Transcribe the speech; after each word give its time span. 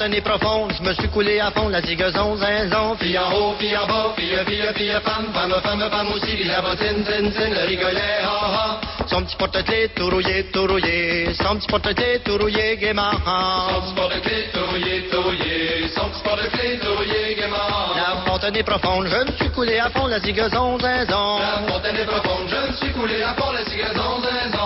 La 0.00 0.06
fontaine 0.06 0.18
est 0.18 0.24
profonde, 0.24 0.72
je 0.78 0.82
me 0.82 0.94
suis 0.94 1.08
coulé 1.08 1.40
à 1.40 1.50
fond, 1.50 1.68
la 1.68 1.82
zigazon 1.82 2.34
zinzon. 2.34 2.96
Fille 2.96 3.18
en 3.18 3.30
haut, 3.34 3.54
fille 3.58 3.76
en 3.76 3.86
bas, 3.86 4.14
fille, 4.16 4.34
fille, 4.46 4.62
fille, 4.74 4.96
femme, 5.04 5.26
femme, 5.34 5.54
femme, 5.62 5.90
femme 5.90 6.12
aussi, 6.14 6.36
puis 6.36 6.44
la 6.44 6.62
bottine, 6.62 7.04
zin, 7.04 7.30
zin, 7.30 7.50
le 7.50 7.66
rigolet, 7.66 8.24
ha, 8.24 8.80
ha. 8.80 8.80
Son 9.06 9.22
petit 9.24 9.36
porte-clés 9.36 9.90
tout 9.94 10.08
rouillé, 10.08 10.44
tout 10.54 10.66
rouillé, 10.66 11.34
son 11.34 11.54
petit 11.56 11.66
porte-clés 11.66 12.20
tout 12.24 12.38
rouillé, 12.38 12.78
gaiement. 12.78 13.10
Son 13.12 13.82
petit 13.82 13.94
porte-clés 13.94 14.46
tout 14.54 14.64
rouillé, 14.70 15.08
tout 15.10 15.20
rouillé, 15.20 15.88
son 15.94 16.08
petit 16.08 16.22
porte-clés 16.22 16.78
tout 16.78 16.94
rouillé, 16.96 17.34
gaiement. 17.36 17.92
La 17.94 18.22
fontaine 18.24 18.56
est 18.56 18.62
profonde, 18.62 19.06
je 19.06 19.30
me 19.30 19.36
suis 19.36 19.50
coulé 19.50 19.78
à 19.80 19.90
fond, 19.90 20.06
la 20.06 20.18
zigazon 20.20 20.78
zinzon. 20.78 21.38
La 21.40 21.70
fontaine 21.70 21.96
est 21.96 22.06
profonde, 22.06 22.48
je 22.48 22.70
me 22.70 22.76
suis 22.78 22.92
coulé 22.94 23.22
à 23.22 23.34
fond, 23.34 23.52
la 23.52 23.64
zigazon 23.64 24.22
zinzon. 24.22 24.59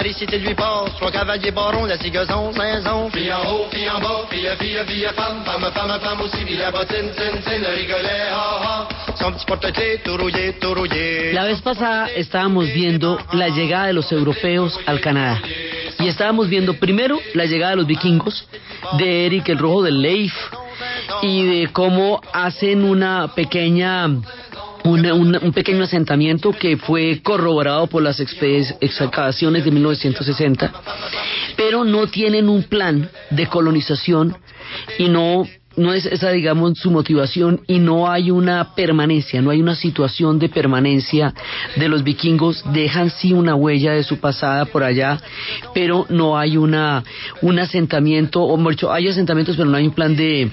Paris, 0.00 0.14
cité 0.14 0.38
lui 0.38 0.54
passe, 0.54 0.94
trois 0.96 1.10
cavaliers 1.10 1.50
barons, 1.50 1.84
la 1.84 1.98
zigazon 1.98 2.52
zinzon. 2.54 3.10
Fille 3.10 3.30
en 3.34 3.42
haut, 3.52 3.66
fille 3.70 3.90
en 3.90 4.00
bas, 4.00 4.24
fille, 4.30 4.48
fille, 4.58 4.78
fille, 4.86 5.06
femme, 5.14 5.44
femme, 5.44 5.70
femme, 5.74 6.00
femme 6.00 6.20
aussi, 6.22 6.42
puis 6.46 6.56
la 6.56 6.70
bottine, 6.70 7.10
tin, 7.14 7.36
tin, 7.44 7.58
le 7.58 7.68
rigolet, 7.76 8.30
ha, 8.32 8.62
ha. 8.62 8.88
Son 9.16 9.30
petit 9.32 9.44
porte-clés 9.44 10.00
tout 10.02 10.16
rouillé, 10.16 10.54
tout 10.58 10.72
rouillé. 10.72 11.34
La 11.34 11.44
vez 11.44 11.60
pasada 11.60 12.08
estábamos 12.16 12.64
viendo 12.72 13.18
la 13.34 13.50
llegada 13.50 13.88
de 13.88 13.92
los 13.92 14.10
europeos 14.10 14.80
al 14.86 15.02
Canadá. 15.02 15.38
Y 15.98 16.08
estábamos 16.08 16.48
viendo 16.48 16.72
primero 16.72 17.20
la 17.34 17.44
llegada 17.44 17.72
de 17.72 17.76
los 17.76 17.86
vikingos, 17.86 18.48
de 18.96 19.26
Eric 19.26 19.50
el 19.50 19.58
Rojo 19.58 19.82
del 19.82 20.00
Leif, 20.00 20.32
y 21.20 21.44
de 21.44 21.68
cómo 21.74 22.22
hacen 22.32 22.84
una 22.84 23.34
pequeña 23.34 24.08
una- 25.14 25.38
un 25.40 25.52
pequeño 25.52 25.84
asentamiento 25.84 26.52
que 26.52 26.76
fue 26.76 27.20
corroborado 27.22 27.86
por 27.86 28.02
las 28.02 28.20
excavaciones 28.20 29.64
de 29.64 29.70
1960, 29.70 30.72
pero 31.56 31.84
no 31.84 32.06
tienen 32.06 32.48
un 32.48 32.62
plan 32.64 33.08
de 33.30 33.46
colonización 33.46 34.36
y 34.98 35.08
no 35.08 35.46
no 35.76 35.94
es 35.94 36.04
esa 36.04 36.30
digamos 36.30 36.78
su 36.78 36.90
motivación 36.90 37.60
y 37.68 37.78
no 37.78 38.10
hay 38.10 38.30
una 38.32 38.74
permanencia, 38.74 39.40
no 39.40 39.50
hay 39.50 39.60
una 39.62 39.76
situación 39.76 40.38
de 40.38 40.48
permanencia 40.48 41.32
de 41.76 41.88
los 41.88 42.02
vikingos, 42.02 42.64
dejan 42.72 43.08
sí 43.08 43.32
una 43.32 43.54
huella 43.54 43.92
de 43.92 44.02
su 44.02 44.18
pasada 44.18 44.64
por 44.66 44.82
allá, 44.82 45.20
pero 45.72 46.06
no 46.10 46.36
hay 46.36 46.56
una 46.56 47.04
un 47.40 47.60
asentamiento, 47.60 48.42
o 48.42 48.58
dicho, 48.70 48.92
hay 48.92 49.08
asentamientos 49.08 49.56
pero 49.56 49.70
no 49.70 49.76
hay 49.76 49.86
un 49.86 49.94
plan 49.94 50.16
de, 50.16 50.50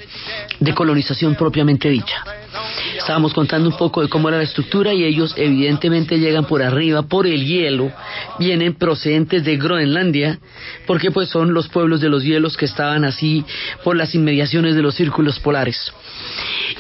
de 0.60 0.74
colonización 0.76 1.34
propiamente 1.36 1.90
dicha. 1.90 2.24
Estábamos 2.98 3.34
contando 3.34 3.70
un 3.70 3.78
poco 3.78 4.02
de 4.02 4.10
cómo 4.10 4.28
era 4.30 4.38
la 4.38 4.44
estructura 4.44 4.94
y 4.94 5.04
ellos 5.04 5.34
evidentemente 5.38 6.20
llegan 6.20 6.46
por 6.46 6.62
arriba, 6.62 7.04
por 7.04 7.28
el 7.28 7.46
hielo, 7.46 7.92
vienen 8.40 8.74
procedentes 8.76 9.44
de 9.44 9.58
Groenlandia, 9.58 10.40
porque 10.86 11.12
pues 11.12 11.30
son 11.30 11.54
los 11.54 11.68
pueblos 11.70 12.02
de 12.02 12.10
los 12.10 12.24
hielos 12.24 12.58
que 12.58 12.66
estaban 12.66 13.06
así 13.06 13.46
por 13.84 13.96
las 13.96 14.16
inmediaciones 14.16 14.76
de 14.76 14.82
los 14.82 14.96
círculos 14.96 15.40
polares. 15.40 15.92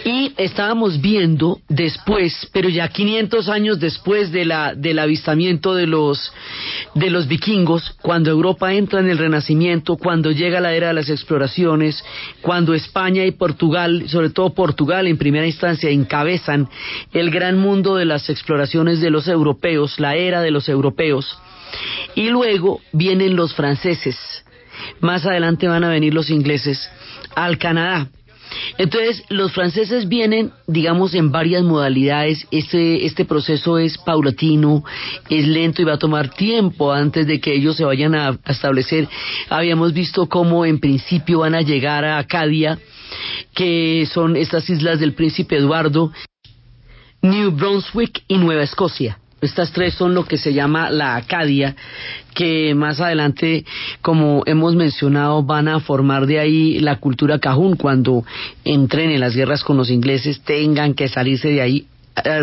Y 0.06 0.34
estábamos 0.38 1.02
viendo 1.02 1.60
después, 1.68 2.50
pero 2.54 2.70
ya 2.70 2.88
500 2.88 3.50
años 3.50 3.80
después 3.80 4.32
de 4.32 4.46
la, 4.46 4.74
del 4.74 5.00
avistamiento 5.00 5.76
de 5.76 5.88
los, 5.88 6.32
de 6.94 7.10
los 7.10 7.28
vikingos, 7.28 7.96
cuando 8.02 8.30
Europa 8.30 8.74
entra 8.74 9.00
en 9.00 9.10
el 9.10 9.18
Renacimiento, 9.18 9.98
cuando 9.98 10.32
llega 10.32 10.62
la 10.62 10.74
era 10.74 10.90
de 10.90 10.94
las 10.94 11.10
exploraciones, 11.10 12.04
cuando 12.42 12.74
España 12.74 13.26
y 13.26 13.32
Portugal, 13.32 14.06
sobre 14.08 14.30
todo 14.30 14.54
Portugal 14.54 15.08
en 15.08 15.18
primera 15.18 15.46
instancia, 15.46 15.67
encabezan 15.76 16.70
el 17.14 17.32
gran 17.32 17.58
mundo 17.58 17.96
de 17.96 18.06
las 18.06 18.30
exploraciones 18.30 19.02
de 19.02 19.10
los 19.10 19.28
europeos, 19.28 20.00
la 20.00 20.16
era 20.16 20.42
de 20.42 20.52
los 20.52 20.70
europeos. 20.70 21.40
Y 22.16 22.30
luego 22.30 22.82
vienen 22.94 23.36
los 23.36 23.54
franceses, 23.54 24.18
más 25.00 25.26
adelante 25.26 25.68
van 25.68 25.84
a 25.84 25.90
venir 25.90 26.14
los 26.14 26.30
ingleses 26.30 26.90
al 27.36 27.58
Canadá. 27.58 28.08
Entonces, 28.78 29.24
los 29.30 29.52
franceses 29.52 30.08
vienen, 30.08 30.52
digamos, 30.68 31.14
en 31.14 31.32
varias 31.32 31.64
modalidades. 31.64 32.48
Este, 32.52 33.06
este 33.06 33.26
proceso 33.26 33.78
es 33.78 33.98
paulatino, 33.98 34.84
es 35.30 35.48
lento 35.48 35.82
y 35.82 35.86
va 35.86 35.94
a 35.94 36.00
tomar 36.00 36.30
tiempo 36.30 36.94
antes 36.94 37.28
de 37.28 37.40
que 37.40 37.54
ellos 37.54 37.76
se 37.76 37.84
vayan 37.84 38.16
a, 38.16 38.30
a 38.30 38.52
establecer. 38.52 39.08
Habíamos 39.50 39.94
visto 39.94 40.28
cómo 40.28 40.66
en 40.66 40.80
principio 40.80 41.40
van 41.40 41.56
a 41.56 41.62
llegar 41.62 42.06
a 42.06 42.20
Acadia, 42.20 42.80
que 43.58 44.08
son 44.14 44.36
estas 44.36 44.70
islas 44.70 45.00
del 45.00 45.14
príncipe 45.14 45.58
Eduardo, 45.58 46.12
New 47.24 47.50
Brunswick 47.50 48.22
y 48.28 48.38
Nueva 48.38 48.62
Escocia. 48.62 49.18
Estas 49.42 49.72
tres 49.72 49.96
son 49.96 50.14
lo 50.14 50.26
que 50.26 50.38
se 50.38 50.54
llama 50.54 50.92
la 50.92 51.16
Acadia, 51.16 51.76
que 52.36 52.76
más 52.76 53.02
adelante, 53.02 53.66
como 54.04 54.44
hemos 54.46 54.76
mencionado, 54.76 55.42
van 55.42 55.68
a 55.68 55.80
formar 55.80 56.28
de 56.28 56.40
ahí 56.40 56.80
la 56.80 56.98
cultura 56.98 57.40
cajún 57.40 57.76
cuando 57.78 58.24
entren 58.64 59.10
en 59.10 59.22
las 59.22 59.36
guerras 59.36 59.64
con 59.64 59.76
los 59.76 59.90
ingleses, 59.90 60.42
tengan 60.42 60.94
que 60.94 61.08
salirse 61.08 61.50
de 61.50 61.62
ahí 61.62 61.88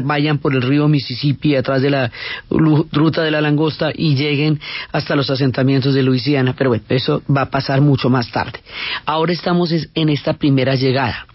vayan 0.03 0.39
por 0.39 0.55
el 0.55 0.63
río 0.63 0.89
Mississippi 0.89 1.57
atrás 1.57 1.83
de 1.83 1.91
la 1.91 2.11
ruta 2.51 3.23
de 3.23 3.31
la 3.31 3.41
langosta 3.41 3.91
y 3.95 4.15
lleguen 4.15 4.61
hasta 4.93 5.17
los 5.17 5.31
asentamientos 5.31 5.95
de 5.95 6.03
Luisiana. 6.03 6.55
Pero 6.57 6.71
bueno, 6.71 6.85
eso 6.89 7.23
va 7.35 7.43
a 7.43 7.51
pasar 7.51 7.81
mucho 7.81 8.11
más 8.11 8.31
tarde. 8.31 8.61
Ahora 9.05 9.33
estamos 9.33 9.73
es- 9.73 9.89
en 9.95 10.09
esta 10.09 10.35
primera 10.35 10.75
llegada. 10.75 11.27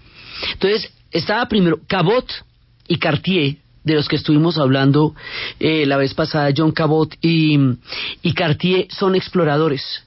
Entonces, 0.53 0.91
estaba 1.11 1.47
primero 1.47 1.79
Cabot 1.87 2.25
y 2.87 2.97
Cartier, 2.97 3.57
de 3.83 3.95
los 3.95 4.07
que 4.07 4.17
estuvimos 4.17 4.57
hablando 4.57 5.15
eh, 5.59 5.85
la 5.85 5.97
vez 5.97 6.13
pasada, 6.13 6.51
John 6.55 6.71
Cabot 6.71 7.15
y, 7.21 7.57
y 8.21 8.33
Cartier 8.33 8.87
son 8.89 9.15
exploradores. 9.15 10.03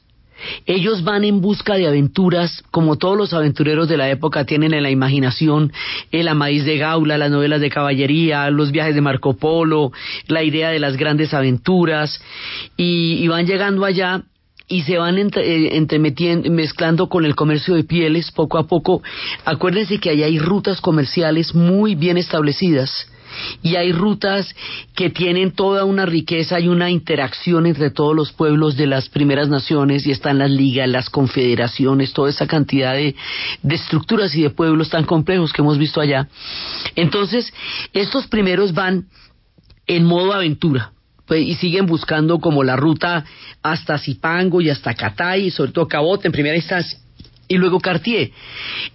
Ellos 0.67 1.05
van 1.05 1.25
en 1.25 1.41
busca 1.41 1.75
de 1.75 1.87
aventuras, 1.87 2.63
como 2.71 2.97
todos 2.97 3.17
los 3.17 3.33
aventureros 3.33 3.89
de 3.89 3.97
la 3.97 4.11
época 4.11 4.45
tienen 4.45 4.75
en 4.75 4.83
la 4.83 4.91
imaginación 4.91 5.73
el 6.11 6.29
Amadís 6.29 6.65
de 6.65 6.79
Gaula, 6.79 7.19
las 7.19 7.31
novelas 7.31 7.61
de 7.61 7.71
caballería, 7.71 8.51
los 8.51 8.73
viajes 8.73 8.95
de 8.95 9.01
Marco 9.01 9.35
Polo, 9.35 9.93
la 10.27 10.43
idea 10.43 10.71
de 10.71 10.79
las 10.79 10.97
grandes 10.97 11.35
aventuras, 11.35 12.21
y, 12.77 13.27
van 13.29 13.47
llegando 13.47 13.85
allá 13.85 14.23
y 14.69 14.83
se 14.83 14.99
van 14.99 15.19
entre, 15.19 15.77
eh, 15.77 16.51
mezclando 16.51 17.09
con 17.09 17.25
el 17.25 17.35
comercio 17.35 17.75
de 17.75 17.85
pieles 17.85 18.31
poco 18.31 18.59
a 18.59 18.67
poco. 18.67 19.03
Acuérdense 19.45 19.99
que 19.99 20.11
allá 20.11 20.27
hay 20.27 20.39
rutas 20.39 20.81
comerciales 20.81 21.55
muy 21.55 21.95
bien 21.95 22.19
establecidas 22.19 23.09
y 23.63 23.77
hay 23.77 23.93
rutas 23.93 24.55
que 24.95 25.11
tienen 25.11 25.53
toda 25.53 25.85
una 25.85 26.07
riqueza 26.07 26.61
y 26.61 26.69
una 26.69 26.91
interacción 26.91 27.67
entre 27.67 27.91
todos 27.91 28.15
los 28.15 28.33
pueblos 28.33 28.77
de 28.77 28.87
las 28.87 29.09
primeras 29.09 29.49
naciones 29.49 30.07
y 30.07 30.11
están 30.11 30.39
las 30.39 30.51
ligas, 30.51 30.89
las 30.89 31.11
confederaciones, 31.11 32.13
toda 32.13 32.31
esa 32.31 32.47
cantidad 32.47 32.95
de, 32.95 33.15
de 33.63 33.75
estructuras 33.75 34.35
y 34.35 34.43
de 34.43 34.51
pueblos 34.51 34.91
tan 34.91 35.05
complejos 35.05 35.53
que 35.53 35.63
hemos 35.63 35.79
visto 35.79 36.01
allá. 36.01 36.29
Entonces, 36.97 37.53
estos 37.93 38.27
primeros 38.27 38.73
van 38.73 39.07
en 39.87 40.05
modo 40.05 40.33
aventura 40.33 40.93
pues, 41.27 41.43
y 41.43 41.55
siguen 41.55 41.87
buscando 41.87 42.39
como 42.39 42.65
la 42.65 42.77
ruta 42.77 43.25
hasta 43.63 43.99
Zipango 43.99 44.61
y 44.61 44.71
hasta 44.71 44.95
Catay 44.95 45.47
y 45.47 45.51
sobre 45.51 45.73
todo 45.73 45.89
Cabote 45.89 46.29
en 46.29 46.33
primera 46.33 46.57
instancia 46.57 46.99
y 47.49 47.57
luego 47.57 47.81
Cartier 47.81 48.31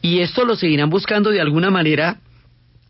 y 0.02 0.20
esto 0.20 0.46
lo 0.46 0.56
seguirán 0.56 0.90
buscando 0.90 1.30
de 1.30 1.42
alguna 1.42 1.70
manera 1.70 2.20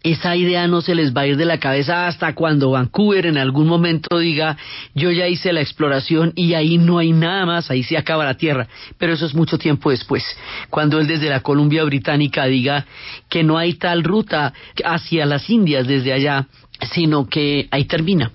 esa 0.04 0.36
idea 0.36 0.68
no 0.68 0.82
se 0.82 0.96
les 0.96 1.16
va 1.16 1.22
a 1.22 1.28
ir 1.28 1.38
de 1.38 1.46
la 1.46 1.60
cabeza 1.60 2.08
hasta 2.08 2.34
cuando 2.36 2.72
Vancouver 2.72 3.26
en 3.26 3.38
algún 3.38 3.68
momento 3.68 4.20
diga 4.20 4.58
yo 4.94 5.12
ya 5.12 5.28
hice 5.28 5.52
la 5.52 5.62
exploración 5.62 6.34
y 6.36 6.54
ahí 6.54 6.78
no 6.78 7.00
hay 7.00 7.12
nada 7.12 7.46
más, 7.46 7.72
ahí 7.72 7.84
se 7.84 7.98
acaba 7.98 8.26
la 8.26 8.36
tierra. 8.36 8.68
Pero 8.98 9.14
eso 9.14 9.26
es 9.26 9.34
mucho 9.34 9.58
tiempo 9.58 9.90
después, 9.90 10.24
cuando 10.70 11.00
él 11.00 11.08
desde 11.08 11.30
la 11.30 11.42
Columbia 11.42 11.84
Británica 11.84 12.46
diga 12.46 12.86
que 13.30 13.44
no 13.44 13.58
hay 13.58 13.74
tal 13.74 14.04
ruta 14.04 14.54
hacia 14.86 15.26
las 15.26 15.50
Indias 15.50 15.88
desde 15.88 16.14
allá, 16.14 16.48
sino 16.94 17.28
que 17.28 17.68
ahí 17.72 17.86
termina. 17.86 18.32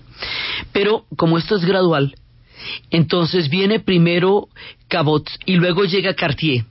Pero 0.73 1.06
como 1.17 1.38
esto 1.38 1.56
es 1.56 1.64
gradual, 1.64 2.14
entonces 2.91 3.49
viene 3.49 3.81
primero 3.81 4.49
Cabot 4.88 5.29
y 5.47 5.56
luego 5.56 5.85
llega 5.85 6.14
Cartier. 6.14 6.64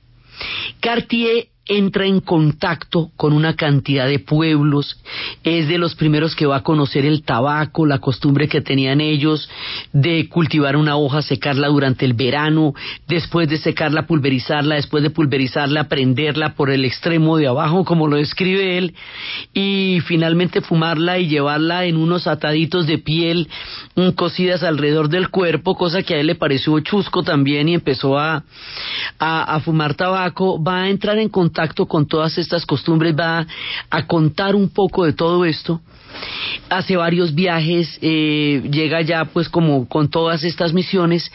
Cartier 0.80 1.48
entra 1.78 2.06
en 2.06 2.20
contacto 2.20 3.12
con 3.16 3.32
una 3.32 3.56
cantidad 3.56 4.06
de 4.06 4.20
pueblos, 4.20 5.00
es 5.44 5.70
de 5.70 5.78
los 5.78 5.96
primeros 5.96 6.36
que 6.36 6.46
va 6.46 6.58
a 6.58 6.64
conocer 6.64 7.06
el 7.06 7.24
tabaco, 7.24 7.86
la 7.86 8.00
costumbre 8.00 8.50
que 8.50 8.60
tenían 8.60 9.00
ellos 9.00 9.50
de 9.94 10.28
cultivar 10.28 10.76
una 10.76 10.98
hoja, 10.98 11.22
secarla 11.22 11.70
durante 11.70 12.04
el 12.04 12.14
verano, 12.14 12.74
después 13.08 13.48
de 13.48 13.58
secarla 13.58 14.06
pulverizarla, 14.06 14.76
después 14.76 15.02
de 15.02 15.12
pulverizarla 15.12 15.86
prenderla 15.88 16.56
por 16.56 16.72
el 16.72 16.84
extremo 16.84 17.38
de 17.38 17.48
abajo, 17.48 17.86
como 17.86 18.08
lo 18.08 18.18
describe 18.18 18.78
él, 18.78 18.94
y 19.54 20.00
finalmente 20.06 20.60
fumarla 20.60 21.20
y 21.20 21.30
llevarla 21.30 21.86
en 21.86 21.96
unos 21.96 22.28
ataditos 22.28 22.86
de 22.86 22.98
piel 22.98 23.48
mm, 23.96 24.10
cosidas 24.10 24.64
alrededor 24.64 25.08
del 25.08 25.30
cuerpo, 25.30 25.76
cosa 25.76 26.04
que 26.04 26.16
a 26.16 26.20
él 26.20 26.28
le 26.28 26.36
pareció 26.36 26.78
chusco 26.82 27.24
también 27.24 27.70
y 27.70 27.76
empezó 27.76 28.20
a, 28.20 28.44
a, 29.20 29.60
fumar 29.62 29.94
tabaco, 29.94 30.62
va 30.62 30.84
a 30.84 30.90
entrar 30.90 31.18
en 31.18 31.30
contacto 31.30 31.61
con 31.88 32.08
todas 32.08 32.38
estas 32.38 32.66
costumbres, 32.66 33.16
va 33.18 33.46
a 33.90 34.08
contar 34.08 34.56
un 34.56 34.70
poco 34.70 35.06
de 35.06 35.14
todo 35.14 35.46
esto 35.46 35.82
hace 36.70 36.96
varios 36.98 37.34
viajes, 37.34 37.98
eh, 38.02 38.62
llega 38.70 39.02
ya 39.02 39.26
pues 39.26 39.50
como 39.50 39.88
con 39.88 40.10
todas 40.10 40.44
estas 40.44 40.74
misiones 40.74 41.32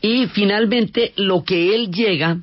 y 0.00 0.26
finalmente 0.26 1.12
lo 1.16 1.44
que 1.44 1.74
él 1.74 1.90
llega 1.90 2.38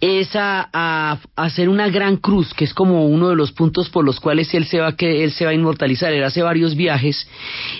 es 0.00 0.30
a, 0.34 1.18
hacer 1.36 1.68
una 1.68 1.88
gran 1.88 2.16
cruz, 2.16 2.54
que 2.54 2.64
es 2.64 2.72
como 2.72 3.06
uno 3.06 3.28
de 3.28 3.36
los 3.36 3.52
puntos 3.52 3.88
por 3.90 4.04
los 4.04 4.20
cuales 4.20 4.52
él 4.54 4.64
se 4.66 4.78
va, 4.78 4.96
que 4.96 5.24
él 5.24 5.32
se 5.32 5.44
va 5.44 5.50
a 5.50 5.54
inmortalizar. 5.54 6.12
Él 6.12 6.24
hace 6.24 6.42
varios 6.42 6.74
viajes 6.74 7.28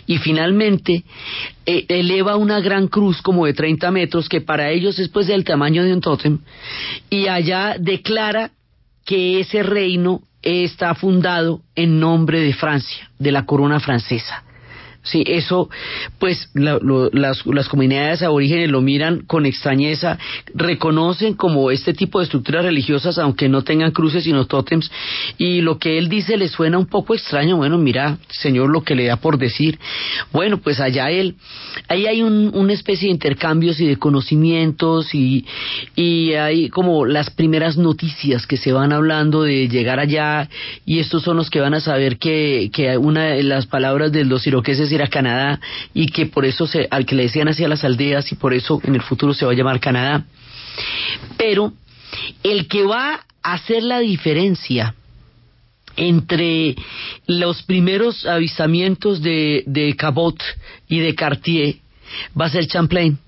y 0.07 0.19
finalmente 0.19 1.05
eh, 1.65 1.87
eleva 1.89 2.37
una 2.37 2.61
gran 2.61 2.89
cruz 2.89 3.23
como 3.23 3.47
de 3.47 3.55
30 3.55 3.91
metros, 3.91 4.29
que 4.29 4.41
para 4.41 4.71
ellos 4.71 4.99
es 4.99 5.09
pues 5.09 5.29
del 5.29 5.45
tamaño 5.45 5.85
de 5.85 5.93
un 5.95 6.01
tótem, 6.01 6.39
y 7.09 7.29
allá 7.29 7.77
declara 7.79 8.51
que 9.09 9.41
ese 9.41 9.63
reino 9.63 10.21
está 10.43 10.95
fundado 10.95 11.63
en 11.75 11.99
nombre 11.99 12.41
de 12.41 12.53
Francia, 12.53 13.11
de 13.19 13.33
la 13.33 13.47
corona 13.47 13.81
francesa. 13.81 14.45
Sí, 15.11 15.25
eso, 15.27 15.71
pues 16.19 16.51
las, 16.53 16.83
las, 17.47 17.69
comunidades 17.69 18.21
aborígenes 18.21 18.69
lo 18.69 18.83
miran 18.83 19.21
con 19.27 19.47
extrañeza, 19.47 20.19
reconocen 20.55 21.33
como 21.33 21.71
este 21.71 21.95
tipo 21.95 22.19
de 22.19 22.25
estructuras 22.25 22.63
religiosas, 22.63 23.17
aunque 23.17 23.49
no 23.49 23.63
tengan 23.63 23.93
cruces 23.93 24.25
sino 24.25 24.45
tótems, 24.45 24.91
y 25.39 25.63
lo 25.63 25.79
que 25.79 25.97
él 25.97 26.11
dice 26.11 26.37
le 26.37 26.49
suena 26.49 26.77
un 26.79 26.85
poco 26.85 27.15
extraño. 27.15 27.57
Bueno, 27.57 27.79
mira, 27.79 28.19
Señor, 28.29 28.69
lo 28.69 28.83
que 28.83 28.95
le 28.95 29.07
da 29.07 29.17
por 29.17 29.39
decir. 29.39 29.79
Bueno, 30.31 30.59
pues 30.59 30.79
allá 30.79 31.11
él, 31.11 31.37
ahí 31.89 32.07
hay 32.07 32.21
un, 32.21 32.51
una 32.53 32.75
especie 32.75 33.09
de 33.09 33.15
intercambios 33.15 33.81
y 33.81 33.87
de 33.87 33.97
conocimientos, 33.97 35.15
y, 35.15 35.47
y 35.97 36.35
hay 36.35 36.69
como 36.69 37.07
las 37.07 37.31
primeras 37.31 37.79
noticias 37.79 38.47
que 38.47 38.59
se 38.59 38.73
van 38.73 38.93
hablando 38.93 39.43
de 39.45 39.69
llegar 39.69 40.01
allá, 40.01 40.51
y 40.85 40.99
estos 40.99 41.23
son 41.23 41.39
los 41.39 41.49
que 41.49 41.61
van 41.61 41.73
a 41.73 41.81
saber 41.81 42.19
que, 42.19 42.71
que 42.75 42.99
una 42.99 43.25
de 43.25 43.43
las 43.43 43.65
palabras 43.67 44.13
de 44.13 44.27
los 44.27 44.47
iroqueses 44.47 44.93
a 45.03 45.09
Canadá 45.09 45.61
y 45.95 46.07
que 46.09 46.27
por 46.27 46.45
eso 46.45 46.67
se, 46.67 46.89
al 46.91 47.07
que 47.07 47.15
le 47.15 47.25
decían 47.25 47.49
hacia 47.49 47.69
las 47.69 47.85
aldeas 47.85 48.31
y 48.33 48.37
por 48.37 48.55
eso 48.55 48.81
en 48.85 48.95
el 48.95 49.03
futuro 49.03 49.35
se 49.35 49.45
va 49.45 49.53
a 49.53 49.55
llamar 49.55 49.81
Canadá. 49.81 50.25
Pero 51.37 51.73
el 52.43 52.69
que 52.69 52.85
va 52.85 53.25
a 53.43 53.53
hacer 53.53 53.83
la 53.83 54.01
diferencia 54.01 54.95
entre 55.97 56.77
los 57.27 57.63
primeros 57.65 58.25
avistamientos 58.25 59.21
de, 59.21 59.65
de 59.67 59.97
Cabot 59.97 60.41
y 60.89 61.01
de 61.01 61.15
Cartier 61.15 61.77
va 62.41 62.47
a 62.47 62.51
ser 62.51 62.67
Champlain. 62.67 63.19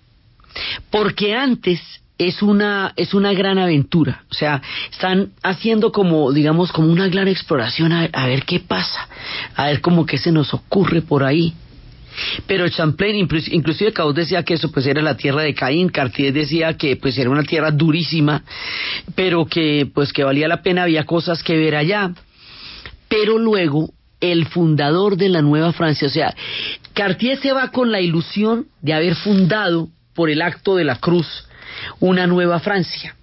Porque 0.90 1.34
antes 1.34 1.80
es 2.20 2.42
una, 2.42 2.92
es 2.96 3.14
una 3.14 3.32
gran 3.32 3.58
aventura. 3.58 4.24
O 4.30 4.34
sea, 4.34 4.60
están 4.92 5.30
haciendo 5.42 5.90
como, 5.90 6.32
digamos, 6.32 6.70
como 6.70 6.92
una 6.92 7.08
gran 7.08 7.28
exploración 7.28 7.92
a, 7.92 8.26
ver 8.26 8.44
qué 8.44 8.60
pasa, 8.60 9.08
a 9.56 9.68
ver 9.68 9.80
cómo 9.80 10.04
qué 10.04 10.18
se 10.18 10.30
nos 10.30 10.52
ocurre 10.52 11.00
por 11.00 11.24
ahí. 11.24 11.54
Pero 12.46 12.68
Champlain, 12.68 13.16
inclusive 13.16 13.94
Cabot 13.94 14.14
decía 14.14 14.42
que 14.42 14.54
eso 14.54 14.70
pues 14.70 14.84
era 14.84 15.00
la 15.00 15.16
tierra 15.16 15.40
de 15.40 15.54
Caín, 15.54 15.88
Cartier 15.88 16.34
decía 16.34 16.76
que 16.76 16.96
pues 16.96 17.16
era 17.16 17.30
una 17.30 17.44
tierra 17.44 17.70
durísima, 17.70 18.44
pero 19.14 19.46
que 19.46 19.88
pues 19.94 20.12
que 20.12 20.22
valía 20.22 20.46
la 20.46 20.60
pena, 20.60 20.82
había 20.82 21.06
cosas 21.06 21.42
que 21.42 21.56
ver 21.56 21.74
allá. 21.74 22.12
Pero 23.08 23.38
luego 23.38 23.94
el 24.20 24.44
fundador 24.46 25.16
de 25.16 25.30
la 25.30 25.40
Nueva 25.40 25.72
Francia, 25.72 26.08
o 26.08 26.10
sea, 26.10 26.34
Cartier 26.92 27.38
se 27.38 27.52
va 27.52 27.68
con 27.68 27.90
la 27.90 28.02
ilusión 28.02 28.66
de 28.82 28.92
haber 28.92 29.14
fundado 29.14 29.88
por 30.14 30.28
el 30.28 30.42
acto 30.42 30.76
de 30.76 30.84
la 30.84 30.96
cruz 30.96 31.46
una 31.98 32.26
nueva 32.26 32.60
Francia. 32.60 33.16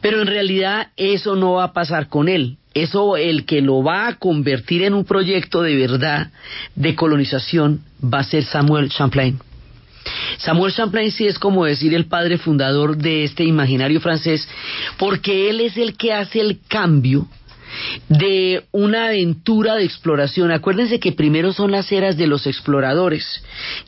Pero 0.00 0.20
en 0.20 0.26
realidad 0.26 0.88
eso 0.96 1.36
no 1.36 1.54
va 1.54 1.64
a 1.64 1.72
pasar 1.72 2.08
con 2.08 2.28
él. 2.28 2.56
Eso 2.74 3.16
el 3.16 3.44
que 3.44 3.60
lo 3.60 3.82
va 3.82 4.08
a 4.08 4.14
convertir 4.16 4.82
en 4.82 4.94
un 4.94 5.04
proyecto 5.04 5.62
de 5.62 5.74
verdad 5.74 6.30
de 6.74 6.94
colonización 6.94 7.82
va 8.02 8.20
a 8.20 8.24
ser 8.24 8.44
Samuel 8.44 8.90
Champlain. 8.90 9.40
Samuel 10.38 10.72
Champlain 10.72 11.10
sí 11.10 11.26
es 11.26 11.38
como 11.38 11.64
decir 11.64 11.94
el 11.94 12.06
padre 12.06 12.38
fundador 12.38 12.96
de 12.96 13.24
este 13.24 13.44
imaginario 13.44 14.00
francés, 14.00 14.48
porque 14.96 15.50
él 15.50 15.60
es 15.60 15.76
el 15.76 15.96
que 15.96 16.12
hace 16.12 16.40
el 16.40 16.60
cambio 16.68 17.26
de 18.08 18.64
una 18.72 19.06
aventura 19.06 19.74
de 19.76 19.84
exploración. 19.84 20.50
Acuérdense 20.50 21.00
que 21.00 21.12
primero 21.12 21.52
son 21.52 21.70
las 21.70 21.90
eras 21.92 22.16
de 22.16 22.26
los 22.26 22.46
exploradores, 22.46 23.42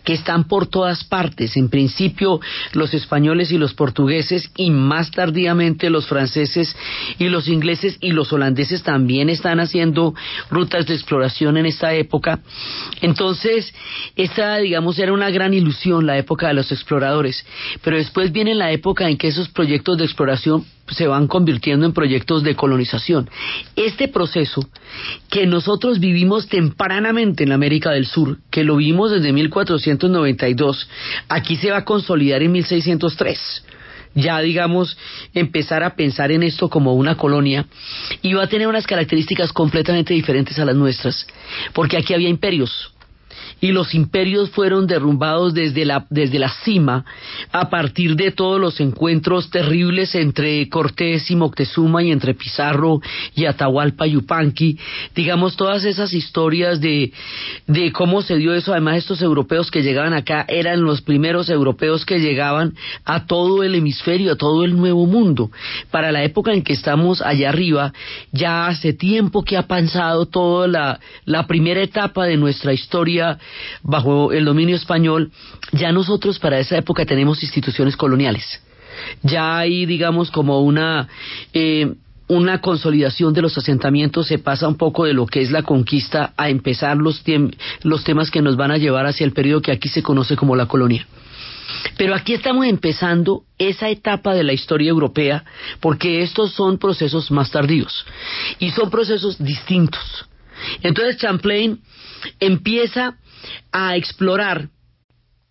que 0.05 0.13
están 0.13 0.45
por 0.45 0.67
todas 0.67 1.05
partes. 1.05 1.57
En 1.57 1.69
principio 1.69 2.41
los 2.73 2.95
españoles 2.95 3.53
y 3.53 3.59
los 3.59 3.75
portugueses 3.75 4.51
y 4.57 4.71
más 4.71 5.11
tardíamente 5.11 5.91
los 5.91 6.07
franceses 6.07 6.77
y 7.19 7.29
los 7.29 7.49
ingleses 7.49 7.97
y 8.01 8.13
los 8.13 8.33
holandeses 8.33 8.83
también 8.83 9.31
están 9.31 9.61
haciendo 9.61 10.15
rutas 10.51 10.87
de 10.87 10.95
exploración 10.95 11.57
en 11.57 11.67
esta 11.67 11.95
época. 11.95 12.41
Entonces, 13.01 13.73
esta, 14.17 14.57
digamos, 14.59 14.99
era 14.99 15.13
una 15.13 15.31
gran 15.31 15.55
ilusión 15.55 16.07
la 16.07 16.19
época 16.19 16.49
de 16.49 16.55
los 16.55 16.73
exploradores. 16.73 17.45
Pero 17.83 17.97
después 17.97 18.33
viene 18.33 18.55
la 18.55 18.73
época 18.73 19.09
en 19.09 19.17
que 19.17 19.29
esos 19.29 19.49
proyectos 19.49 19.99
de 19.99 20.05
exploración 20.05 20.65
se 20.91 21.07
van 21.07 21.27
convirtiendo 21.27 21.87
en 21.87 21.93
proyectos 21.93 22.43
de 22.43 22.55
colonización. 22.55 23.29
Este 23.77 24.09
proceso 24.09 24.69
que 25.31 25.47
nosotros 25.47 26.01
vivimos 26.01 26.49
tempranamente 26.49 27.45
en 27.45 27.53
América 27.53 27.91
del 27.91 28.07
Sur, 28.07 28.39
que 28.51 28.65
lo 28.65 28.77
vimos 28.77 29.11
desde 29.11 29.33
1492, 29.33 30.89
aquí 31.29 31.57
se 31.57 31.71
va 31.71 31.79
a 31.79 31.85
consolidar 31.85 32.43
en 32.43 32.53
1603 32.53 33.65
ya 34.15 34.41
digamos 34.41 34.99
empezar 35.35 35.85
a 35.85 35.95
pensar 35.95 36.33
en 36.33 36.43
esto 36.43 36.69
como 36.69 36.95
una 36.95 37.17
colonia 37.17 37.67
y 38.23 38.35
va 38.35 38.45
a 38.45 38.49
tener 38.49 38.67
unas 38.67 38.87
características 38.87 39.53
completamente 39.53 40.15
diferentes 40.15 40.59
a 40.59 40.65
las 40.65 40.75
nuestras, 40.75 41.27
porque 41.73 41.97
aquí 41.97 42.13
había 42.13 42.29
imperios, 42.29 42.93
y 43.61 43.73
los 43.73 43.95
imperios 43.95 44.51
fueron 44.51 44.87
derrumbados 44.87 45.55
desde 45.55 45.85
la, 45.85 46.07
desde 46.11 46.39
la 46.39 46.49
cima 46.65 47.05
a 47.53 47.69
partir 47.69 48.17
de 48.17 48.31
todos 48.31 48.61
los 48.61 48.81
encuentros 48.81 49.51
terribles 49.51 50.15
entre 50.15 50.69
Cortés 50.69 51.31
y 51.31 51.37
Moctezuma 51.37 52.03
y 52.03 52.11
entre 52.11 52.35
Pizarro 52.35 53.01
y 53.35 53.45
Atahualpa 53.45 54.07
Yupanqui, 54.07 54.79
digamos 55.15 55.57
todas 55.57 55.85
esas 55.85 56.13
historias 56.13 56.81
de, 56.81 57.13
de 57.67 57.93
cómo 57.93 58.23
se 58.23 58.37
dio 58.37 58.55
eso, 58.55 58.73
además 58.73 58.99
estos 58.99 59.23
europeos 59.23 59.71
que 59.71 59.83
llegaban 59.83 60.15
acá 60.15 60.45
eran 60.49 60.83
los 60.83 61.03
primeros 61.03 61.51
europeos 61.51 62.05
que 62.05 62.19
llegaban 62.19 62.75
a 63.05 63.27
todo 63.27 63.63
el 63.63 63.75
hemisferio, 63.75 64.33
a 64.33 64.37
todo 64.37 64.65
el 64.65 64.77
nuevo 64.77 65.07
mundo. 65.07 65.51
Para 65.91 66.13
la 66.13 66.25
época 66.25 66.53
en 66.53 66.63
que 66.63 66.73
estamos 66.73 67.21
allá 67.23 67.51
arriba, 67.51 67.93
ya 68.33 68.67
hace 68.67 68.93
tiempo 68.93 69.43
que 69.43 69.57
ha 69.57 69.67
pasado 69.67 70.27
toda 70.27 70.67
la, 70.67 71.01
la 71.25 71.47
primera 71.47 71.83
etapa 71.83 72.25
de 72.27 72.37
nuestra 72.37 72.73
historia 72.73 73.39
bajo 73.83 74.33
el 74.33 74.45
dominio 74.45 74.77
español, 74.77 75.31
ya 75.73 75.93
nosotros 75.93 76.39
para 76.39 76.59
esa 76.59 76.77
época 76.77 77.05
tenemos 77.05 77.43
instituciones 77.43 77.97
coloniales. 77.97 78.63
Ya 79.23 79.59
hay, 79.59 79.87
digamos, 79.87 80.31
como 80.31 80.61
una... 80.61 81.09
Eh, 81.53 81.95
una 82.31 82.61
consolidación 82.61 83.33
de 83.33 83.43
los 83.43 83.59
asentamientos 83.59 84.29
se 84.29 84.39
pasa 84.39 84.69
un 84.69 84.77
poco 84.77 85.05
de 85.05 85.15
lo 85.15 85.27
que 85.27 85.41
es 85.41 85.51
la 85.51 85.65
conquista 85.65 86.33
a 86.37 86.49
empezar 86.49 86.97
los, 86.97 87.25
los 87.83 88.05
temas 88.05 88.31
que 88.31 88.41
nos 88.41 88.55
van 88.57 88.71
a 88.71 88.79
llevar 88.79 89.05
hacia 89.07 89.25
el 89.27 89.33
periodo 89.33 89.63
que 89.63 89.73
aquí 89.73 89.89
se 89.89 90.01
conoce 90.01 90.37
como 90.37 90.55
la 90.55 90.67
colonia. 90.67 91.05
Pero 91.97 92.15
aquí 92.15 92.35
estamos 92.35 92.67
empezando 92.67 93.43
esa 93.59 93.89
etapa 93.89 94.33
de 94.35 94.45
la 94.45 94.53
historia 94.53 94.91
europea 94.91 95.45
porque 95.81 96.23
estos 96.23 96.53
son 96.53 96.79
procesos 96.79 97.33
más 97.33 97.51
tardíos 97.51 98.07
y 98.61 98.71
son 98.71 98.91
procesos 98.91 99.43
distintos. 99.43 100.27
Entonces 100.83 101.17
Champlain 101.17 101.81
empieza 102.39 103.17
a 103.73 103.97
explorar 103.97 104.69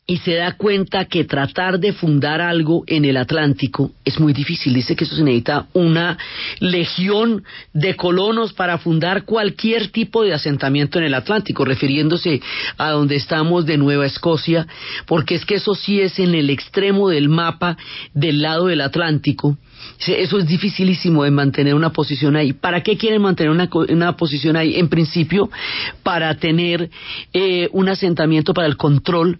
y 0.09 0.17
se 0.17 0.33
da 0.33 0.53
cuenta 0.53 1.05
que 1.05 1.23
tratar 1.23 1.79
de 1.79 1.93
fundar 1.93 2.41
algo 2.41 2.83
en 2.87 3.05
el 3.05 3.15
Atlántico 3.15 3.91
es 4.03 4.19
muy 4.19 4.33
difícil. 4.33 4.73
Dice 4.73 4.95
que 4.95 5.03
eso 5.03 5.15
se 5.15 5.21
necesita 5.21 5.67
una 5.73 6.17
legión 6.59 7.43
de 7.73 7.95
colonos 7.95 8.53
para 8.53 8.79
fundar 8.79 9.25
cualquier 9.25 9.89
tipo 9.89 10.23
de 10.23 10.33
asentamiento 10.33 10.97
en 10.97 11.05
el 11.05 11.13
Atlántico, 11.13 11.63
refiriéndose 11.63 12.41
a 12.79 12.89
donde 12.89 13.17
estamos 13.17 13.67
de 13.67 13.77
Nueva 13.77 14.07
Escocia, 14.07 14.65
porque 15.05 15.35
es 15.35 15.45
que 15.45 15.55
eso 15.55 15.75
sí 15.75 16.01
es 16.01 16.17
en 16.17 16.33
el 16.33 16.49
extremo 16.49 17.09
del 17.09 17.29
mapa 17.29 17.77
del 18.15 18.41
lado 18.41 18.65
del 18.65 18.81
Atlántico 18.81 19.59
Eso 20.07 20.37
es 20.37 20.47
dificilísimo 20.47 21.23
de 21.23 21.31
mantener 21.31 21.75
una 21.75 21.91
posición 21.91 22.35
ahí. 22.35 22.53
¿Para 22.53 22.81
qué 22.81 22.97
quieren 22.97 23.21
mantener 23.21 23.51
una, 23.51 23.69
una 23.89 24.15
posición 24.15 24.55
ahí? 24.55 24.75
En 24.75 24.89
principio, 24.89 25.49
para 26.03 26.33
tener 26.35 26.89
eh, 27.33 27.69
un 27.71 27.89
asentamiento 27.89 28.53
para 28.53 28.67
el 28.67 28.77
control 28.77 29.39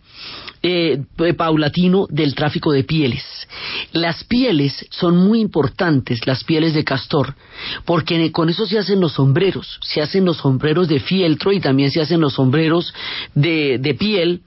eh, 0.62 1.02
paulatino 1.38 2.08
del 2.10 2.36
tráfico 2.36 2.72
de 2.72 2.84
pieles. 2.84 3.24
Las 3.92 4.24
pieles 4.24 4.86
son 4.90 5.18
muy 5.18 5.40
importantes, 5.40 6.26
las 6.28 6.44
pieles 6.44 6.74
de 6.74 6.84
castor, 6.84 7.36
porque 7.86 8.32
con 8.32 8.50
eso 8.50 8.66
se 8.66 8.78
hacen 8.78 9.00
los 9.00 9.14
sombreros, 9.14 9.80
se 9.82 10.02
hacen 10.02 10.26
los 10.26 10.38
sombreros 10.38 10.88
de 10.88 11.00
fieltro 11.00 11.52
y 11.52 11.60
también 11.60 11.92
se 11.92 12.02
hacen 12.02 12.22
los 12.22 12.34
sombreros 12.34 12.94
de, 13.36 13.78
de 13.80 13.94
piel 13.94 14.42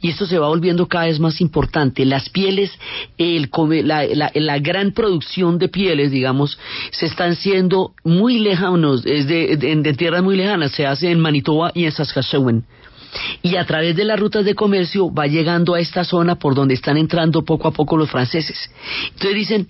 y 0.00 0.10
esto 0.10 0.26
se 0.26 0.38
va 0.38 0.48
volviendo 0.48 0.86
cada 0.86 1.06
vez 1.06 1.18
más 1.18 1.40
importante. 1.40 2.04
Las 2.04 2.28
pieles, 2.28 2.70
el, 3.16 3.50
la, 3.84 4.04
la, 4.04 4.30
la, 4.32 4.58
gran 4.58 4.92
producción 4.92 5.58
de 5.58 5.68
pieles, 5.68 6.10
digamos, 6.10 6.58
se 6.92 7.06
están 7.06 7.36
siendo 7.36 7.92
muy 8.04 8.38
lejanos, 8.38 9.04
es 9.04 9.26
de, 9.26 9.56
de, 9.56 9.74
de 9.76 9.92
tierras 9.94 10.22
muy 10.22 10.36
lejanas, 10.36 10.72
se 10.72 10.86
hace 10.86 11.10
en 11.10 11.20
Manitoba 11.20 11.72
y 11.74 11.84
en 11.84 11.92
Saskatchewan 11.92 12.64
y 13.42 13.56
a 13.56 13.64
través 13.64 13.96
de 13.96 14.04
las 14.04 14.18
rutas 14.18 14.44
de 14.44 14.54
comercio 14.54 15.12
va 15.12 15.26
llegando 15.26 15.74
a 15.74 15.80
esta 15.80 16.04
zona 16.04 16.38
por 16.38 16.54
donde 16.54 16.74
están 16.74 16.96
entrando 16.96 17.44
poco 17.44 17.68
a 17.68 17.72
poco 17.72 17.96
los 17.96 18.10
franceses. 18.10 18.70
Entonces 19.12 19.34
dicen, 19.34 19.68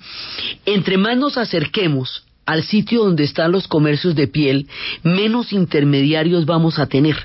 entre 0.66 0.97
más 0.99 1.16
nos 1.16 1.38
acerquemos 1.38 2.25
al 2.47 2.62
sitio 2.62 3.04
donde 3.04 3.25
están 3.25 3.52
los 3.52 3.68
comercios 3.68 4.14
de 4.14 4.26
piel, 4.26 4.68
menos 5.02 5.52
intermediarios 5.52 6.47
vamos 6.47 6.78
a 6.78 6.87
tener. 6.87 7.16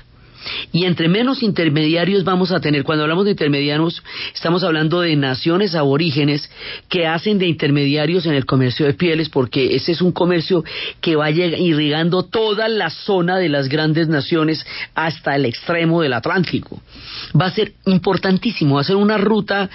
Y 0.72 0.84
entre 0.84 1.08
menos 1.08 1.42
intermediarios 1.42 2.24
vamos 2.24 2.50
a 2.52 2.60
tener, 2.60 2.84
cuando 2.84 3.04
hablamos 3.04 3.24
de 3.24 3.32
intermediarios, 3.32 4.02
estamos 4.34 4.64
hablando 4.64 5.00
de 5.00 5.16
naciones 5.16 5.74
aborígenes 5.74 6.50
que 6.88 7.06
hacen 7.06 7.38
de 7.38 7.46
intermediarios 7.46 8.26
en 8.26 8.34
el 8.34 8.46
comercio 8.46 8.86
de 8.86 8.94
pieles, 8.94 9.28
porque 9.28 9.74
ese 9.74 9.92
es 9.92 10.00
un 10.00 10.12
comercio 10.12 10.64
que 11.00 11.16
va 11.16 11.30
irrigando 11.30 12.24
toda 12.24 12.68
la 12.68 12.90
zona 12.90 13.38
de 13.38 13.48
las 13.48 13.68
grandes 13.68 14.08
naciones 14.08 14.64
hasta 14.94 15.36
el 15.36 15.46
extremo 15.46 16.02
del 16.02 16.12
Atlántico. 16.12 16.80
Va 17.38 17.46
a 17.46 17.50
ser 17.50 17.72
importantísimo, 17.86 18.76
va 18.76 18.82
a 18.82 18.84
ser 18.84 18.96
una 18.96 19.18
ruta 19.18 19.70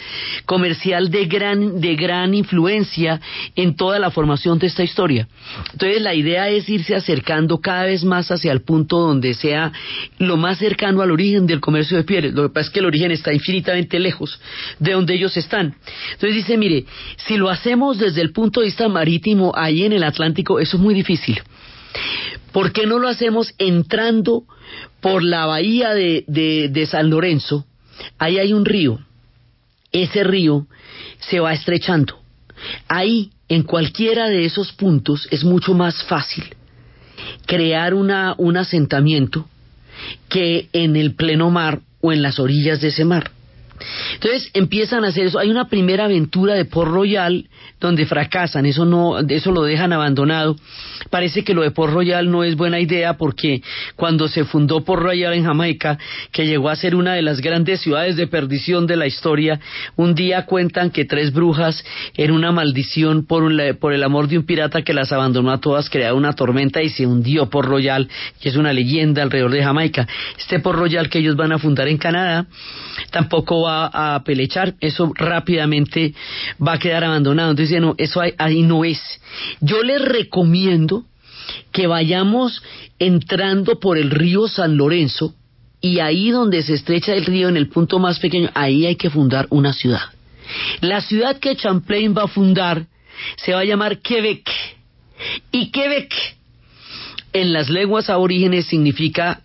comercial 0.45 1.09
de 1.09 1.25
gran, 1.25 1.79
de 1.79 1.95
gran 1.95 2.33
influencia 2.33 3.19
en 3.55 3.75
toda 3.75 3.99
la 3.99 4.11
formación 4.11 4.59
de 4.59 4.67
esta 4.67 4.83
historia. 4.83 5.27
Entonces 5.71 6.01
la 6.01 6.13
idea 6.13 6.49
es 6.49 6.69
irse 6.69 6.95
acercando 6.95 7.59
cada 7.59 7.83
vez 7.83 8.03
más 8.03 8.31
hacia 8.31 8.51
el 8.51 8.61
punto 8.61 8.99
donde 8.99 9.33
sea 9.33 9.71
lo 10.17 10.38
más 10.38 10.58
cercano 10.59 11.01
al 11.01 11.11
origen 11.11 11.47
del 11.47 11.59
comercio 11.59 11.97
de 11.97 12.03
pieles. 12.03 12.33
Lo 12.33 12.43
que 12.43 12.49
pasa 12.49 12.67
es 12.67 12.73
que 12.73 12.79
el 12.79 12.85
origen 12.85 13.11
está 13.11 13.33
infinitamente 13.33 13.99
lejos 13.99 14.39
de 14.77 14.91
donde 14.91 15.15
ellos 15.15 15.35
están. 15.37 15.75
Entonces 16.13 16.35
dice, 16.35 16.57
mire, 16.57 16.85
si 17.17 17.37
lo 17.37 17.49
hacemos 17.49 17.97
desde 17.97 18.21
el 18.21 18.31
punto 18.31 18.59
de 18.59 18.67
vista 18.67 18.87
marítimo 18.87 19.53
ahí 19.55 19.83
en 19.83 19.93
el 19.93 20.03
Atlántico, 20.03 20.59
eso 20.59 20.77
es 20.77 20.83
muy 20.83 20.93
difícil. 20.93 21.41
¿Por 22.51 22.71
qué 22.71 22.85
no 22.85 22.99
lo 22.99 23.07
hacemos 23.07 23.53
entrando 23.57 24.43
por 25.01 25.23
la 25.23 25.45
bahía 25.45 25.93
de, 25.93 26.23
de, 26.27 26.69
de 26.69 26.85
San 26.85 27.09
Lorenzo? 27.09 27.65
Ahí 28.17 28.37
hay 28.37 28.53
un 28.53 28.65
río. 28.65 28.99
Ese 29.91 30.23
río 30.23 30.67
se 31.19 31.39
va 31.39 31.53
estrechando. 31.53 32.19
Ahí, 32.87 33.31
en 33.47 33.63
cualquiera 33.63 34.27
de 34.27 34.45
esos 34.45 34.71
puntos, 34.73 35.27
es 35.31 35.43
mucho 35.43 35.73
más 35.73 36.03
fácil 36.03 36.43
crear 37.45 37.93
una, 37.93 38.35
un 38.37 38.57
asentamiento 38.57 39.47
que 40.29 40.70
en 40.74 40.96
el 40.96 41.13
pleno 41.13 41.50
mar 41.50 41.79
o 42.01 42.12
en 42.12 42.22
las 42.22 42.39
orillas 42.39 42.82
de 42.82 42.89
ese 42.89 43.06
mar. 43.06 43.32
Entonces 44.13 44.50
empiezan 44.53 45.05
a 45.05 45.09
hacer 45.09 45.27
eso. 45.27 45.39
Hay 45.39 45.50
una 45.50 45.67
primera 45.67 46.05
aventura 46.05 46.55
de 46.55 46.65
Port 46.65 46.91
Royal 46.91 47.45
donde 47.79 48.05
fracasan, 48.05 48.65
eso 48.65 48.86
no, 48.86 49.19
eso 49.19 49.51
lo 49.51 49.63
dejan 49.63 49.93
abandonado. 49.93 50.55
Parece 51.09 51.43
que 51.43 51.53
lo 51.53 51.62
de 51.62 51.71
Port 51.71 51.93
Royal 51.93 52.29
no 52.29 52.43
es 52.43 52.55
buena 52.55 52.79
idea 52.79 53.17
porque 53.17 53.62
cuando 53.95 54.27
se 54.27 54.43
fundó 54.43 54.83
Port 54.83 55.01
Royal 55.01 55.33
en 55.33 55.45
Jamaica, 55.45 55.98
que 56.31 56.45
llegó 56.45 56.69
a 56.69 56.75
ser 56.75 56.95
una 56.95 57.13
de 57.13 57.21
las 57.21 57.39
grandes 57.39 57.81
ciudades 57.81 58.17
de 58.17 58.27
perdición 58.27 58.86
de 58.86 58.98
la 58.98 59.07
historia, 59.07 59.59
un 59.95 60.13
día 60.13 60.45
cuentan 60.45 60.89
que 60.89 61.05
tres 61.05 61.31
brujas 61.31 61.83
en 62.17 62.31
una 62.31 62.51
maldición 62.51 63.25
por, 63.25 63.50
por 63.77 63.93
el 63.93 64.03
amor 64.03 64.27
de 64.27 64.38
un 64.38 64.45
pirata 64.45 64.81
que 64.81 64.93
las 64.93 65.12
abandonó 65.12 65.51
a 65.51 65.62
todas, 65.62 65.89
crearon 65.89 66.19
una 66.19 66.33
tormenta 66.33 66.81
y 66.81 66.89
se 66.89 67.05
hundió 67.05 67.50
Port 67.50 67.69
Royal, 67.69 68.09
que 68.41 68.50
es 68.50 68.55
una 68.55 68.74
leyenda 68.74 69.24
alrededor 69.24 69.51
de 69.51 69.63
Jamaica. 69.63 70.07
Este 70.38 70.59
Port 70.59 70.79
Royal 70.79 71.09
que 71.09 71.19
ellos 71.19 71.36
van 71.36 71.53
a 71.53 71.59
fundar 71.59 71.88
en 71.88 71.98
Canadá 71.98 72.45
tampoco 73.12 73.62
va 73.62 73.68
a 73.69 74.23
pelechar, 74.23 74.75
eso 74.79 75.11
rápidamente 75.15 76.13
va 76.65 76.73
a 76.73 76.79
quedar 76.79 77.03
abandonado. 77.03 77.51
Entonces, 77.51 77.81
no, 77.81 77.95
eso 77.97 78.21
ahí, 78.38 78.61
no 78.63 78.83
es. 78.85 78.99
Yo 79.61 79.83
les 79.83 80.01
recomiendo 80.01 81.05
que 81.71 81.88
vayamos 81.88 82.61
entrando 82.99 83.79
por 83.79 83.97
el 83.97 84.11
río 84.11 84.47
San 84.47 84.77
Lorenzo 84.77 85.33
y 85.81 85.99
ahí 85.99 86.29
donde 86.31 86.61
se 86.61 86.73
estrecha 86.73 87.13
el 87.13 87.25
río 87.25 87.47
en 87.49 87.57
el 87.57 87.69
punto 87.69 87.99
más 87.99 88.19
pequeño, 88.19 88.49
ahí 88.53 88.85
hay 88.85 88.95
que 88.95 89.09
fundar 89.09 89.47
una 89.49 89.73
ciudad. 89.73 90.01
La 90.81 91.01
ciudad 91.01 91.38
que 91.38 91.55
Champlain 91.55 92.15
va 92.17 92.23
a 92.23 92.27
fundar 92.27 92.85
se 93.38 93.53
va 93.53 93.61
a 93.61 93.65
llamar 93.65 93.99
Quebec. 93.99 94.49
Y 95.51 95.71
Quebec 95.71 96.13
en 97.33 97.53
las 97.53 97.69
lenguas 97.69 98.09
aborígenes 98.09 98.65
significa 98.65 99.41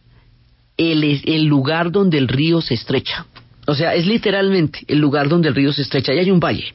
el, 0.77 1.23
el 1.25 1.45
lugar 1.45 1.93
donde 1.93 2.19
el 2.19 2.29
río 2.29 2.61
se 2.61 2.75
estrecha. 2.75 3.27
O 3.67 3.75
sea, 3.75 3.95
es 3.95 4.07
literalmente 4.07 4.81
el 4.89 4.99
lugar 4.99 5.29
donde 5.29 5.49
el 5.49 5.55
río 5.55 5.73
se 5.73 5.83
estrecha 5.83 6.13
y 6.13 6.19
hay 6.19 6.31
un 6.31 6.41
valle. 6.41 6.73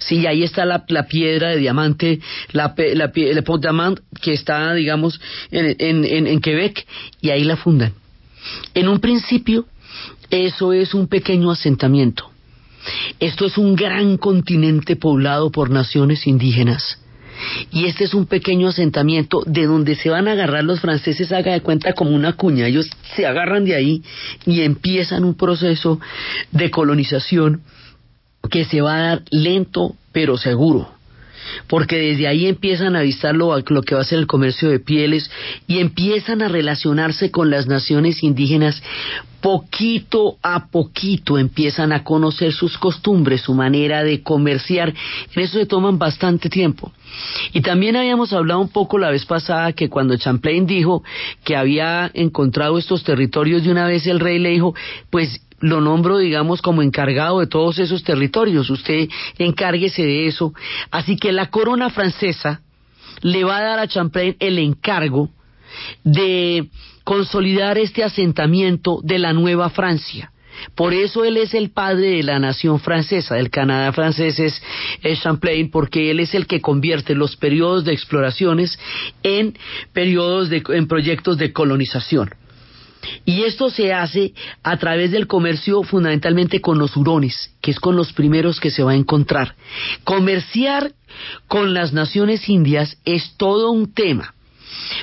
Sí, 0.00 0.26
ahí 0.26 0.42
está 0.42 0.66
la, 0.66 0.84
piedra 1.06 1.50
de 1.50 1.56
diamante, 1.56 2.20
la, 2.52 2.74
la, 2.94 3.10
el 3.14 3.42
pot 3.42 3.60
diamant 3.60 3.98
que 4.20 4.34
está, 4.34 4.74
digamos, 4.74 5.18
en, 5.50 5.76
en, 5.78 6.26
en 6.26 6.40
Quebec 6.40 6.86
y 7.22 7.30
ahí 7.30 7.44
la 7.44 7.56
fundan. 7.56 7.94
En 8.74 8.88
un 8.88 9.00
principio, 9.00 9.66
eso 10.30 10.72
es 10.72 10.92
un 10.92 11.06
pequeño 11.06 11.50
asentamiento. 11.50 12.30
Esto 13.20 13.46
es 13.46 13.56
un 13.56 13.74
gran 13.74 14.18
continente 14.18 14.96
poblado 14.96 15.50
por 15.50 15.70
naciones 15.70 16.26
indígenas 16.26 16.98
y 17.70 17.86
este 17.86 18.04
es 18.04 18.14
un 18.14 18.26
pequeño 18.26 18.68
asentamiento 18.68 19.42
de 19.46 19.66
donde 19.66 19.94
se 19.94 20.10
van 20.10 20.28
a 20.28 20.32
agarrar 20.32 20.64
los 20.64 20.80
franceses, 20.80 21.32
haga 21.32 21.52
de 21.52 21.60
cuenta 21.60 21.92
como 21.92 22.10
una 22.10 22.34
cuña, 22.34 22.66
ellos 22.66 22.90
se 23.14 23.26
agarran 23.26 23.64
de 23.64 23.74
ahí 23.74 24.02
y 24.46 24.62
empiezan 24.62 25.24
un 25.24 25.34
proceso 25.34 26.00
de 26.50 26.70
colonización 26.70 27.62
que 28.50 28.64
se 28.64 28.80
va 28.80 28.96
a 28.96 29.02
dar 29.02 29.22
lento 29.30 29.94
pero 30.12 30.36
seguro 30.36 31.01
porque 31.68 31.96
desde 31.96 32.28
ahí 32.28 32.46
empiezan 32.46 32.96
a 32.96 33.00
avistar 33.00 33.34
lo, 33.34 33.56
lo, 33.58 33.82
que 33.82 33.94
va 33.94 34.00
a 34.00 34.04
ser 34.04 34.18
el 34.18 34.26
comercio 34.26 34.70
de 34.70 34.80
pieles 34.80 35.30
y 35.66 35.78
empiezan 35.78 36.42
a 36.42 36.48
relacionarse 36.48 37.30
con 37.30 37.50
las 37.50 37.66
naciones 37.66 38.22
indígenas 38.22 38.82
poquito 39.42 40.36
a 40.40 40.68
poquito 40.68 41.36
empiezan 41.36 41.92
a 41.92 42.04
conocer 42.04 42.52
sus 42.52 42.78
costumbres, 42.78 43.42
su 43.42 43.54
manera 43.54 44.04
de 44.04 44.22
comerciar. 44.22 44.94
En 45.34 45.42
eso 45.42 45.58
se 45.58 45.66
toman 45.66 45.98
bastante 45.98 46.48
tiempo. 46.48 46.92
Y 47.52 47.60
también 47.60 47.96
habíamos 47.96 48.32
hablado 48.32 48.60
un 48.60 48.68
poco 48.68 48.98
la 48.98 49.10
vez 49.10 49.26
pasada 49.26 49.72
que 49.72 49.90
cuando 49.90 50.16
Champlain 50.16 50.64
dijo 50.64 51.02
que 51.44 51.56
había 51.56 52.10
encontrado 52.14 52.78
estos 52.78 53.02
territorios 53.02 53.64
de 53.64 53.72
una 53.72 53.86
vez 53.86 54.06
el 54.06 54.20
rey 54.20 54.38
le 54.38 54.50
dijo, 54.50 54.74
pues 55.10 55.42
lo 55.62 55.80
nombro, 55.80 56.18
digamos, 56.18 56.60
como 56.60 56.82
encargado 56.82 57.40
de 57.40 57.46
todos 57.46 57.78
esos 57.78 58.04
territorios. 58.04 58.68
Usted 58.68 59.08
encárguese 59.38 60.02
de 60.02 60.26
eso. 60.26 60.52
Así 60.90 61.16
que 61.16 61.32
la 61.32 61.46
corona 61.50 61.88
francesa 61.88 62.60
le 63.22 63.44
va 63.44 63.58
a 63.58 63.62
dar 63.62 63.78
a 63.78 63.88
Champlain 63.88 64.36
el 64.40 64.58
encargo 64.58 65.30
de 66.04 66.68
consolidar 67.04 67.78
este 67.78 68.04
asentamiento 68.04 69.00
de 69.02 69.18
la 69.18 69.32
Nueva 69.32 69.70
Francia. 69.70 70.32
Por 70.74 70.92
eso 70.92 71.24
él 71.24 71.38
es 71.38 71.54
el 71.54 71.70
padre 71.70 72.10
de 72.10 72.22
la 72.22 72.38
nación 72.38 72.78
francesa, 72.78 73.36
del 73.36 73.50
Canadá 73.50 73.92
francés 73.92 74.38
es, 74.38 74.62
Champlain, 75.22 75.70
porque 75.70 76.10
él 76.10 76.20
es 76.20 76.34
el 76.34 76.46
que 76.46 76.60
convierte 76.60 77.14
los 77.14 77.36
periodos 77.36 77.84
de 77.84 77.92
exploraciones 77.92 78.78
en 79.22 79.56
periodos 79.92 80.50
de, 80.50 80.62
en 80.68 80.86
proyectos 80.86 81.38
de 81.38 81.52
colonización. 81.52 82.30
Y 83.24 83.42
esto 83.42 83.70
se 83.70 83.92
hace 83.92 84.34
a 84.62 84.76
través 84.76 85.10
del 85.10 85.26
comercio 85.26 85.82
fundamentalmente 85.82 86.60
con 86.60 86.78
los 86.78 86.96
hurones, 86.96 87.52
que 87.60 87.70
es 87.70 87.80
con 87.80 87.96
los 87.96 88.12
primeros 88.12 88.60
que 88.60 88.70
se 88.70 88.82
va 88.82 88.92
a 88.92 88.96
encontrar. 88.96 89.54
Comerciar 90.04 90.92
con 91.48 91.74
las 91.74 91.92
naciones 91.92 92.48
indias 92.48 92.98
es 93.04 93.34
todo 93.36 93.70
un 93.70 93.92
tema 93.92 94.34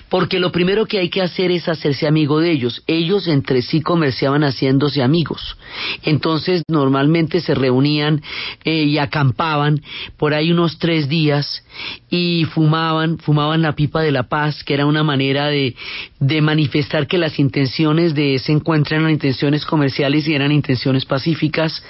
Porque 0.09 0.39
lo 0.39 0.51
primero 0.51 0.85
que 0.85 0.99
hay 0.99 1.09
que 1.09 1.21
hacer 1.21 1.51
es 1.51 1.67
hacerse 1.67 2.07
amigo 2.07 2.39
de 2.39 2.51
ellos. 2.51 2.83
Ellos 2.87 3.27
entre 3.27 3.61
sí 3.61 3.81
comerciaban 3.81 4.43
haciéndose 4.43 5.03
amigos. 5.03 5.57
Entonces 6.03 6.63
normalmente 6.67 7.41
se 7.41 7.55
reunían 7.55 8.21
eh, 8.63 8.83
y 8.83 8.97
acampaban 8.97 9.81
por 10.17 10.33
ahí 10.33 10.51
unos 10.51 10.79
tres 10.79 11.09
días 11.09 11.63
y 12.09 12.45
fumaban, 12.45 13.19
fumaban 13.19 13.61
la 13.61 13.73
pipa 13.73 14.01
de 14.01 14.11
la 14.11 14.23
paz, 14.23 14.63
que 14.63 14.73
era 14.73 14.85
una 14.85 15.03
manera 15.03 15.47
de, 15.47 15.75
de 16.19 16.41
manifestar 16.41 17.07
que 17.07 17.17
las 17.17 17.39
intenciones 17.39 18.15
de 18.15 18.35
ese 18.35 18.51
encuentro 18.51 18.97
eran 18.97 19.11
intenciones 19.11 19.65
comerciales 19.65 20.27
y 20.27 20.33
eran 20.33 20.51
intenciones 20.51 21.05
pacíficas 21.05 21.83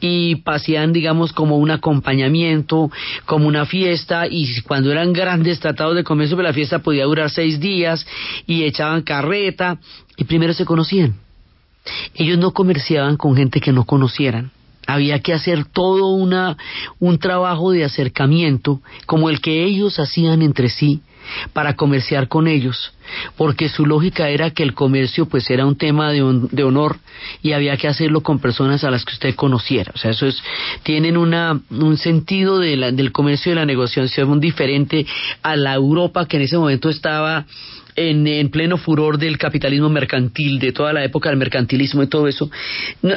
y 0.00 0.36
paseaban 0.36 0.92
digamos 0.92 1.32
como 1.32 1.58
un 1.58 1.70
acompañamiento, 1.70 2.90
como 3.26 3.48
una 3.48 3.66
fiesta 3.66 4.26
y 4.28 4.60
cuando 4.62 4.92
eran 4.92 5.12
grandes 5.12 5.60
tratados 5.60 5.96
de 5.96 6.04
comercio 6.04 6.40
la 6.42 6.52
fiesta 6.52 6.80
podía 6.80 7.04
durar 7.04 7.23
seis 7.28 7.60
días 7.60 8.06
y 8.46 8.64
echaban 8.64 9.02
carreta 9.02 9.78
y 10.16 10.24
primero 10.24 10.52
se 10.52 10.64
conocían. 10.64 11.14
Ellos 12.14 12.38
no 12.38 12.52
comerciaban 12.52 13.16
con 13.16 13.36
gente 13.36 13.60
que 13.60 13.72
no 13.72 13.84
conocieran. 13.84 14.50
Había 14.86 15.20
que 15.20 15.32
hacer 15.32 15.64
todo 15.64 16.08
una, 16.08 16.56
un 16.98 17.18
trabajo 17.18 17.70
de 17.70 17.84
acercamiento 17.84 18.80
como 19.06 19.30
el 19.30 19.40
que 19.40 19.64
ellos 19.64 19.98
hacían 19.98 20.42
entre 20.42 20.68
sí 20.68 21.00
para 21.52 21.74
comerciar 21.74 22.28
con 22.28 22.46
ellos, 22.46 22.92
porque 23.36 23.68
su 23.68 23.86
lógica 23.86 24.28
era 24.28 24.50
que 24.50 24.62
el 24.62 24.74
comercio 24.74 25.26
pues 25.26 25.50
era 25.50 25.66
un 25.66 25.76
tema 25.76 26.12
de, 26.12 26.22
honor 26.64 26.96
y 27.42 27.52
había 27.52 27.76
que 27.76 27.88
hacerlo 27.88 28.22
con 28.22 28.38
personas 28.38 28.84
a 28.84 28.90
las 28.90 29.04
que 29.04 29.12
usted 29.12 29.34
conociera. 29.34 29.92
O 29.94 29.98
sea, 29.98 30.10
eso 30.10 30.26
es, 30.26 30.42
tienen 30.82 31.16
una, 31.16 31.60
un 31.70 31.96
sentido 31.96 32.58
del 32.58 33.12
comercio 33.12 33.50
y 33.50 33.54
de 33.54 33.60
la 33.60 33.66
negociación 33.66 34.40
diferente 34.40 35.06
a 35.42 35.56
la 35.56 35.74
Europa 35.74 36.26
que 36.26 36.36
en 36.36 36.42
ese 36.42 36.58
momento 36.58 36.88
estaba 36.88 37.46
en, 37.96 38.26
en, 38.26 38.50
pleno 38.50 38.76
furor 38.76 39.18
del 39.18 39.38
capitalismo 39.38 39.88
mercantil, 39.88 40.58
de 40.58 40.72
toda 40.72 40.92
la 40.92 41.04
época 41.04 41.28
del 41.28 41.38
mercantilismo 41.38 42.02
y 42.02 42.06
todo 42.08 42.28
eso. 42.28 42.50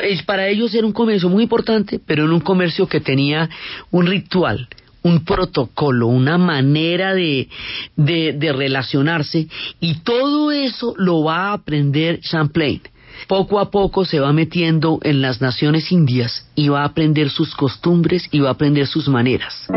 es, 0.04 0.24
para 0.24 0.48
ellos 0.48 0.74
era 0.74 0.86
un 0.86 0.94
comercio 0.94 1.30
muy 1.30 1.44
importante, 1.44 2.00
pero 2.06 2.26
en 2.26 2.32
un 2.32 2.42
comercio 2.42 2.88
que 2.88 3.00
tenía 3.00 3.50
un 3.92 4.06
ritual, 4.06 4.68
un 5.08 5.24
protocolo, 5.24 6.08
una 6.08 6.38
manera 6.38 7.14
de, 7.14 7.50
de, 7.96 8.54
relacionarse 8.54 9.48
y 9.80 10.00
todo 10.00 10.52
eso 10.52 10.94
lo 10.98 11.24
va 11.24 11.50
a 11.50 11.54
aprender 11.54 12.20
Champlain 12.22 12.82
poco 13.28 13.60
a 13.60 13.72
poco 13.72 14.06
se 14.06 14.20
va 14.20 14.32
metiendo 14.32 15.00
en 15.02 15.22
las 15.22 15.42
naciones 15.42 15.92
indias 15.92 16.48
y 16.54 16.70
va 16.70 16.84
a 16.84 16.86
aprender 16.86 17.30
sus 17.30 17.56
costumbres 17.56 18.28
y 18.32 18.40
va 18.40 18.50
a 18.50 18.52
aprender 18.52 18.86
sus 18.86 19.08
maneras. 19.08 19.68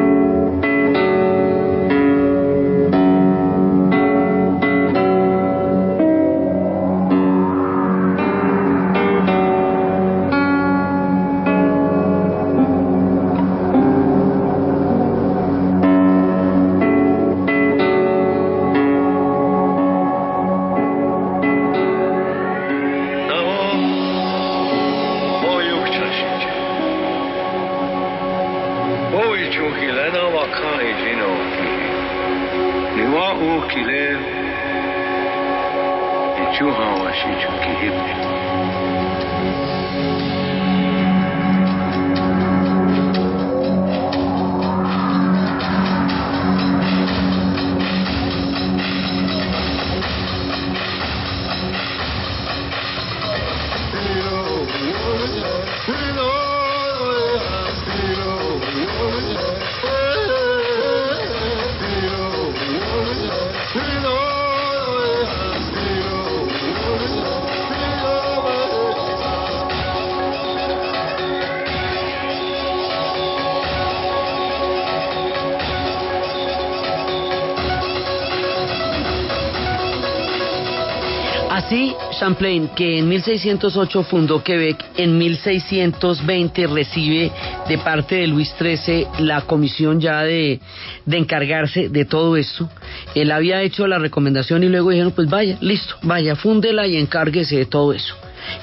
Champlain, 82.18 82.68
que 82.68 82.98
en 82.98 83.08
1608 83.08 84.02
fundó 84.04 84.42
Quebec, 84.42 84.84
en 84.96 85.18
1620 85.18 86.66
recibe 86.66 87.32
de 87.68 87.78
parte 87.78 88.16
de 88.16 88.26
Luis 88.26 88.54
XIII 88.58 89.06
la 89.20 89.42
comisión 89.42 90.00
ya 90.00 90.22
de, 90.22 90.60
de 91.06 91.16
encargarse 91.16 91.88
de 91.88 92.04
todo 92.04 92.36
esto. 92.36 92.68
Él 93.14 93.30
había 93.30 93.62
hecho 93.62 93.86
la 93.86 93.98
recomendación 93.98 94.64
y 94.64 94.68
luego 94.68 94.90
dijeron, 94.90 95.12
pues 95.12 95.28
vaya, 95.28 95.56
listo, 95.60 95.96
vaya, 96.02 96.36
fúndela 96.36 96.86
y 96.86 96.96
encárguese 96.96 97.56
de 97.56 97.66
todo 97.66 97.92
eso. 97.92 98.14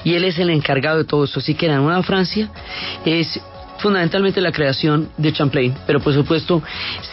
Y 0.04 0.14
él 0.14 0.24
es 0.24 0.38
el 0.38 0.50
encargado 0.50 0.98
de 0.98 1.04
todo 1.04 1.24
eso. 1.24 1.40
Así 1.40 1.54
que 1.54 1.68
la 1.68 1.78
Nueva 1.78 2.02
Francia 2.02 2.50
es 3.04 3.40
fundamentalmente 3.78 4.40
la 4.40 4.52
creación 4.52 5.08
de 5.16 5.32
Champlain, 5.32 5.74
pero 5.86 6.00
por 6.00 6.12
supuesto 6.12 6.62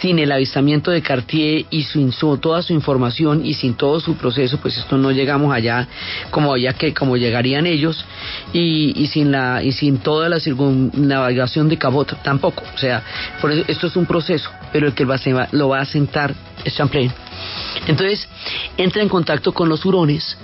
sin 0.02 0.20
el 0.20 0.32
avistamiento 0.32 0.92
de 0.92 1.02
Cartier 1.02 1.66
y 1.70 1.84
sin 1.84 2.12
toda 2.42 2.62
su 2.62 2.74
información 2.74 3.46
y 3.46 3.54
sin 3.54 3.76
todo 3.76 4.00
su 4.00 4.16
proceso, 4.16 4.58
pues 4.58 4.78
esto 4.78 4.98
no 4.98 5.12
llegamos 5.12 5.54
allá 5.54 5.88
como 6.32 6.54
allá 6.54 6.74
que 6.74 6.94
como 6.94 7.18
llegarían 7.18 7.66
ellos 7.66 8.06
y, 8.54 9.08
sin 9.08 9.32
la 9.32 9.64
y 9.64 9.72
sin 9.72 10.00
toda 10.00 10.30
la 10.30 10.40
circunnavegación 10.40 11.70
de 11.70 11.78
Cabot 11.78 12.22
tampoco, 12.24 12.64
o 12.74 12.78
sea, 12.78 13.04
por 13.42 13.52
eso 13.52 13.64
esto 13.68 13.88
es 13.88 13.96
un 13.96 14.06
proceso, 14.06 14.50
pero 14.72 14.88
el 14.88 14.94
que 14.94 15.06
lo 15.52 15.70
va 15.70 15.80
a 15.80 15.86
sentar 15.86 16.34
es 16.64 16.76
Champlain. 16.76 17.25
Entonces 17.88 18.28
entra 18.78 19.02
en 19.02 19.10
contacto 19.10 19.54
con 19.54 19.70
los 19.70 19.86
hurones 19.86 20.38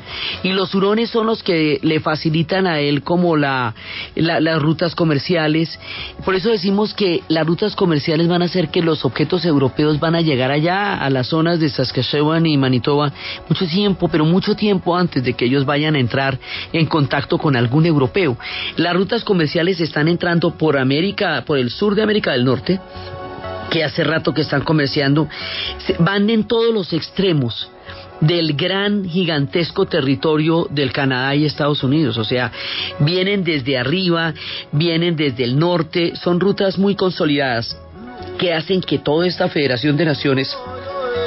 y 0.44 0.50
los 0.50 0.74
hurones 0.76 1.10
son 1.10 1.28
los 1.28 1.44
que 1.44 1.80
le 1.82 2.00
facilitan 2.00 2.68
a 2.68 2.80
él 2.80 3.04
como 3.04 3.38
la, 3.38 3.74
las 4.16 4.62
rutas 4.62 4.96
comerciales. 4.96 5.80
Por 6.24 6.36
eso 6.36 6.50
decimos 6.50 6.94
que 6.94 7.22
las 7.28 7.46
rutas 7.46 7.76
comerciales 7.76 8.28
van 8.28 8.42
a 8.42 8.46
hacer 8.46 8.70
que 8.70 8.82
los 8.82 9.06
objetos 9.06 9.46
europeos 9.46 10.00
van 10.00 10.16
a 10.16 10.22
llegar 10.22 10.52
allá 10.52 10.96
a 10.96 11.10
las 11.10 11.28
zonas 11.28 11.60
de 11.60 11.70
Saskatchewan 11.70 12.46
y 12.46 12.58
Manitoba 12.58 13.12
mucho 13.50 13.66
tiempo, 13.68 14.08
pero 14.08 14.26
mucho 14.26 14.56
tiempo 14.56 14.96
antes 14.96 15.24
de 15.24 15.34
que 15.34 15.46
ellos 15.46 15.66
vayan 15.66 15.96
a 15.96 16.00
entrar 16.00 16.38
en 16.74 16.86
contacto 16.86 17.38
con 17.38 17.56
algún 17.56 17.86
europeo. 17.86 18.38
Las 18.78 18.96
rutas 18.96 19.24
comerciales 19.24 19.80
están 19.80 20.08
entrando 20.08 20.52
por 20.52 20.78
América, 20.78 21.44
por 21.46 21.58
el 21.58 21.70
sur 21.70 21.96
de 21.96 22.04
América 22.04 22.32
del 22.32 22.46
Norte, 22.46 22.80
que 23.72 23.84
hace 23.86 24.04
rato 24.04 24.34
que 24.34 24.42
están 24.42 24.62
comerciando, 24.62 25.28
van 26.00 26.30
en 26.30 26.44
todos 26.44 26.74
los 26.74 26.92
extremos 26.94 27.72
del 28.20 28.54
gran 28.54 29.06
gigantesco 29.06 29.86
territorio 29.86 30.68
del 30.70 30.92
Canadá 30.92 31.34
y 31.34 31.46
Estados 31.46 31.82
Unidos. 31.82 32.18
O 32.18 32.24
sea, 32.26 32.52
vienen 33.00 33.44
desde 33.44 33.78
arriba, 33.78 34.34
vienen 34.74 35.16
desde 35.16 35.46
el 35.46 35.58
norte, 35.58 36.16
son 36.16 36.40
rutas 36.40 36.78
muy 36.78 36.96
consolidadas 36.96 37.76
que 38.38 38.54
hacen 38.54 38.82
que 38.82 39.00
toda 39.00 39.26
esta 39.26 39.48
Federación 39.48 39.96
de 39.98 40.06
Naciones 40.06 40.56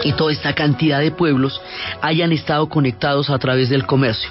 y 0.05 0.13
toda 0.13 0.31
esta 0.31 0.55
cantidad 0.55 1.01
de 1.01 1.11
pueblos 1.11 1.61
hayan 2.03 2.31
estado 2.31 2.69
conectados 2.69 3.31
a 3.31 3.39
través 3.39 3.71
del 3.71 3.87
comercio. 3.87 4.31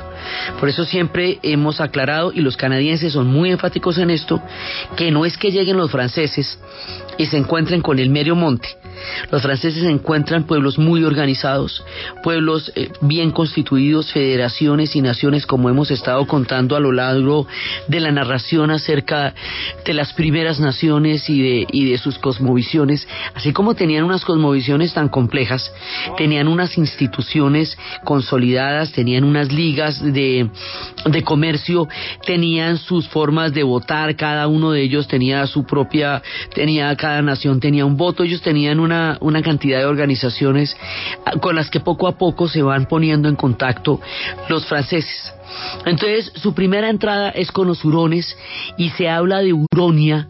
Por 0.59 0.69
eso 0.69 0.85
siempre 0.85 1.39
hemos 1.43 1.81
aclarado, 1.81 2.31
y 2.33 2.41
los 2.41 2.57
canadienses 2.57 3.13
son 3.13 3.27
muy 3.27 3.51
enfáticos 3.51 3.97
en 3.97 4.09
esto, 4.09 4.41
que 4.95 5.11
no 5.11 5.25
es 5.25 5.37
que 5.37 5.51
lleguen 5.51 5.77
los 5.77 5.91
franceses 5.91 6.59
y 7.17 7.25
se 7.25 7.37
encuentren 7.37 7.81
con 7.81 7.99
el 7.99 8.09
medio 8.09 8.35
monte, 8.35 8.69
los 9.31 9.41
franceses 9.41 9.83
encuentran 9.83 10.43
pueblos 10.43 10.77
muy 10.77 11.03
organizados, 11.03 11.83
pueblos 12.21 12.71
eh, 12.75 12.89
bien 13.01 13.31
constituidos, 13.31 14.11
federaciones 14.11 14.95
y 14.95 15.01
naciones 15.01 15.45
como 15.45 15.69
hemos 15.69 15.91
estado 15.91 16.25
contando 16.27 16.75
a 16.75 16.79
lo 16.79 16.91
largo 16.91 17.47
de 17.87 17.99
la 17.99 18.11
narración 18.11 18.71
acerca 18.71 19.33
de 19.85 19.93
las 19.93 20.13
primeras 20.13 20.59
naciones 20.59 21.29
y 21.29 21.41
de, 21.41 21.67
y 21.71 21.89
de 21.89 21.97
sus 21.97 22.17
cosmovisiones, 22.19 23.07
así 23.33 23.53
como 23.53 23.75
tenían 23.75 24.03
unas 24.03 24.25
cosmovisiones 24.25 24.93
tan 24.93 25.09
complejas, 25.09 25.71
tenían 26.17 26.47
unas 26.47 26.77
instituciones 26.77 27.77
consolidadas, 28.03 28.91
tenían 28.91 29.23
unas 29.23 29.51
ligas 29.51 30.01
de, 30.13 30.49
de 31.05 31.23
comercio 31.23 31.87
tenían 32.25 32.77
sus 32.77 33.07
formas 33.09 33.53
de 33.53 33.63
votar, 33.63 34.15
cada 34.15 34.47
uno 34.47 34.71
de 34.71 34.81
ellos 34.81 35.07
tenía 35.07 35.45
su 35.47 35.65
propia, 35.65 36.21
tenía, 36.53 36.95
cada 36.95 37.21
nación 37.21 37.59
tenía 37.59 37.85
un 37.85 37.97
voto, 37.97 38.23
ellos 38.23 38.41
tenían 38.41 38.79
una, 38.79 39.17
una 39.21 39.41
cantidad 39.41 39.79
de 39.79 39.85
organizaciones 39.85 40.75
ah, 41.25 41.33
con 41.39 41.55
las 41.55 41.69
que 41.69 41.79
poco 41.79 42.07
a 42.07 42.17
poco 42.17 42.47
se 42.47 42.61
van 42.61 42.85
poniendo 42.85 43.27
en 43.27 43.35
contacto 43.35 43.99
los 44.49 44.65
franceses. 44.65 45.33
Entonces, 45.85 46.31
su 46.35 46.53
primera 46.53 46.89
entrada 46.89 47.29
es 47.29 47.51
con 47.51 47.67
los 47.67 47.83
hurones 47.83 48.37
y 48.77 48.89
se 48.91 49.09
habla 49.09 49.39
de 49.39 49.53
Uronia. 49.53 50.27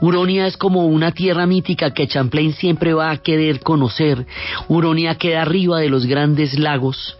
Uronia 0.00 0.46
es 0.46 0.56
como 0.56 0.86
una 0.86 1.12
tierra 1.12 1.46
mítica 1.46 1.92
que 1.92 2.08
Champlain 2.08 2.52
siempre 2.52 2.92
va 2.92 3.10
a 3.10 3.18
querer 3.18 3.60
conocer. 3.60 4.26
Uronia 4.68 5.16
queda 5.16 5.42
arriba 5.42 5.80
de 5.80 5.88
los 5.88 6.06
grandes 6.06 6.58
lagos, 6.58 7.16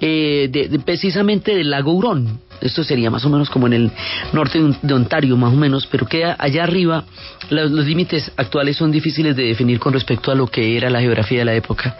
eh, 0.00 0.78
precisamente 0.84 1.54
del 1.54 1.70
lago 1.70 1.92
Hurón 1.92 2.40
esto 2.60 2.84
sería 2.84 3.10
más 3.10 3.24
o 3.24 3.30
menos 3.30 3.48
como 3.48 3.66
en 3.66 3.72
el 3.72 3.90
norte 4.32 4.60
de 4.82 4.94
Ontario, 4.94 5.36
más 5.36 5.52
o 5.52 5.56
menos, 5.56 5.86
pero 5.86 6.06
queda 6.06 6.36
allá 6.38 6.64
arriba. 6.64 7.04
Los, 7.48 7.70
límites 7.86 8.30
actuales 8.36 8.76
son 8.76 8.92
difíciles 8.92 9.34
de 9.34 9.44
definir 9.44 9.78
con 9.78 9.92
respecto 9.92 10.30
a 10.30 10.34
lo 10.34 10.46
que 10.46 10.76
era 10.76 10.90
la 10.90 11.00
geografía 11.00 11.40
de 11.40 11.44
la 11.46 11.54
época. 11.54 11.96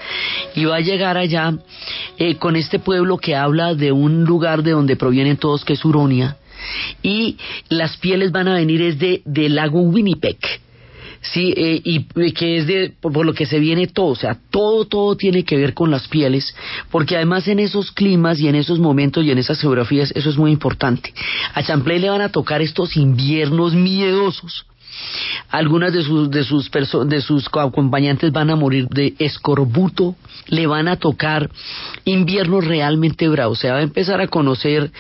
Y 0.55 0.65
va 0.67 0.77
a 0.77 0.81
llegar 0.81 1.17
allá 1.17 1.55
eh, 2.19 2.37
con 2.37 2.57
este 2.57 2.79
pueblo 2.79 3.17
que 3.17 3.35
habla 3.35 3.75
de 3.75 3.93
un 3.93 4.25
lugar 4.25 4.63
de 4.63 4.73
donde 4.73 4.97
provienen 4.97 5.39
todos, 5.39 5.65
que 5.65 5.73
es 5.73 5.85
Uronia, 5.85 6.37
y 7.03 7.39
las 7.71 7.97
pieles 7.97 8.33
van 8.33 8.49
a 8.49 8.55
venir 8.55 8.83
es 8.83 8.99
de, 8.99 9.23
del 9.25 9.55
lago 9.55 9.81
Winnipeg 9.81 10.37
sí, 11.23 11.53
eh, 11.57 11.81
y 11.85 12.03
que 12.33 12.59
es 12.59 12.67
de 12.67 12.93
por, 13.01 13.25
lo 13.25 13.35
que 13.35 13.47
se 13.47 13.59
viene 13.59 13.87
todo, 13.87 14.09
o 14.09 14.17
sea, 14.17 14.39
todo, 14.51 14.87
todo 14.87 15.17
tiene 15.17 15.45
que 15.45 15.57
ver 15.57 15.75
con 15.75 15.91
las 15.91 16.09
pieles, 16.09 16.55
porque 16.91 17.17
además 17.17 17.49
en 17.49 17.59
esos 17.59 17.91
climas 17.93 18.41
y 18.41 18.49
en 18.49 18.55
esos 18.55 18.79
momentos 18.79 19.25
y 19.25 19.31
en 19.31 19.39
esas 19.39 19.61
geografías 19.61 20.13
eso 20.15 20.31
es 20.31 20.37
muy 20.37 20.51
importante. 20.51 21.13
A 21.55 21.63
Champlain 21.63 22.03
le 22.03 22.11
van 22.11 22.23
a 22.23 22.31
tocar 22.31 22.63
estos 22.63 22.97
inviernos 22.97 23.75
miedosos. 23.75 24.67
Algunas 25.49 25.93
de 25.93 26.03
sus 26.03 26.31
de 26.31 26.45
sus 26.45 26.71
de 27.07 27.21
sus 27.21 27.49
acompañantes 27.53 28.33
van 28.33 28.51
a 28.51 28.57
morir 28.57 28.87
de 28.89 29.15
escorbuto, 29.19 30.17
le 30.47 30.67
van 30.67 30.89
a 30.89 30.97
tocar 30.97 31.51
inviernos 32.05 32.65
realmente 32.65 33.29
bravos. 33.29 33.59
Se 33.59 33.71
va 33.71 33.79
a 33.79 33.83
empezar 33.83 34.21
a 34.21 34.29
conocer 34.29 34.91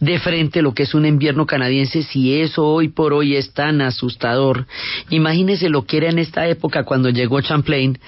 de 0.00 0.18
frente 0.18 0.62
lo 0.62 0.74
que 0.74 0.84
es 0.84 0.94
un 0.94 1.06
invierno 1.06 1.46
canadiense, 1.46 2.02
si 2.02 2.40
eso 2.40 2.66
hoy 2.66 2.88
por 2.88 3.12
hoy 3.12 3.36
es 3.36 3.52
tan 3.52 3.80
asustador. 3.80 4.66
Imagínese 5.10 5.68
lo 5.68 5.84
que 5.86 5.98
era 5.98 6.10
en 6.10 6.18
esta 6.18 6.48
época 6.48 6.84
cuando 6.84 7.10
llegó 7.10 7.40
Champlain 7.40 7.98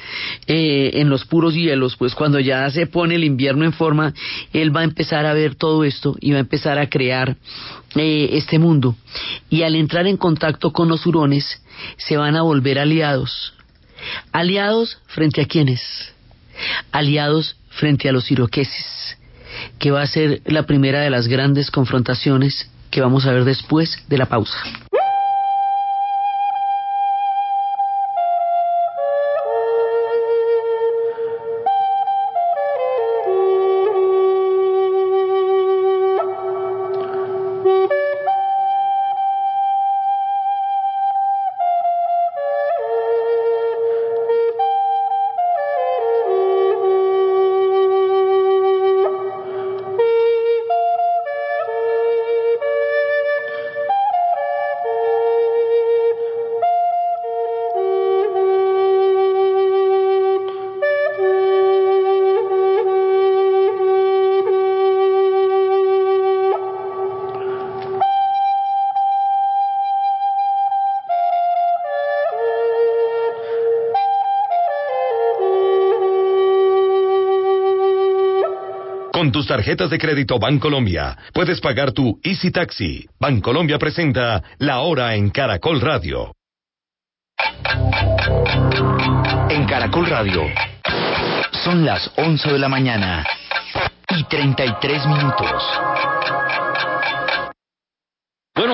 eh, 0.46 0.90
en 0.94 1.08
los 1.08 1.24
puros 1.24 1.54
hielos, 1.54 1.96
pues 1.96 2.14
cuando 2.14 2.40
ya 2.40 2.68
se 2.70 2.86
pone 2.86 3.14
el 3.14 3.24
invierno 3.24 3.64
en 3.64 3.72
forma, 3.72 4.12
él 4.52 4.74
va 4.74 4.80
a 4.80 4.84
empezar 4.84 5.26
a 5.26 5.34
ver 5.34 5.54
todo 5.54 5.84
esto 5.84 6.16
y 6.20 6.32
va 6.32 6.38
a 6.38 6.40
empezar 6.40 6.78
a 6.78 6.88
crear 6.88 7.36
eh, 7.96 8.30
este 8.32 8.58
mundo. 8.58 8.96
Y 9.50 9.62
al 9.62 9.74
entrar 9.74 10.06
en 10.06 10.16
contacto 10.16 10.72
con 10.72 10.88
los 10.88 11.06
hurones, 11.06 11.62
se 11.96 12.16
van 12.16 12.36
a 12.36 12.42
volver 12.42 12.78
aliados. 12.78 13.54
¿Aliados 14.32 14.98
frente 15.06 15.40
a 15.40 15.46
quiénes? 15.46 16.12
aliados 16.90 17.56
frente 17.70 18.08
a 18.08 18.12
los 18.12 18.30
iroqueses, 18.30 19.18
que 19.78 19.90
va 19.90 20.02
a 20.02 20.06
ser 20.06 20.42
la 20.44 20.64
primera 20.64 21.00
de 21.00 21.10
las 21.10 21.28
grandes 21.28 21.70
confrontaciones 21.70 22.70
que 22.90 23.00
vamos 23.00 23.26
a 23.26 23.32
ver 23.32 23.44
después 23.44 24.04
de 24.08 24.18
la 24.18 24.26
pausa. 24.26 24.58
Tus 79.30 79.46
tarjetas 79.46 79.90
de 79.90 79.98
crédito 79.98 80.38
Bancolombia 80.38 81.16
puedes 81.32 81.60
pagar 81.60 81.92
tu 81.92 82.18
Easy 82.24 82.50
Taxi. 82.50 83.06
Bancolombia 83.20 83.78
presenta 83.78 84.42
La 84.58 84.80
Hora 84.80 85.14
en 85.14 85.30
Caracol 85.30 85.80
Radio. 85.80 86.32
En 89.50 89.66
Caracol 89.66 90.06
Radio 90.06 90.42
son 91.52 91.84
las 91.84 92.10
11 92.16 92.52
de 92.52 92.58
la 92.58 92.68
mañana 92.68 93.24
y 94.08 94.24
33 94.24 95.06
minutos. 95.06 95.62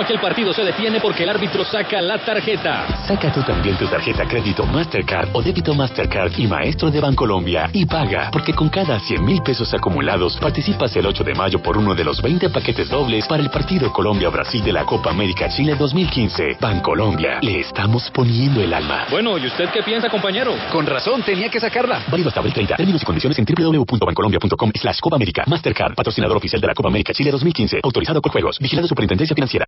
Bueno, 0.08 0.20
aquel 0.20 0.30
partido 0.30 0.54
se 0.54 0.64
detiene 0.64 1.00
porque 1.00 1.24
el 1.24 1.28
árbitro 1.28 1.66
saca 1.66 2.00
la 2.00 2.16
tarjeta. 2.16 2.86
Saca 3.06 3.30
tú 3.30 3.42
también 3.42 3.76
tu 3.76 3.86
tarjeta 3.88 4.24
crédito 4.26 4.64
Mastercard 4.64 5.28
o 5.34 5.42
débito 5.42 5.74
Mastercard 5.74 6.32
y 6.38 6.46
Maestro 6.46 6.90
de 6.90 6.98
Bancolombia 6.98 7.68
y 7.74 7.84
paga, 7.84 8.30
porque 8.32 8.54
con 8.54 8.70
cada 8.70 8.98
100 9.00 9.22
mil 9.22 9.42
pesos 9.42 9.74
acumulados 9.74 10.38
participas 10.38 10.96
el 10.96 11.04
8 11.04 11.24
de 11.24 11.34
mayo 11.34 11.60
por 11.60 11.76
uno 11.76 11.94
de 11.94 12.04
los 12.04 12.22
20 12.22 12.48
paquetes 12.48 12.88
dobles 12.88 13.26
para 13.26 13.42
el 13.42 13.50
partido 13.50 13.92
Colombia-Brasil 13.92 14.64
de 14.64 14.72
la 14.72 14.86
Copa 14.86 15.10
América 15.10 15.50
Chile 15.50 15.74
2015. 15.78 16.56
Bancolombia, 16.58 17.40
le 17.42 17.60
estamos 17.60 18.10
poniendo 18.10 18.62
el 18.62 18.72
alma. 18.72 19.04
Bueno, 19.10 19.36
¿y 19.36 19.46
usted 19.46 19.68
qué 19.74 19.82
piensa, 19.82 20.08
compañero? 20.08 20.54
Con 20.72 20.86
razón, 20.86 21.22
tenía 21.22 21.50
que 21.50 21.60
sacarla. 21.60 22.04
Válido 22.10 22.28
hasta 22.30 22.40
abril 22.40 22.54
30. 22.54 22.76
Términos 22.76 23.02
y 23.02 23.04
condiciones 23.04 23.38
en 23.38 23.44
www.bancolombia.com 23.44 24.70
slash 24.74 25.00
Copa 25.00 25.16
América. 25.16 25.44
Mastercard, 25.46 25.94
patrocinador 25.94 26.38
oficial 26.38 26.62
de 26.62 26.66
la 26.66 26.74
Copa 26.74 26.88
América 26.88 27.12
Chile 27.12 27.30
2015. 27.30 27.80
Autorizado 27.82 28.22
por 28.22 28.32
Juegos. 28.32 28.58
Vigilado 28.58 28.88
Superintendencia 28.88 29.34
Financiera. 29.34 29.66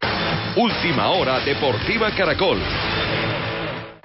Última 0.57 1.09
hora 1.09 1.40
Deportiva 1.40 2.11
Caracol. 2.11 2.59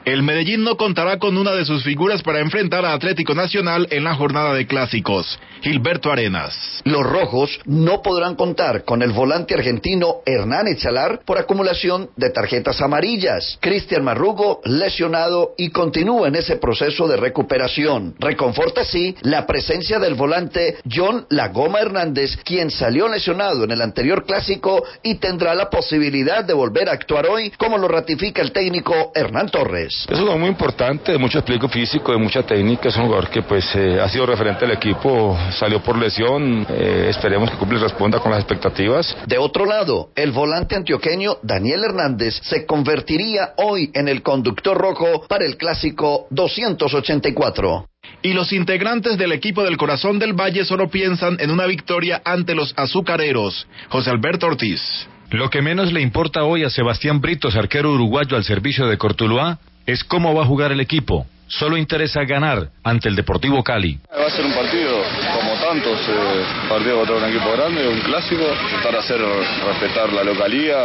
El 0.05 0.21
Medellín 0.21 0.63
no 0.63 0.77
contará 0.77 1.17
con 1.17 1.35
una 1.35 1.53
de 1.53 1.65
sus 1.65 1.83
figuras 1.83 2.21
para 2.21 2.39
enfrentar 2.39 2.85
a 2.85 2.93
Atlético 2.93 3.33
Nacional 3.33 3.87
en 3.89 4.03
la 4.03 4.13
jornada 4.13 4.53
de 4.53 4.67
clásicos, 4.67 5.39
Gilberto 5.63 6.11
Arenas. 6.11 6.83
Los 6.83 7.01
rojos 7.01 7.59
no 7.65 8.03
podrán 8.03 8.35
contar 8.35 8.83
con 8.85 9.01
el 9.01 9.11
volante 9.11 9.55
argentino 9.55 10.17
Hernán 10.23 10.67
Echalar 10.67 11.21
por 11.25 11.39
acumulación 11.39 12.11
de 12.17 12.29
tarjetas 12.29 12.79
amarillas. 12.81 13.57
Cristian 13.59 14.03
Marrugo 14.03 14.61
lesionado 14.65 15.55
y 15.57 15.71
continúa 15.71 16.27
en 16.27 16.35
ese 16.35 16.57
proceso 16.57 17.07
de 17.07 17.17
recuperación. 17.17 18.13
Reconforta 18.19 18.81
así 18.81 19.15
la 19.23 19.47
presencia 19.47 19.97
del 19.97 20.13
volante 20.13 20.77
John 20.87 21.25
Lagoma 21.29 21.79
Hernández, 21.79 22.37
quien 22.45 22.69
salió 22.69 23.07
lesionado 23.07 23.63
en 23.63 23.71
el 23.71 23.81
anterior 23.81 24.23
clásico 24.23 24.83
y 25.01 25.15
tendrá 25.15 25.55
la 25.55 25.71
posibilidad 25.71 26.45
de 26.45 26.53
volver 26.53 26.89
a 26.89 26.93
actuar 26.93 27.25
hoy, 27.25 27.49
como 27.57 27.79
lo 27.79 27.87
ratifica 27.87 28.43
el 28.43 28.51
técnico 28.51 29.11
Hernán 29.15 29.49
Torres. 29.49 29.94
Es 30.03 30.12
un 30.12 30.17
jugador 30.17 30.39
muy 30.39 30.49
importante, 30.49 31.13
de 31.13 31.17
mucho 31.17 31.39
explico 31.39 31.69
físico, 31.69 32.12
de 32.12 32.17
mucha 32.17 32.43
técnica. 32.43 32.89
Es 32.89 32.97
un 32.97 33.05
jugador 33.05 33.29
que 33.29 33.41
pues 33.41 33.65
eh, 33.75 33.99
ha 33.99 34.10
sido 34.10 34.25
referente 34.25 34.65
al 34.65 34.71
equipo, 34.71 35.38
salió 35.58 35.81
por 35.81 35.97
lesión. 35.97 36.65
Eh, 36.69 37.08
esperemos 37.10 37.49
que 37.49 37.58
cumple 37.58 37.79
y 37.79 37.81
responda 37.81 38.19
con 38.19 38.31
las 38.31 38.41
expectativas. 38.41 39.15
De 39.25 39.38
otro 39.38 39.65
lado, 39.65 40.10
el 40.15 40.31
volante 40.31 40.75
antioqueño 40.75 41.38
Daniel 41.41 41.86
Hernández 41.86 42.39
se 42.43 42.65
convertiría 42.65 43.53
hoy 43.58 43.89
en 43.93 44.08
el 44.08 44.21
conductor 44.21 44.77
rojo 44.77 45.25
para 45.27 45.45
el 45.45 45.58
clásico 45.58 46.27
284. 46.29 47.88
Y 48.21 48.34
los 48.34 48.53
integrantes 48.53 49.17
del 49.17 49.31
equipo 49.31 49.63
del 49.63 49.77
Corazón 49.77 50.19
del 50.19 50.34
Valle 50.34 50.65
solo 50.65 50.89
piensan 50.89 51.38
en 51.39 51.51
una 51.51 51.65
victoria 51.65 52.21
ante 52.25 52.53
los 52.53 52.73
azucareros. 52.77 53.67
José 53.89 54.10
Alberto 54.10 54.47
Ortiz. 54.47 55.08
Lo 55.31 55.49
que 55.49 55.62
menos 55.62 55.91
le 55.91 56.01
importa 56.01 56.43
hoy 56.43 56.63
a 56.63 56.69
Sebastián 56.69 57.19
Britos, 57.19 57.55
arquero 57.55 57.91
uruguayo 57.91 58.38
al 58.38 58.43
servicio 58.43 58.88
de 58.88 58.97
Cortuluá, 58.97 59.60
es 59.85 60.03
cómo 60.03 60.33
va 60.33 60.43
a 60.43 60.45
jugar 60.45 60.71
el 60.71 60.79
equipo. 60.79 61.25
Solo 61.47 61.77
interesa 61.77 62.23
ganar 62.23 62.69
ante 62.83 63.07
el 63.07 63.15
Deportivo 63.15 63.63
Cali. 63.63 63.99
Va 64.11 64.25
a 64.25 64.29
ser 64.31 64.43
un 64.43 64.53
partido 64.53 64.97
como 65.35 65.55
Santos, 65.57 65.99
eh, 66.09 66.43
partido 66.67 66.97
contra 66.97 67.15
un 67.17 67.25
equipo 67.25 67.51
grande, 67.51 67.87
un 67.87 67.99
clásico, 67.99 68.43
tratar 68.71 68.93
de 68.93 68.97
hacer 68.97 69.21
respetar 69.67 70.11
la 70.11 70.23
localía, 70.23 70.75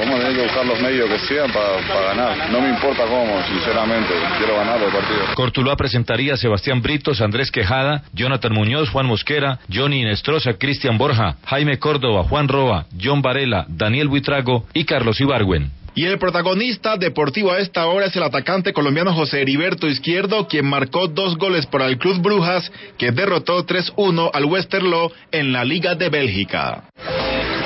vamos 0.00 0.16
a 0.16 0.18
tener 0.18 0.36
que 0.36 0.42
buscar 0.42 0.66
los 0.66 0.80
medios 0.80 1.08
que 1.08 1.18
sean 1.20 1.52
para 1.52 2.14
ganar. 2.14 2.50
No 2.50 2.60
me 2.60 2.68
importa 2.68 3.04
cómo, 3.04 3.40
sinceramente, 3.46 4.12
quiero 4.38 4.56
ganar 4.56 4.82
el 4.82 4.90
partido. 4.90 5.20
Cortuluá 5.36 5.76
presentaría 5.76 6.34
a 6.34 6.36
Sebastián 6.36 6.82
Britos, 6.82 7.20
Andrés 7.20 7.52
Quejada, 7.52 8.02
Jonathan 8.12 8.52
Muñoz, 8.52 8.90
Juan 8.90 9.06
Mosquera, 9.06 9.60
Johnny 9.72 10.00
Inestrosa, 10.02 10.54
Cristian 10.54 10.98
Borja, 10.98 11.36
Jaime 11.44 11.78
Córdoba, 11.78 12.24
Juan 12.24 12.48
Roa, 12.48 12.86
John 13.00 13.22
Varela, 13.22 13.66
Daniel 13.68 14.08
Buitrago 14.08 14.66
y 14.74 14.84
Carlos 14.84 15.20
Ibargüen. 15.20 15.77
Y 15.98 16.06
el 16.06 16.18
protagonista 16.20 16.96
deportivo 16.96 17.50
a 17.50 17.58
esta 17.58 17.88
hora 17.88 18.06
es 18.06 18.14
el 18.14 18.22
atacante 18.22 18.72
colombiano 18.72 19.12
José 19.12 19.42
Heriberto 19.42 19.88
Izquierdo, 19.88 20.46
quien 20.46 20.64
marcó 20.64 21.08
dos 21.08 21.36
goles 21.36 21.66
por 21.66 21.82
el 21.82 21.98
Club 21.98 22.22
Brujas, 22.22 22.70
que 22.96 23.10
derrotó 23.10 23.66
3-1 23.66 24.30
al 24.32 24.44
Westerlo 24.44 25.10
en 25.32 25.52
la 25.52 25.64
Liga 25.64 25.96
de 25.96 26.08
Bélgica. 26.08 26.84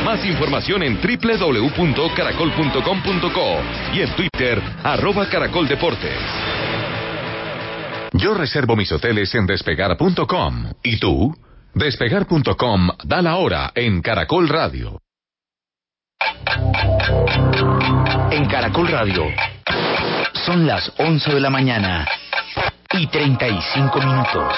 Más 0.07 0.25
información 0.25 0.83
en 0.83 0.99
www.caracol.com.co 0.99 3.61
y 3.93 4.01
en 4.01 4.17
Twitter, 4.17 4.63
arroba 4.83 5.29
caracoldeportes. 5.29 6.17
Yo 8.15 8.33
reservo 8.33 8.77
mis 8.77 8.91
hoteles 8.93 9.35
en 9.35 9.45
despegar.com. 9.45 10.71
¿Y 10.83 10.99
tú? 10.99 11.37
Despegar.com 11.75 12.89
da 13.05 13.21
la 13.21 13.37
hora 13.37 13.73
en 13.75 14.01
Caracol 14.01 14.49
Radio. 14.49 15.03
En 18.31 18.47
Caracol 18.47 18.89
Radio 18.89 19.25
son 20.47 20.67
las 20.67 20.93
11 20.99 21.35
de 21.35 21.41
la 21.41 21.51
mañana 21.51 22.07
y 22.93 23.07
35 23.07 23.99
minutos. 24.01 24.55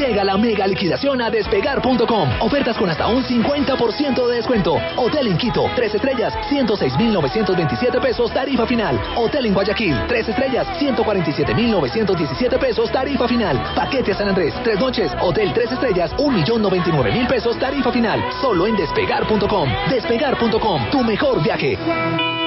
Llega 0.00 0.24
la 0.24 0.38
mega 0.38 0.66
liquidación 0.66 1.20
a 1.20 1.28
despegar.com. 1.28 2.30
Ofertas 2.40 2.78
con 2.78 2.88
hasta 2.88 3.06
un 3.06 3.22
50% 3.22 4.28
de 4.28 4.36
descuento. 4.36 4.78
Hotel 4.96 5.26
en 5.26 5.36
Quito, 5.36 5.66
3 5.76 5.94
estrellas, 5.94 6.32
106,927 6.48 8.00
pesos, 8.00 8.32
tarifa 8.32 8.66
final. 8.66 8.98
Hotel 9.14 9.44
en 9.44 9.52
Guayaquil, 9.52 9.94
3 10.08 10.28
estrellas, 10.30 10.66
147,917 10.78 12.58
pesos, 12.58 12.90
tarifa 12.90 13.28
final. 13.28 13.62
Paquete 13.76 14.12
a 14.12 14.14
San 14.14 14.28
Andrés, 14.28 14.54
3 14.64 14.80
noches, 14.80 15.12
hotel 15.20 15.52
3 15.52 15.72
estrellas, 15.72 16.10
1,099,000 16.16 17.28
pesos, 17.28 17.58
tarifa 17.58 17.92
final. 17.92 18.24
Solo 18.40 18.66
en 18.66 18.76
despegar.com. 18.76 19.68
Despegar.com, 19.90 20.90
tu 20.90 21.04
mejor 21.04 21.42
viaje. 21.42 22.39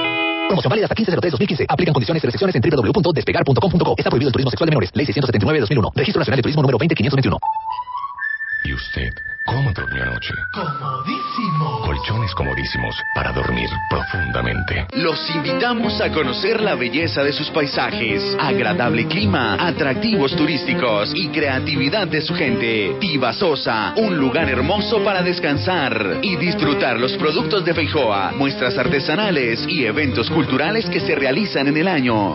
Promoción 0.48 0.70
válida 0.70 0.84
hasta 0.86 0.94
15 0.94 1.10
de 1.10 1.30
2015. 1.30 1.66
Aplican 1.68 1.94
condiciones 1.94 2.22
y 2.22 2.26
restricciones 2.26 2.54
en 2.54 2.62
www.despegar.com.co. 2.62 3.94
Está 3.96 4.10
prohibido 4.10 4.28
el 4.28 4.32
turismo 4.32 4.50
sexual 4.50 4.66
de 4.66 4.70
menores. 4.72 4.90
Ley 4.94 5.06
679 5.06 5.56
de 5.56 5.60
2001. 5.60 5.92
Registro 5.94 6.20
Nacional 6.20 6.36
de 6.36 6.42
Turismo 6.42 6.62
número 6.62 6.78
20521. 6.78 7.38
¿Y 8.74 8.76
usted 8.76 9.14
cómo 9.46 9.72
durmió 9.72 10.02
anoche? 10.02 10.34
Comodísimo. 10.52 11.80
Colchones 11.82 12.34
comodísimos 12.34 12.96
para 13.14 13.30
dormir 13.30 13.68
profundamente. 13.88 14.88
Los 14.94 15.30
invitamos 15.32 16.00
a 16.00 16.10
conocer 16.10 16.60
la 16.60 16.74
belleza 16.74 17.22
de 17.22 17.32
sus 17.32 17.50
paisajes, 17.50 18.36
agradable 18.40 19.06
clima, 19.06 19.54
atractivos 19.64 20.34
turísticos 20.34 21.12
y 21.14 21.28
creatividad 21.28 22.08
de 22.08 22.20
su 22.20 22.34
gente. 22.34 22.98
Sosa, 23.34 23.94
un 23.96 24.18
lugar 24.18 24.48
hermoso 24.48 25.04
para 25.04 25.22
descansar 25.22 26.18
y 26.22 26.34
disfrutar 26.34 26.98
los 26.98 27.12
productos 27.12 27.64
de 27.64 27.74
Feijoa, 27.74 28.32
muestras 28.32 28.76
artesanales 28.76 29.64
y 29.68 29.84
eventos 29.84 30.28
culturales 30.30 30.86
que 30.86 30.98
se 30.98 31.14
realizan 31.14 31.68
en 31.68 31.76
el 31.76 31.86
año. 31.86 32.34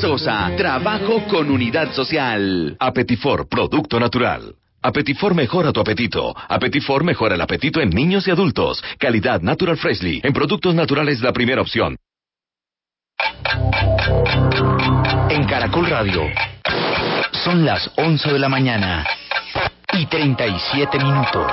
Sosa, 0.00 0.52
trabajo 0.56 1.24
con 1.26 1.50
unidad 1.50 1.92
social. 1.92 2.76
Apetifor, 2.78 3.48
producto 3.48 3.98
natural. 3.98 4.54
Apetifor 4.82 5.34
mejora 5.34 5.72
tu 5.72 5.80
apetito. 5.80 6.34
Apetifor 6.48 7.04
mejora 7.04 7.34
el 7.34 7.40
apetito 7.40 7.80
en 7.80 7.90
niños 7.90 8.26
y 8.26 8.30
adultos. 8.30 8.82
Calidad 8.98 9.42
Natural 9.42 9.76
Freshly. 9.76 10.20
En 10.24 10.32
productos 10.32 10.74
naturales 10.74 11.20
la 11.20 11.32
primera 11.32 11.60
opción. 11.60 11.96
En 15.28 15.44
Caracol 15.44 15.86
Radio 15.88 16.22
son 17.44 17.64
las 17.64 17.90
11 17.96 18.32
de 18.32 18.38
la 18.38 18.48
mañana 18.48 19.06
y 19.92 20.06
37 20.06 20.98
minutos. 20.98 21.52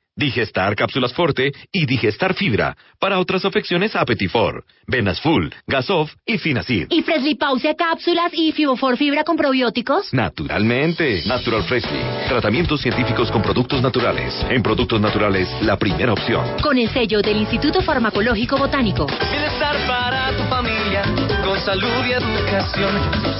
Digestar 0.15 0.75
Cápsulas 0.75 1.13
Forte 1.13 1.51
y 1.71 1.85
Digestar 1.85 2.33
Fibra. 2.33 2.75
Para 2.99 3.19
otras 3.19 3.45
afecciones, 3.45 3.95
Apetifor, 3.95 4.65
Venas 4.87 5.21
Full, 5.21 5.47
Gasof 5.67 6.11
y 6.25 6.37
Finacid. 6.37 6.87
¿Y 6.89 7.01
Freshly 7.01 7.35
Pause 7.35 7.75
Cápsulas 7.77 8.31
y 8.33 8.51
Fibofor 8.51 8.97
Fibra 8.97 9.23
con 9.23 9.37
probióticos? 9.37 10.13
Naturalmente. 10.13 11.23
Natural 11.25 11.63
Freshly. 11.63 12.01
Tratamientos 12.27 12.81
científicos 12.81 13.31
con 13.31 13.41
productos 13.41 13.81
naturales. 13.81 14.33
En 14.49 14.61
productos 14.61 14.99
naturales, 14.99 15.47
la 15.61 15.77
primera 15.77 16.13
opción. 16.13 16.45
Con 16.61 16.77
el 16.77 16.89
sello 16.89 17.21
del 17.21 17.37
Instituto 17.37 17.81
Farmacológico 17.81 18.57
Botánico. 18.57 19.07
Bienestar 19.07 19.75
para 19.87 20.35
tu 20.35 20.43
familia, 20.43 21.03
con 21.43 21.59
salud 21.61 22.05
y 22.05 22.11
educación, 22.11 23.39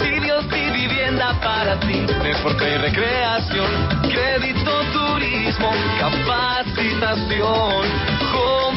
vivienda 0.81 1.39
para 1.41 1.79
ti, 1.79 1.99
deporte 2.23 2.73
y 2.73 2.77
recreación, 2.77 3.69
crédito, 4.09 4.71
turismo, 4.91 5.71
capacitación. 5.99 7.83
Con 8.33 8.71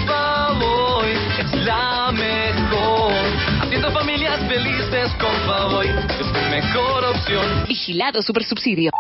es 1.06 1.64
la 1.64 2.12
mejor. 2.12 3.12
Haciendo 3.62 3.90
familias 3.92 4.38
felices 4.48 5.10
con 5.18 5.34
Favoy 5.46 5.88
es 5.88 6.18
tu 6.18 6.24
mejor 6.50 7.04
opción. 7.04 7.64
Vigilado 7.66 8.20
Supersubsidio. 8.20 8.90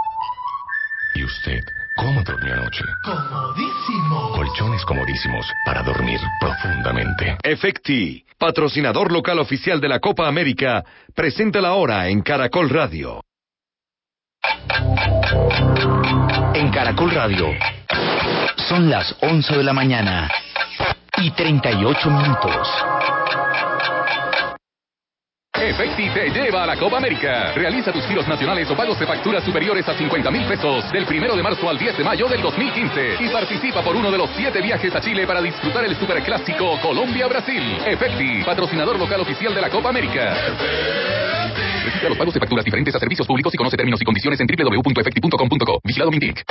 ¿Y 1.14 1.24
usted 1.24 1.62
cómo 1.96 2.22
durmió 2.22 2.54
anoche? 2.54 2.84
Comodísimo. 3.04 4.32
Colchones 4.32 4.84
comodísimos 4.84 5.46
para 5.64 5.82
dormir 5.82 6.20
profundamente. 6.40 7.38
Efecti, 7.42 8.24
patrocinador 8.38 9.12
local 9.12 9.38
oficial 9.38 9.80
de 9.80 9.88
la 9.88 10.00
Copa 10.00 10.26
América, 10.26 10.84
presenta 11.14 11.60
la 11.60 11.74
hora 11.74 12.08
en 12.08 12.22
Caracol 12.22 12.70
Radio. 12.70 13.20
En 16.54 16.70
Caracol 16.70 17.10
Radio 17.10 17.48
son 18.68 18.88
las 18.90 19.14
11 19.20 19.56
de 19.56 19.64
la 19.64 19.72
mañana 19.72 20.30
y 21.18 21.30
38 21.30 22.10
minutos. 22.10 22.68
Efecti 25.70 26.10
te 26.10 26.28
lleva 26.28 26.64
a 26.64 26.66
la 26.66 26.76
Copa 26.76 26.98
América. 26.98 27.52
Realiza 27.54 27.90
tus 27.90 28.06
giros 28.06 28.28
nacionales 28.28 28.70
o 28.70 28.76
pagos 28.76 28.98
de 28.98 29.06
facturas 29.06 29.42
superiores 29.42 29.88
a 29.88 29.94
50 29.94 30.30
mil 30.30 30.44
pesos 30.46 30.90
del 30.92 31.06
primero 31.06 31.34
de 31.34 31.42
marzo 31.42 31.68
al 31.68 31.78
10 31.78 31.96
de 31.96 32.04
mayo 32.04 32.28
del 32.28 32.42
2015 32.42 33.16
y 33.20 33.28
participa 33.30 33.82
por 33.82 33.96
uno 33.96 34.10
de 34.10 34.18
los 34.18 34.28
siete 34.36 34.60
viajes 34.60 34.94
a 34.94 35.00
Chile 35.00 35.26
para 35.26 35.40
disfrutar 35.40 35.84
el 35.84 35.96
superclásico 35.96 36.78
Colombia-Brasil. 36.82 37.78
Efecti, 37.86 38.44
patrocinador 38.44 38.98
local 38.98 39.20
oficial 39.20 39.54
de 39.54 39.60
la 39.60 39.70
Copa 39.70 39.88
América. 39.88 40.34
Registra 41.84 42.08
los 42.10 42.18
pagos 42.18 42.34
de 42.34 42.40
facturas 42.40 42.64
diferentes 42.64 42.94
a 42.94 42.98
servicios 42.98 43.26
públicos 43.26 43.54
y 43.54 43.56
conoce 43.56 43.76
términos 43.76 44.00
y 44.02 44.04
condiciones 44.04 44.38
en 44.40 44.46
www.efecti.com.co. 44.46 45.80
Vigilado 45.82 46.10
Mintic. 46.10 46.44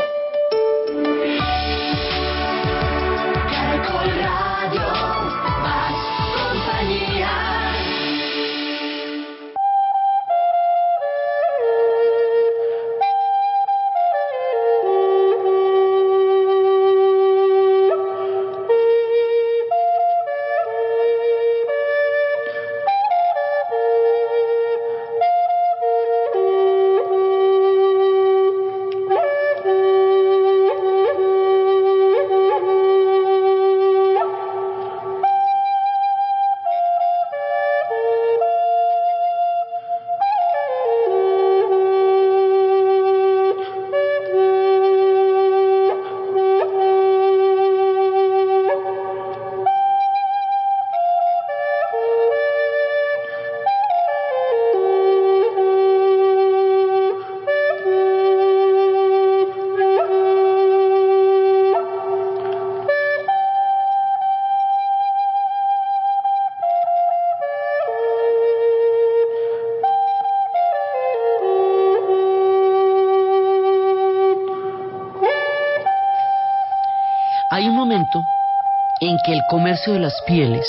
Que 79.25 79.33
el 79.33 79.41
comercio 79.49 79.93
de 79.93 79.99
las 79.99 80.21
pieles 80.25 80.65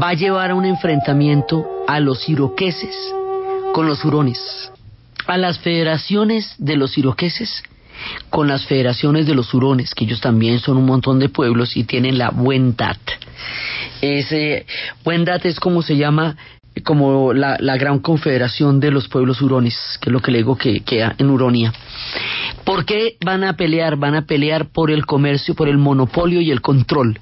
va 0.00 0.10
a 0.10 0.14
llevar 0.14 0.50
a 0.50 0.54
un 0.54 0.64
enfrentamiento 0.64 1.66
a 1.86 2.00
los 2.00 2.28
iroqueses 2.28 2.94
con 3.72 3.86
los 3.86 4.04
hurones, 4.04 4.38
a 5.26 5.36
las 5.36 5.58
federaciones 5.58 6.54
de 6.58 6.76
los 6.76 6.96
iroqueses 6.98 7.62
con 8.30 8.48
las 8.48 8.66
federaciones 8.66 9.26
de 9.26 9.34
los 9.34 9.54
hurones, 9.54 9.94
que 9.94 10.04
ellos 10.04 10.20
también 10.20 10.58
son 10.58 10.76
un 10.76 10.86
montón 10.86 11.18
de 11.18 11.28
pueblos 11.28 11.76
y 11.76 11.84
tienen 11.84 12.18
la 12.18 12.30
Wendat. 12.30 12.98
Ese 14.00 14.66
Wendat 15.04 15.44
es 15.46 15.60
como 15.60 15.82
se 15.82 15.96
llama 15.96 16.36
como 16.84 17.34
la, 17.34 17.58
la, 17.60 17.76
gran 17.76 17.98
confederación 17.98 18.80
de 18.80 18.90
los 18.90 19.06
pueblos 19.06 19.42
hurones, 19.42 19.76
que 20.00 20.08
es 20.08 20.12
lo 20.12 20.20
que 20.20 20.32
le 20.32 20.38
digo 20.38 20.56
que 20.56 20.80
queda 20.80 21.14
en 21.18 21.28
Huronia. 21.28 21.72
¿Por 22.64 22.86
qué 22.86 23.18
van 23.22 23.44
a 23.44 23.56
pelear? 23.56 23.96
Van 23.96 24.14
a 24.14 24.22
pelear 24.22 24.70
por 24.70 24.90
el 24.90 25.04
comercio, 25.04 25.54
por 25.54 25.68
el 25.68 25.76
monopolio 25.76 26.40
y 26.40 26.50
el 26.50 26.62
control 26.62 27.20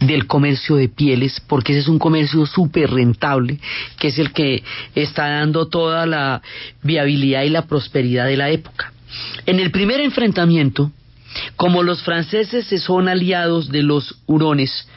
del 0.00 0.26
comercio 0.26 0.76
de 0.76 0.88
pieles, 0.88 1.40
porque 1.46 1.72
ese 1.72 1.82
es 1.82 1.88
un 1.88 1.98
comercio 1.98 2.44
súper 2.46 2.90
rentable, 2.90 3.58
que 3.98 4.08
es 4.08 4.18
el 4.18 4.32
que 4.32 4.62
está 4.94 5.28
dando 5.28 5.68
toda 5.68 6.06
la 6.06 6.42
viabilidad 6.82 7.42
y 7.42 7.50
la 7.50 7.66
prosperidad 7.66 8.26
de 8.26 8.36
la 8.36 8.50
época. 8.50 8.92
En 9.46 9.60
el 9.60 9.70
primer 9.70 10.00
enfrentamiento, 10.00 10.90
como 11.56 11.82
los 11.82 12.02
franceses 12.02 12.66
se 12.66 12.78
son 12.78 13.08
aliados 13.08 13.70
de 13.70 13.82
los 13.82 14.16
hurones, 14.26 14.88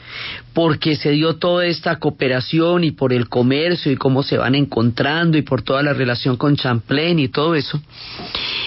porque 0.52 0.96
se 0.96 1.10
dio 1.10 1.36
toda 1.36 1.66
esta 1.66 1.96
cooperación 1.96 2.84
y 2.84 2.90
por 2.90 3.12
el 3.12 3.28
comercio 3.28 3.92
y 3.92 3.96
cómo 3.96 4.22
se 4.22 4.38
van 4.38 4.54
encontrando 4.54 5.38
y 5.38 5.42
por 5.42 5.62
toda 5.62 5.82
la 5.82 5.92
relación 5.92 6.36
con 6.36 6.56
Champlain 6.56 7.18
y 7.18 7.28
todo 7.28 7.54
eso, 7.54 7.80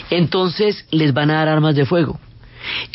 entonces 0.10 0.86
les 0.92 1.14
van 1.14 1.32
a 1.32 1.36
dar 1.36 1.50
armas 1.50 1.76
de 1.76 1.86
fuego. 1.86 2.20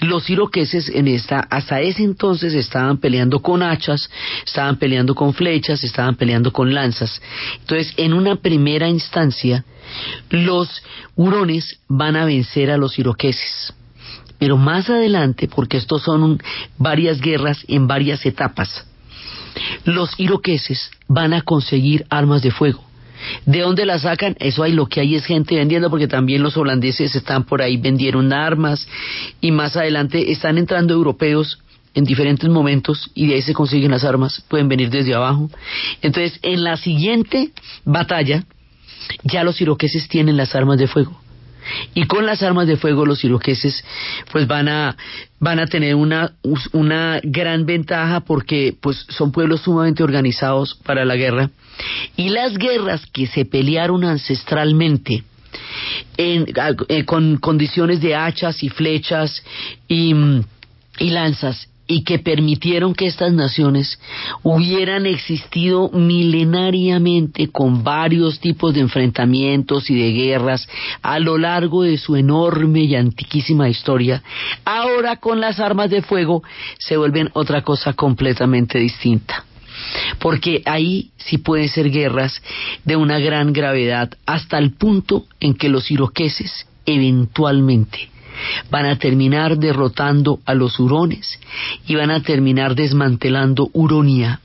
Los 0.00 0.28
iroqueses 0.28 0.88
en 0.88 1.08
esta, 1.08 1.40
hasta 1.40 1.80
ese 1.80 2.02
entonces 2.02 2.54
estaban 2.54 2.98
peleando 2.98 3.40
con 3.40 3.62
hachas, 3.62 4.10
estaban 4.46 4.76
peleando 4.76 5.14
con 5.14 5.34
flechas, 5.34 5.82
estaban 5.84 6.16
peleando 6.16 6.52
con 6.52 6.74
lanzas. 6.74 7.20
Entonces, 7.60 7.94
en 7.96 8.12
una 8.12 8.36
primera 8.36 8.88
instancia, 8.88 9.64
los 10.30 10.82
hurones 11.16 11.78
van 11.88 12.16
a 12.16 12.24
vencer 12.24 12.70
a 12.70 12.76
los 12.76 12.98
iroqueses. 12.98 13.74
Pero 14.38 14.56
más 14.56 14.90
adelante, 14.90 15.48
porque 15.48 15.76
estos 15.76 16.02
son 16.02 16.42
varias 16.76 17.20
guerras 17.20 17.64
en 17.68 17.86
varias 17.86 18.26
etapas, 18.26 18.86
los 19.84 20.18
iroqueses 20.18 20.90
van 21.06 21.32
a 21.32 21.42
conseguir 21.42 22.04
armas 22.10 22.42
de 22.42 22.50
fuego. 22.50 22.84
¿De 23.46 23.60
dónde 23.60 23.86
las 23.86 24.02
sacan? 24.02 24.36
Eso 24.38 24.62
hay, 24.62 24.72
lo 24.72 24.86
que 24.86 25.00
hay 25.00 25.14
es 25.14 25.24
gente 25.24 25.56
vendiendo 25.56 25.90
porque 25.90 26.08
también 26.08 26.42
los 26.42 26.56
holandeses 26.56 27.14
están 27.14 27.44
por 27.44 27.62
ahí, 27.62 27.76
vendieron 27.76 28.32
armas 28.32 28.86
y 29.40 29.52
más 29.52 29.76
adelante 29.76 30.30
están 30.32 30.58
entrando 30.58 30.94
europeos 30.94 31.58
en 31.94 32.04
diferentes 32.04 32.48
momentos 32.50 33.10
y 33.14 33.26
de 33.26 33.34
ahí 33.34 33.42
se 33.42 33.54
consiguen 33.54 33.92
las 33.92 34.04
armas, 34.04 34.44
pueden 34.48 34.68
venir 34.68 34.90
desde 34.90 35.14
abajo. 35.14 35.48
Entonces, 36.02 36.38
en 36.42 36.64
la 36.64 36.76
siguiente 36.76 37.50
batalla, 37.84 38.44
ya 39.22 39.44
los 39.44 39.60
iroqueses 39.60 40.08
tienen 40.08 40.36
las 40.36 40.54
armas 40.54 40.78
de 40.78 40.88
fuego. 40.88 41.20
Y 41.94 42.04
con 42.06 42.26
las 42.26 42.42
armas 42.42 42.66
de 42.66 42.76
fuego 42.76 43.06
los 43.06 43.24
iroqueses 43.24 43.84
pues 44.30 44.46
van 44.46 44.68
a 44.68 44.96
van 45.40 45.58
a 45.58 45.66
tener 45.66 45.94
una 45.94 46.32
una 46.72 47.20
gran 47.22 47.64
ventaja 47.64 48.20
porque 48.20 48.76
pues 48.78 49.06
son 49.08 49.32
pueblos 49.32 49.62
sumamente 49.62 50.02
organizados 50.02 50.74
para 50.84 51.06
la 51.06 51.16
guerra 51.16 51.48
y 52.16 52.28
las 52.30 52.56
guerras 52.56 53.04
que 53.12 53.26
se 53.26 53.44
pelearon 53.44 54.04
ancestralmente 54.04 55.24
en, 56.16 56.46
eh, 56.88 57.04
con 57.04 57.36
condiciones 57.38 58.00
de 58.00 58.14
hachas 58.14 58.62
y 58.62 58.68
flechas 58.68 59.42
y, 59.88 60.14
y 60.98 61.10
lanzas 61.10 61.68
y 61.86 62.02
que 62.02 62.18
permitieron 62.18 62.94
que 62.94 63.06
estas 63.06 63.32
naciones 63.32 63.98
hubieran 64.42 65.04
existido 65.06 65.90
milenariamente 65.90 67.48
con 67.48 67.84
varios 67.84 68.40
tipos 68.40 68.72
de 68.74 68.80
enfrentamientos 68.80 69.90
y 69.90 69.94
de 69.94 70.12
guerras 70.12 70.66
a 71.02 71.18
lo 71.18 71.36
largo 71.36 71.82
de 71.82 71.98
su 71.98 72.16
enorme 72.16 72.84
y 72.84 72.94
antiquísima 72.94 73.68
historia, 73.68 74.22
ahora 74.64 75.16
con 75.16 75.40
las 75.40 75.60
armas 75.60 75.90
de 75.90 76.02
fuego 76.02 76.42
se 76.78 76.96
vuelven 76.96 77.30
otra 77.34 77.62
cosa 77.62 77.92
completamente 77.92 78.78
distinta. 78.78 79.44
Porque 80.18 80.62
ahí 80.64 81.10
sí 81.16 81.38
pueden 81.38 81.68
ser 81.68 81.90
guerras 81.90 82.42
de 82.84 82.96
una 82.96 83.18
gran 83.18 83.52
gravedad 83.52 84.10
hasta 84.26 84.58
el 84.58 84.72
punto 84.72 85.26
en 85.40 85.54
que 85.54 85.68
los 85.68 85.90
iroqueses 85.90 86.66
eventualmente 86.86 88.08
van 88.70 88.86
a 88.86 88.98
terminar 88.98 89.58
derrotando 89.58 90.40
a 90.44 90.54
los 90.54 90.78
hurones 90.78 91.38
y 91.86 91.94
van 91.94 92.10
a 92.10 92.22
terminar 92.22 92.74
desmantelando 92.74 93.70
Huronia. 93.72 94.40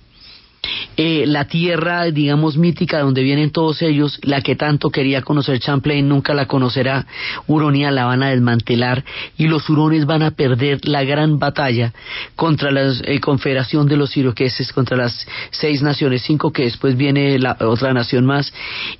Eh, 0.97 1.25
la 1.27 1.45
tierra, 1.45 2.05
digamos, 2.05 2.57
mítica 2.57 2.99
donde 2.99 3.23
vienen 3.23 3.51
todos 3.51 3.81
ellos, 3.81 4.19
la 4.23 4.41
que 4.41 4.55
tanto 4.55 4.89
quería 4.89 5.21
conocer 5.21 5.59
Champlain, 5.59 6.07
nunca 6.07 6.33
la 6.33 6.45
conocerá. 6.45 7.05
Huronia 7.47 7.91
la 7.91 8.05
van 8.05 8.23
a 8.23 8.29
desmantelar 8.29 9.03
y 9.37 9.47
los 9.47 9.69
hurones 9.69 10.05
van 10.05 10.23
a 10.23 10.31
perder 10.31 10.87
la 10.87 11.03
gran 11.03 11.39
batalla 11.39 11.93
contra 12.35 12.71
la 12.71 12.91
eh, 13.03 13.19
confederación 13.19 13.87
de 13.87 13.97
los 13.97 14.15
iroqueses, 14.17 14.73
contra 14.73 14.97
las 14.97 15.25
seis 15.51 15.81
naciones, 15.81 16.23
cinco 16.23 16.51
que 16.51 16.63
después 16.63 16.97
viene 16.97 17.39
la 17.39 17.57
otra 17.61 17.93
nación 17.93 18.25
más. 18.25 18.53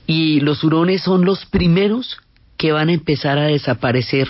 Y 0.08 0.40
los 0.40 0.64
hurones 0.64 1.02
son 1.02 1.26
los 1.26 1.46
primeros 1.46 2.18
que 2.60 2.74
van 2.74 2.90
a 2.90 2.94
empezar 2.94 3.40
a 3.40 3.46
desaparecer 3.46 4.30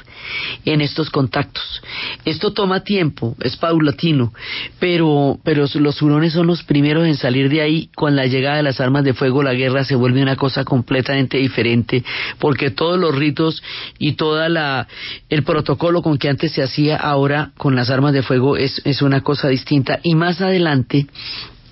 en 0.64 0.82
estos 0.82 1.10
contactos. 1.10 1.82
Esto 2.26 2.54
toma 2.54 2.84
tiempo, 2.84 3.36
es 3.42 3.58
paulatino, 3.58 4.32
pero, 4.80 5.40
pero 5.44 5.66
los 5.74 6.02
hurones 6.04 6.34
son 6.34 6.46
los 6.46 6.62
primeros 6.62 7.08
en 7.08 7.18
salir 7.18 7.50
de 7.50 7.62
ahí. 7.62 7.90
Con 7.96 8.16
la 8.16 8.28
llegada 8.28 8.58
de 8.58 8.64
las 8.64 8.80
armas 8.80 9.04
de 9.04 9.16
fuego, 9.16 9.42
la 9.42 9.56
guerra 9.56 9.84
se 9.84 9.96
vuelve 9.96 10.22
una 10.22 10.36
cosa 10.36 10.64
completamente 10.64 11.40
diferente, 11.40 12.04
porque 12.38 12.70
todos 12.70 13.00
los 13.00 13.16
ritos 13.16 13.64
y 13.98 14.12
toda 14.12 14.48
la 14.48 14.88
el 15.32 15.42
protocolo 15.42 16.04
con 16.04 16.20
que 16.20 16.30
antes 16.30 16.52
se 16.52 16.62
hacía 16.62 16.98
ahora 16.98 17.52
con 17.58 17.76
las 17.76 17.90
armas 17.90 18.14
de 18.14 18.22
fuego 18.22 18.58
es, 18.58 18.80
es 18.86 19.02
una 19.02 19.22
cosa 19.22 19.48
distinta. 19.48 20.00
Y 20.04 20.14
más 20.14 20.40
adelante 20.40 21.08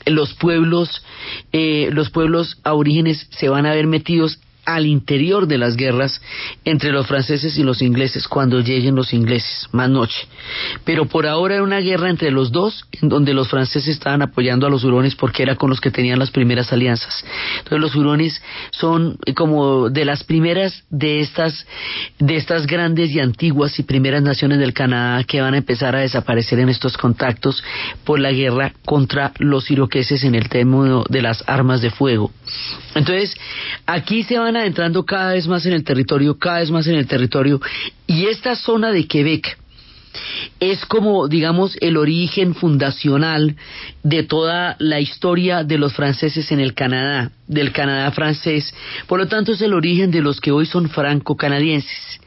los 0.08 0.34
pueblos, 0.34 1.04
eh, 1.52 1.90
los 1.92 2.10
pueblos 2.10 2.58
aborígenes 2.64 3.28
se 3.30 3.48
van 3.48 3.68
a 3.68 3.76
ver 3.76 3.86
metidos 3.86 4.40
al 4.68 4.86
interior 4.86 5.48
de 5.48 5.58
las 5.58 5.78
guerras 5.78 6.22
entre 6.66 6.92
los 6.92 7.08
franceses 7.08 7.58
y 7.58 7.64
los 7.64 7.82
ingleses 7.82 8.28
cuando 8.28 8.60
lleguen 8.60 8.96
los 8.96 9.14
ingleses, 9.14 9.70
más 9.72 9.90
noche. 9.90 10.28
Pero 10.84 11.06
por 11.06 11.26
ahora 11.26 11.56
era 11.56 11.64
una 11.64 11.80
guerra 11.80 12.10
entre 12.10 12.32
los 12.32 12.52
dos, 12.52 12.86
en 13.02 13.08
donde 13.08 13.34
los 13.34 13.48
franceses 13.48 13.88
estaban 13.88 14.22
apoyando 14.22 14.68
a 14.68 14.70
los 14.70 14.84
hurones 14.84 15.16
porque 15.16 15.42
era 15.42 15.56
con 15.56 15.70
los 15.70 15.80
que 15.80 15.90
tenían 15.90 16.20
las 16.20 16.32
primeras 16.32 16.74
alianzas. 16.74 17.24
Entonces 17.60 17.80
los 17.80 17.96
hurones 17.96 18.42
son 18.72 19.18
como 19.36 19.90
de 19.90 20.04
las 20.04 20.26
primeras 20.26 20.84
de 20.90 21.22
estas, 21.22 21.66
de 22.20 22.36
estas 22.36 22.68
grandes 22.68 23.12
y 23.12 23.22
antiguas 23.22 23.80
y 23.80 23.84
primeras 23.84 24.22
naciones 24.22 24.60
del 24.60 24.74
Canadá 24.74 25.24
que 25.24 25.40
van 25.40 25.54
a 25.54 25.60
empezar 25.60 25.96
a 25.96 26.00
desaparecer 26.00 26.60
en 26.60 26.68
estos 26.68 26.98
contactos 26.98 27.64
por 28.04 28.20
la 28.20 28.34
guerra 28.34 28.74
contra 28.84 29.32
los 29.40 29.72
iroqueses 29.72 30.26
en 30.26 30.36
el 30.36 30.50
tema 30.50 30.68
de 31.08 31.22
las 31.22 31.44
armas 31.48 31.82
de 31.82 31.90
fuego. 31.90 32.32
Entonces, 32.96 33.36
aquí 33.86 34.24
se 34.24 34.38
van 34.38 34.57
adentrando 34.58 35.06
cada 35.06 35.34
vez 35.34 35.48
más 35.48 35.66
en 35.66 35.74
el 35.74 35.84
territorio, 35.84 36.38
cada 36.38 36.60
vez 36.60 36.72
más 36.72 36.88
en 36.88 36.96
el 36.96 37.08
territorio, 37.08 37.62
y 38.06 38.26
esta 38.26 38.56
zona 38.56 38.92
de 38.92 39.08
Quebec 39.08 39.58
es 40.60 40.86
como, 40.86 41.28
digamos, 41.28 41.78
el 41.82 41.98
origen 41.98 42.56
fundacional 42.56 43.56
de 44.04 44.24
toda 44.24 44.76
la 44.80 45.00
historia 45.00 45.64
de 45.64 45.78
los 45.78 45.94
franceses 45.94 46.52
en 46.52 46.60
el 46.60 46.74
Canadá, 46.74 47.32
del 47.48 47.72
Canadá 47.72 48.12
francés, 48.12 48.74
por 49.08 49.20
lo 49.20 49.28
tanto 49.28 49.52
es 49.52 49.62
el 49.62 49.74
origen 49.74 50.12
de 50.12 50.22
los 50.22 50.42
que 50.42 50.52
hoy 50.52 50.66
son 50.66 50.90
franco-canadienses. 50.90 52.20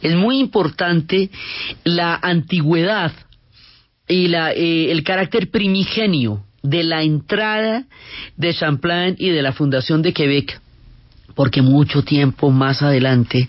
Es 0.00 0.14
muy 0.14 0.38
importante 0.38 1.30
la 1.84 2.14
antigüedad 2.14 3.12
y 4.08 4.28
la, 4.28 4.52
eh, 4.52 4.92
el 4.92 5.02
carácter 5.02 5.50
primigenio 5.50 6.44
de 6.62 6.84
la 6.84 7.02
entrada 7.02 7.84
de 8.36 8.54
Champlain 8.54 9.16
y 9.18 9.30
de 9.30 9.42
la 9.42 9.52
fundación 9.52 10.02
de 10.02 10.12
Quebec, 10.12 10.60
porque 11.36 11.62
mucho 11.62 12.02
tiempo 12.02 12.50
más 12.50 12.82
adelante 12.82 13.48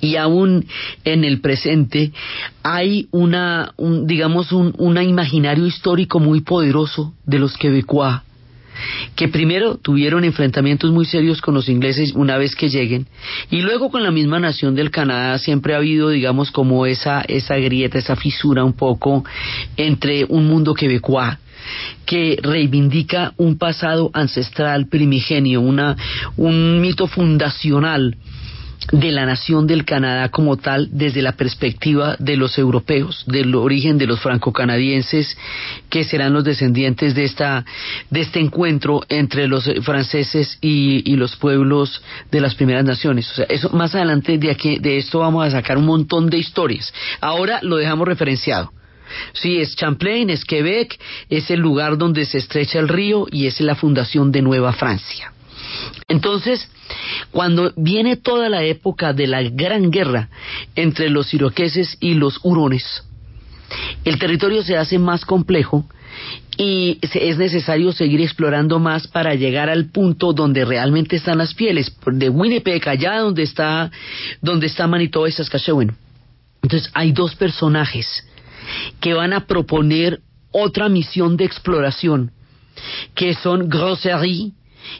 y 0.00 0.16
aún 0.16 0.66
en 1.04 1.24
el 1.24 1.40
presente 1.40 2.12
hay 2.62 3.08
una, 3.12 3.72
un, 3.76 4.06
digamos, 4.06 4.52
un 4.52 4.98
imaginario 5.00 5.64
histórico 5.64 6.20
muy 6.20 6.42
poderoso 6.42 7.14
de 7.24 7.38
los 7.38 7.56
quebecois 7.56 8.16
que 9.16 9.28
primero 9.28 9.76
tuvieron 9.76 10.24
enfrentamientos 10.24 10.90
muy 10.90 11.04
serios 11.04 11.40
con 11.40 11.54
los 11.54 11.68
ingleses 11.68 12.12
una 12.14 12.36
vez 12.38 12.54
que 12.54 12.68
lleguen 12.68 13.06
y 13.50 13.62
luego 13.62 13.90
con 13.90 14.02
la 14.02 14.10
misma 14.10 14.38
nación 14.38 14.74
del 14.74 14.90
Canadá. 14.90 15.38
Siempre 15.38 15.74
ha 15.74 15.78
habido 15.78 16.10
digamos 16.10 16.50
como 16.50 16.86
esa 16.86 17.22
esa 17.22 17.56
grieta 17.56 17.98
esa 17.98 18.16
fisura 18.16 18.64
un 18.64 18.74
poco 18.74 19.24
entre 19.76 20.24
un 20.28 20.46
mundo 20.46 20.74
quebecois 20.74 21.38
que 22.06 22.38
reivindica 22.42 23.32
un 23.36 23.58
pasado 23.58 24.10
ancestral 24.12 24.88
primigenio, 24.88 25.60
una, 25.60 25.96
un 26.36 26.80
mito 26.80 27.06
fundacional 27.06 28.16
de 28.92 29.12
la 29.12 29.26
nación 29.26 29.66
del 29.66 29.84
Canadá 29.84 30.30
como 30.30 30.56
tal 30.56 30.88
desde 30.92 31.20
la 31.20 31.32
perspectiva 31.32 32.16
de 32.18 32.36
los 32.36 32.58
europeos, 32.58 33.24
del 33.26 33.54
origen 33.54 33.98
de 33.98 34.06
los 34.06 34.20
franco-canadienses 34.20 35.36
que 35.90 36.04
serán 36.04 36.32
los 36.32 36.44
descendientes 36.44 37.14
de 37.14 37.24
esta 37.24 37.64
de 38.10 38.20
este 38.20 38.40
encuentro 38.40 39.02
entre 39.08 39.46
los 39.46 39.70
franceses 39.82 40.58
y, 40.60 41.16
los 41.18 41.34
pueblos 41.36 42.00
de 42.30 42.40
las 42.40 42.54
primeras 42.54 42.84
naciones. 42.84 43.28
O 43.32 43.34
sea, 43.34 43.46
eso 43.48 43.70
más 43.70 43.94
adelante 43.96 44.38
de 44.38 44.52
aquí 44.52 44.78
de 44.78 44.98
esto 44.98 45.18
vamos 45.18 45.44
a 45.44 45.50
sacar 45.50 45.76
un 45.76 45.86
montón 45.86 46.30
de 46.30 46.38
historias. 46.38 46.92
Ahora 47.20 47.58
lo 47.62 47.76
dejamos 47.76 48.06
referenciado. 48.06 48.70
Sí, 49.32 49.58
es 49.58 49.76
Champlain, 49.76 50.30
es 50.30 50.44
Quebec, 50.44 50.98
es 51.28 51.50
el 51.50 51.60
lugar 51.60 51.98
donde 51.98 52.24
se 52.24 52.38
estrecha 52.38 52.78
el 52.78 52.88
río 52.88 53.26
y 53.30 53.46
es 53.46 53.60
la 53.60 53.74
fundación 53.74 54.32
de 54.32 54.42
Nueva 54.42 54.72
Francia. 54.72 55.32
Entonces, 56.08 56.68
cuando 57.30 57.72
viene 57.76 58.16
toda 58.16 58.48
la 58.48 58.62
época 58.64 59.12
de 59.12 59.26
la 59.26 59.42
gran 59.42 59.90
guerra 59.90 60.28
entre 60.74 61.10
los 61.10 61.32
iroqueses 61.34 61.96
y 62.00 62.14
los 62.14 62.40
hurones, 62.42 63.04
el 64.04 64.18
territorio 64.18 64.62
se 64.62 64.76
hace 64.76 64.98
más 64.98 65.24
complejo 65.24 65.84
y 66.56 66.98
es 67.02 67.38
necesario 67.38 67.92
seguir 67.92 68.20
explorando 68.20 68.78
más 68.78 69.06
para 69.06 69.34
llegar 69.34 69.70
al 69.70 69.90
punto 69.90 70.32
donde 70.32 70.64
realmente 70.64 71.16
están 71.16 71.38
las 71.38 71.54
pieles, 71.54 71.94
de 72.06 72.28
Winnipeg, 72.28 72.88
allá 72.88 73.18
donde 73.18 73.44
está, 73.44 73.90
donde 74.40 74.66
está 74.66 74.86
Manitoba 74.86 75.28
y 75.28 75.32
Saskatchewan. 75.32 75.96
Entonces 76.62 76.90
hay 76.94 77.12
dos 77.12 77.36
personajes 77.36 78.24
que 79.00 79.14
van 79.14 79.32
a 79.32 79.46
proponer 79.46 80.20
otra 80.50 80.88
misión 80.88 81.36
de 81.36 81.44
exploración, 81.44 82.32
que 83.14 83.34
son 83.34 83.68
Grosserie 83.68 84.52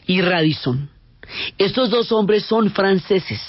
y 0.05 0.21
Radisson. 0.21 0.89
Estos 1.57 1.89
dos 1.89 2.11
hombres 2.11 2.43
son 2.45 2.71
franceses 2.71 3.41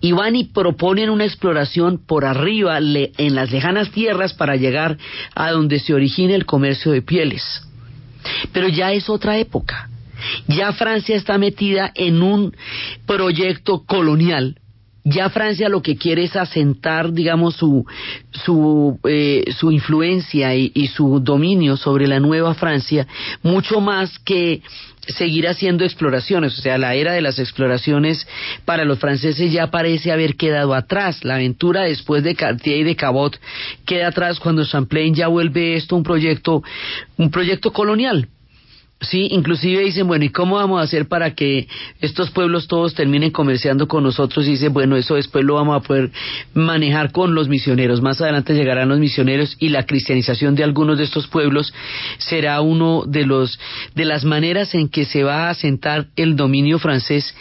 y 0.00 0.12
van 0.12 0.36
y 0.36 0.44
proponen 0.44 1.10
una 1.10 1.24
exploración 1.24 1.98
por 2.04 2.24
arriba 2.24 2.78
en 2.78 3.34
las 3.34 3.50
lejanas 3.50 3.90
tierras 3.90 4.34
para 4.34 4.56
llegar 4.56 4.98
a 5.34 5.50
donde 5.50 5.78
se 5.78 5.94
origina 5.94 6.34
el 6.34 6.46
comercio 6.46 6.92
de 6.92 7.02
pieles. 7.02 7.42
Pero 8.52 8.68
ya 8.68 8.92
es 8.92 9.08
otra 9.08 9.38
época. 9.38 9.88
Ya 10.48 10.72
Francia 10.72 11.16
está 11.16 11.38
metida 11.38 11.90
en 11.94 12.22
un 12.22 12.54
proyecto 13.06 13.84
colonial 13.86 14.59
ya 15.04 15.30
Francia 15.30 15.68
lo 15.68 15.82
que 15.82 15.96
quiere 15.96 16.24
es 16.24 16.36
asentar, 16.36 17.12
digamos, 17.12 17.56
su, 17.56 17.86
su, 18.32 18.98
eh, 19.04 19.44
su 19.56 19.72
influencia 19.72 20.54
y, 20.54 20.86
su 20.88 21.20
dominio 21.20 21.76
sobre 21.76 22.06
la 22.06 22.20
nueva 22.20 22.54
Francia, 22.54 23.06
mucho 23.42 23.80
más 23.80 24.18
que 24.18 24.62
seguir 25.06 25.48
haciendo 25.48 25.84
exploraciones. 25.84 26.58
O 26.58 26.62
sea, 26.62 26.78
la 26.78 26.94
era 26.94 27.12
de 27.12 27.22
las 27.22 27.38
exploraciones 27.38 28.26
para 28.64 28.84
los 28.84 28.98
franceses 28.98 29.52
ya 29.52 29.70
parece 29.70 30.12
haber 30.12 30.36
quedado 30.36 30.74
atrás. 30.74 31.24
La 31.24 31.36
aventura 31.36 31.82
después 31.82 32.22
de 32.22 32.34
Cartier 32.34 32.78
y 32.78 32.84
de 32.84 32.96
Cabot 32.96 33.38
queda 33.86 34.08
atrás 34.08 34.38
cuando 34.38 34.66
Champlain 34.66 35.14
ya 35.14 35.28
vuelve 35.28 35.76
esto 35.76 35.96
un 35.96 36.02
proyecto, 36.02 36.62
un 37.16 37.30
proyecto 37.30 37.72
colonial. 37.72 38.28
Sí, 39.02 39.28
inclusive 39.30 39.82
dicen, 39.82 40.06
bueno, 40.06 40.26
¿y 40.26 40.28
cómo 40.28 40.56
vamos 40.56 40.78
a 40.78 40.84
hacer 40.84 41.08
para 41.08 41.34
que 41.34 41.66
estos 42.02 42.30
pueblos 42.30 42.68
todos 42.68 42.94
terminen 42.94 43.30
comerciando 43.30 43.88
con 43.88 44.02
nosotros? 44.02 44.46
Y 44.46 44.50
dicen, 44.50 44.74
bueno, 44.74 44.94
eso 44.94 45.14
después 45.14 45.42
lo 45.42 45.54
vamos 45.54 45.74
a 45.76 45.80
poder 45.80 46.10
manejar 46.52 47.10
con 47.10 47.34
los 47.34 47.48
misioneros. 47.48 48.02
Más 48.02 48.20
adelante 48.20 48.52
llegarán 48.52 48.90
los 48.90 48.98
misioneros 48.98 49.56
y 49.58 49.70
la 49.70 49.86
cristianización 49.86 50.54
de 50.54 50.64
algunos 50.64 50.98
de 50.98 51.04
estos 51.04 51.28
pueblos 51.28 51.72
será 52.18 52.60
uno 52.60 53.04
de 53.06 53.24
los 53.24 53.58
de 53.94 54.04
las 54.04 54.24
maneras 54.24 54.74
en 54.74 54.90
que 54.90 55.06
se 55.06 55.24
va 55.24 55.46
a 55.46 55.50
asentar 55.50 56.08
el 56.16 56.36
dominio 56.36 56.78
francés 56.78 57.34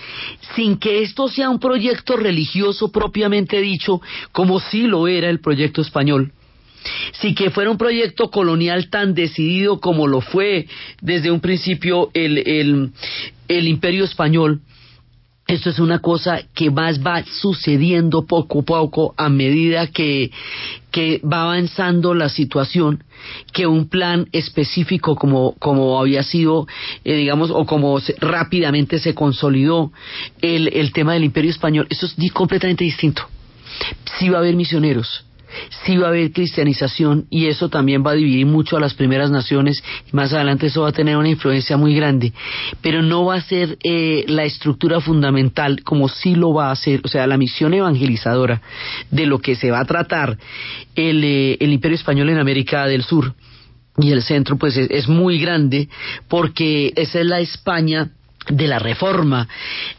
sin 0.56 0.78
que 0.78 1.02
esto 1.02 1.28
sea 1.28 1.50
un 1.50 1.60
proyecto 1.60 2.16
religioso 2.16 2.90
propiamente 2.90 3.60
dicho, 3.60 4.02
como 4.32 4.62
sí 4.62 4.84
lo 4.84 5.08
era 5.10 5.30
el 5.30 5.42
proyecto 5.42 5.82
español 5.82 6.32
si 7.14 7.34
que 7.36 7.50
fuera 7.50 7.72
un 7.72 7.78
proyecto 7.78 8.30
colonial 8.30 8.90
tan 8.90 9.14
decidido 9.14 9.80
como 9.80 10.08
lo 10.08 10.22
fue 10.22 10.68
desde 11.02 11.32
un 11.32 11.40
principio 11.40 12.10
el, 12.14 12.92
el, 13.48 13.68
imperio 13.68 14.06
español, 14.06 14.62
esto 15.48 15.72
es 15.72 15.80
una 15.80 16.00
cosa 16.00 16.44
que 16.54 16.70
más 16.70 17.02
va 17.02 17.24
sucediendo 17.24 18.26
poco 18.26 18.60
a 18.60 18.64
poco 18.64 19.14
a 19.18 19.30
medida 19.30 19.88
que, 19.88 20.32
que 20.92 21.20
va 21.22 21.42
avanzando 21.42 22.14
la 22.14 22.30
situación, 22.30 23.04
que 23.52 23.66
un 23.66 23.90
plan 23.90 24.28
específico 24.32 25.16
como, 25.16 25.56
como 25.58 26.00
había 26.00 26.22
sido, 26.22 26.68
eh, 27.04 27.16
digamos, 27.16 27.50
o 27.50 27.66
como 27.66 28.00
se, 28.00 28.16
rápidamente 28.20 29.00
se 29.00 29.16
consolidó 29.16 29.92
el, 30.42 30.68
el 30.68 30.94
tema 30.94 31.14
del 31.14 31.24
imperio 31.24 31.50
español. 31.50 31.88
Eso 31.90 32.06
es 32.06 32.32
completamente 32.32 32.84
distinto. 32.84 33.24
Sí 34.20 34.30
va 34.30 34.38
a 34.38 34.42
haber 34.42 34.56
misioneros, 34.56 35.26
sí 35.86 35.98
va 35.98 36.08
a 36.08 36.10
haber 36.10 36.32
cristianización 36.32 37.26
y 37.30 37.48
eso 37.48 37.70
también 37.70 38.04
va 38.06 38.12
a 38.12 38.16
dividir 38.16 38.46
mucho 38.46 38.78
a 38.78 38.80
las 38.80 38.94
primeras 38.94 39.32
naciones 39.32 39.84
y 40.12 40.16
más 40.16 40.34
adelante 40.34 40.68
eso 40.68 40.84
va 40.84 40.90
a 40.90 40.94
tener 40.94 41.18
una 41.18 41.30
influencia 41.30 41.78
muy 41.78 41.96
grande, 41.96 42.34
pero 42.82 43.02
no 43.02 43.26
va 43.26 43.36
a 43.36 43.42
ser 43.42 43.78
eh, 43.84 44.26
la 44.28 44.44
estructura 44.44 45.00
fundamental 45.00 45.84
como 45.84 46.10
sí 46.10 46.36
lo 46.36 46.54
va 46.54 46.72
a 46.72 46.76
ser, 46.76 47.02
o 47.04 47.08
sea, 47.08 47.28
la 47.28 47.38
misión 47.38 47.74
evangelizadora 47.74 48.62
de 49.12 49.26
lo 49.26 49.40
que 49.40 49.56
se 49.56 49.72
va 49.72 49.80
a 49.80 49.86
tratar 49.86 50.38
el, 50.96 51.24
eh, 51.24 51.58
Imperio 51.60 51.96
Español 51.96 52.30
en 52.30 52.40
América 52.40 52.86
del 52.88 53.04
Sur 53.04 53.34
y 53.98 54.12
el 54.12 54.22
centro 54.22 54.58
pues 54.58 54.76
es, 54.78 54.90
es 54.90 55.08
muy 55.08 55.40
grande 55.40 55.88
porque 56.28 56.94
esa 56.96 57.20
es 57.20 57.26
la 57.26 57.40
España 57.40 58.10
de 58.48 58.68
la 58.68 58.80
reforma, 58.80 59.48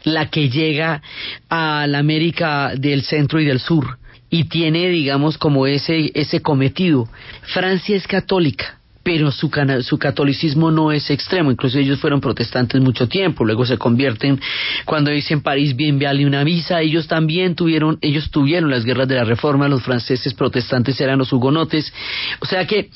la 0.03 0.29
que 0.29 0.49
llega 0.49 1.01
a 1.49 1.87
la 1.87 1.99
América 1.99 2.73
del 2.75 3.03
centro 3.03 3.39
y 3.39 3.45
del 3.45 3.59
sur 3.59 4.00
y 4.31 4.45
tiene, 4.45 4.89
digamos, 4.89 5.37
como 5.37 5.67
ese, 5.67 6.09
ese 6.15 6.41
cometido. 6.41 7.07
Francia 7.53 7.97
es 7.97 8.07
católica, 8.07 8.79
pero 9.03 9.29
su, 9.29 9.51
su 9.81 9.99
catolicismo 9.99 10.71
no 10.71 10.93
es 10.93 11.09
extremo, 11.09 11.51
incluso 11.51 11.77
ellos 11.77 11.99
fueron 11.99 12.21
protestantes 12.21 12.79
mucho 12.79 13.09
tiempo, 13.09 13.43
luego 13.43 13.65
se 13.65 13.77
convierten, 13.77 14.39
cuando 14.85 15.11
dicen 15.11 15.41
París 15.41 15.75
bien 15.75 15.99
veale 15.99 16.25
una 16.25 16.45
misa, 16.45 16.81
ellos 16.81 17.07
también 17.07 17.55
tuvieron, 17.55 17.97
ellos 18.01 18.31
tuvieron 18.31 18.71
las 18.71 18.85
guerras 18.85 19.09
de 19.09 19.15
la 19.15 19.25
reforma, 19.25 19.67
los 19.67 19.83
franceses 19.83 20.33
protestantes 20.33 20.99
eran 21.01 21.19
los 21.19 21.33
hugonotes, 21.33 21.91
o 22.39 22.45
sea 22.45 22.65
que 22.65 22.89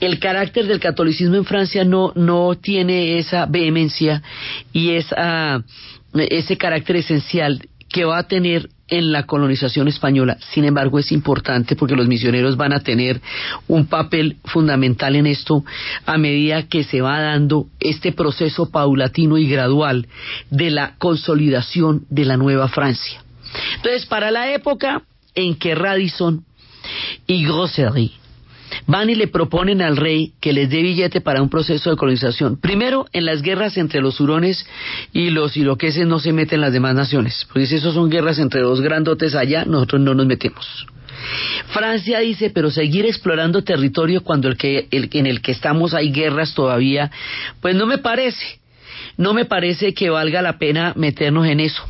el 0.00 0.18
carácter 0.18 0.66
del 0.66 0.78
catolicismo 0.78 1.36
en 1.36 1.44
Francia 1.46 1.84
no, 1.84 2.12
no 2.14 2.54
tiene 2.60 3.16
esa 3.18 3.46
vehemencia 3.46 4.22
y 4.74 4.90
esa, 4.90 5.64
ese 6.12 6.58
carácter 6.58 6.96
esencial 6.96 7.66
que 7.88 8.04
va 8.04 8.18
a 8.18 8.28
tener 8.28 8.68
en 8.88 9.12
la 9.12 9.24
colonización 9.24 9.88
española. 9.88 10.38
Sin 10.52 10.64
embargo, 10.64 10.98
es 10.98 11.12
importante 11.12 11.76
porque 11.76 11.96
los 11.96 12.06
misioneros 12.06 12.56
van 12.56 12.72
a 12.72 12.80
tener 12.80 13.20
un 13.68 13.86
papel 13.86 14.36
fundamental 14.44 15.16
en 15.16 15.26
esto 15.26 15.64
a 16.04 16.18
medida 16.18 16.68
que 16.68 16.84
se 16.84 17.00
va 17.00 17.20
dando 17.20 17.66
este 17.80 18.12
proceso 18.12 18.70
paulatino 18.70 19.38
y 19.38 19.48
gradual 19.48 20.06
de 20.50 20.70
la 20.70 20.94
consolidación 20.98 22.04
de 22.10 22.24
la 22.24 22.36
Nueva 22.36 22.68
Francia. 22.68 23.22
Entonces, 23.76 24.06
para 24.06 24.30
la 24.30 24.52
época 24.52 25.02
en 25.34 25.56
que 25.56 25.74
Radisson 25.74 26.44
y 27.26 27.44
Grosserie 27.44 28.12
van 28.86 29.10
y 29.10 29.14
le 29.14 29.28
proponen 29.28 29.82
al 29.82 29.96
rey 29.96 30.32
que 30.40 30.52
les 30.52 30.68
dé 30.70 30.82
billete 30.82 31.20
para 31.20 31.42
un 31.42 31.48
proceso 31.48 31.90
de 31.90 31.96
colonización. 31.96 32.58
Primero, 32.60 33.06
en 33.12 33.24
las 33.24 33.42
guerras 33.42 33.76
entre 33.76 34.00
los 34.00 34.20
hurones 34.20 34.66
y 35.12 35.30
los 35.30 35.56
iroqueses 35.56 36.06
no 36.06 36.18
se 36.18 36.32
meten 36.32 36.60
las 36.60 36.72
demás 36.72 36.94
naciones, 36.94 37.46
porque 37.48 37.66
si 37.66 37.76
eso 37.76 37.92
son 37.92 38.10
guerras 38.10 38.38
entre 38.38 38.60
dos 38.60 38.80
grandotes 38.80 39.34
allá, 39.34 39.64
nosotros 39.64 40.00
no 40.00 40.14
nos 40.14 40.26
metemos. 40.26 40.86
Francia 41.68 42.20
dice, 42.20 42.50
pero 42.50 42.70
seguir 42.70 43.06
explorando 43.06 43.64
territorio 43.64 44.22
cuando 44.22 44.48
el 44.48 44.56
que, 44.56 44.86
el, 44.90 45.08
en 45.12 45.26
el 45.26 45.40
que 45.40 45.52
estamos 45.52 45.94
hay 45.94 46.12
guerras 46.12 46.54
todavía, 46.54 47.10
pues 47.60 47.74
no 47.74 47.86
me 47.86 47.98
parece, 47.98 48.60
no 49.16 49.34
me 49.34 49.44
parece 49.44 49.94
que 49.94 50.10
valga 50.10 50.42
la 50.42 50.58
pena 50.58 50.92
meternos 50.96 51.46
en 51.46 51.60
eso. 51.60 51.82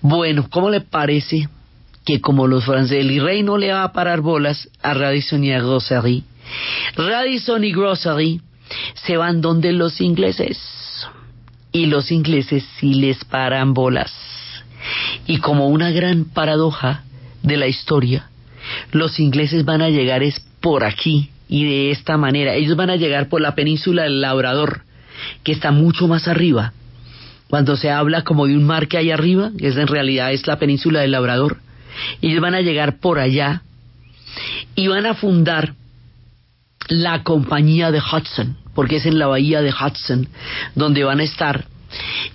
Bueno, 0.00 0.46
¿cómo 0.50 0.70
le 0.70 0.80
parece 0.80 1.48
que 2.04 2.20
como 2.20 2.46
los 2.46 2.64
franceses, 2.64 3.06
el 3.06 3.22
rey 3.22 3.42
no 3.42 3.58
le 3.58 3.72
va 3.72 3.84
a 3.84 3.92
parar 3.92 4.20
bolas 4.20 4.68
a 4.82 4.94
Radisson 4.94 5.44
y 5.44 5.52
a 5.52 5.58
Grosserie, 5.58 6.22
Radisson 6.96 7.64
y 7.64 7.72
Grosserie 7.72 8.40
se 8.94 9.16
van 9.16 9.40
donde 9.40 9.72
los 9.72 10.00
ingleses 10.00 10.58
y 11.72 11.86
los 11.86 12.10
ingleses 12.10 12.64
sí 12.78 12.94
les 12.94 13.24
paran 13.24 13.74
bolas. 13.74 14.12
Y 15.26 15.38
como 15.38 15.68
una 15.68 15.90
gran 15.90 16.24
paradoja 16.24 17.02
de 17.42 17.56
la 17.56 17.66
historia, 17.66 18.28
los 18.92 19.18
ingleses 19.18 19.64
van 19.64 19.82
a 19.82 19.90
llegar 19.90 20.22
es 20.22 20.40
por 20.60 20.84
aquí 20.84 21.30
y 21.48 21.64
de 21.64 21.90
esta 21.90 22.16
manera. 22.16 22.54
Ellos 22.54 22.76
van 22.76 22.90
a 22.90 22.96
llegar 22.96 23.28
por 23.28 23.40
la 23.40 23.54
península 23.54 24.04
del 24.04 24.20
Labrador, 24.20 24.82
que 25.42 25.52
está 25.52 25.72
mucho 25.72 26.06
más 26.06 26.28
arriba. 26.28 26.72
Cuando 27.48 27.76
se 27.76 27.90
habla 27.90 28.22
como 28.22 28.46
de 28.46 28.56
un 28.56 28.64
mar 28.64 28.88
que 28.88 28.98
hay 28.98 29.10
arriba, 29.10 29.50
es 29.58 29.76
en 29.76 29.86
realidad 29.86 30.32
es 30.32 30.46
la 30.46 30.58
península 30.58 31.00
del 31.00 31.10
Labrador, 31.10 31.58
ellos 32.20 32.40
van 32.40 32.54
a 32.54 32.60
llegar 32.60 32.98
por 32.98 33.18
allá 33.18 33.62
y 34.74 34.88
van 34.88 35.06
a 35.06 35.14
fundar 35.14 35.74
la 36.88 37.22
compañía 37.22 37.90
de 37.90 38.00
Hudson, 38.00 38.58
porque 38.74 38.96
es 38.96 39.06
en 39.06 39.18
la 39.18 39.26
bahía 39.26 39.62
de 39.62 39.72
Hudson 39.72 40.28
donde 40.74 41.04
van 41.04 41.20
a 41.20 41.24
estar. 41.24 41.66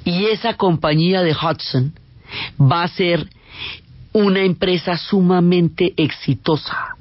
Y 0.06 0.26
esa 0.26 0.56
compañía 0.56 1.22
de 1.22 1.34
Hudson 1.34 1.94
va 2.60 2.84
a 2.84 2.88
ser 2.88 3.28
una 4.14 4.42
empresa 4.42 4.98
sumamente 4.98 5.94
exitosa 5.98 6.96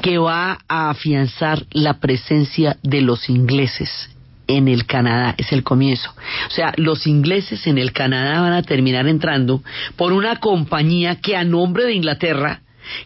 que 0.00 0.18
va 0.18 0.58
a 0.68 0.90
afianzar 0.90 1.64
la 1.70 1.94
presencia 1.94 2.76
de 2.82 3.00
los 3.00 3.28
ingleses 3.28 4.13
en 4.46 4.68
el 4.68 4.86
Canadá, 4.86 5.34
es 5.38 5.52
el 5.52 5.62
comienzo. 5.62 6.10
O 6.48 6.50
sea, 6.50 6.72
los 6.76 7.06
ingleses 7.06 7.66
en 7.66 7.78
el 7.78 7.92
Canadá 7.92 8.40
van 8.40 8.52
a 8.52 8.62
terminar 8.62 9.06
entrando 9.08 9.62
por 9.96 10.12
una 10.12 10.40
compañía 10.40 11.20
que 11.20 11.36
a 11.36 11.44
nombre 11.44 11.84
de 11.84 11.94
Inglaterra, 11.94 12.60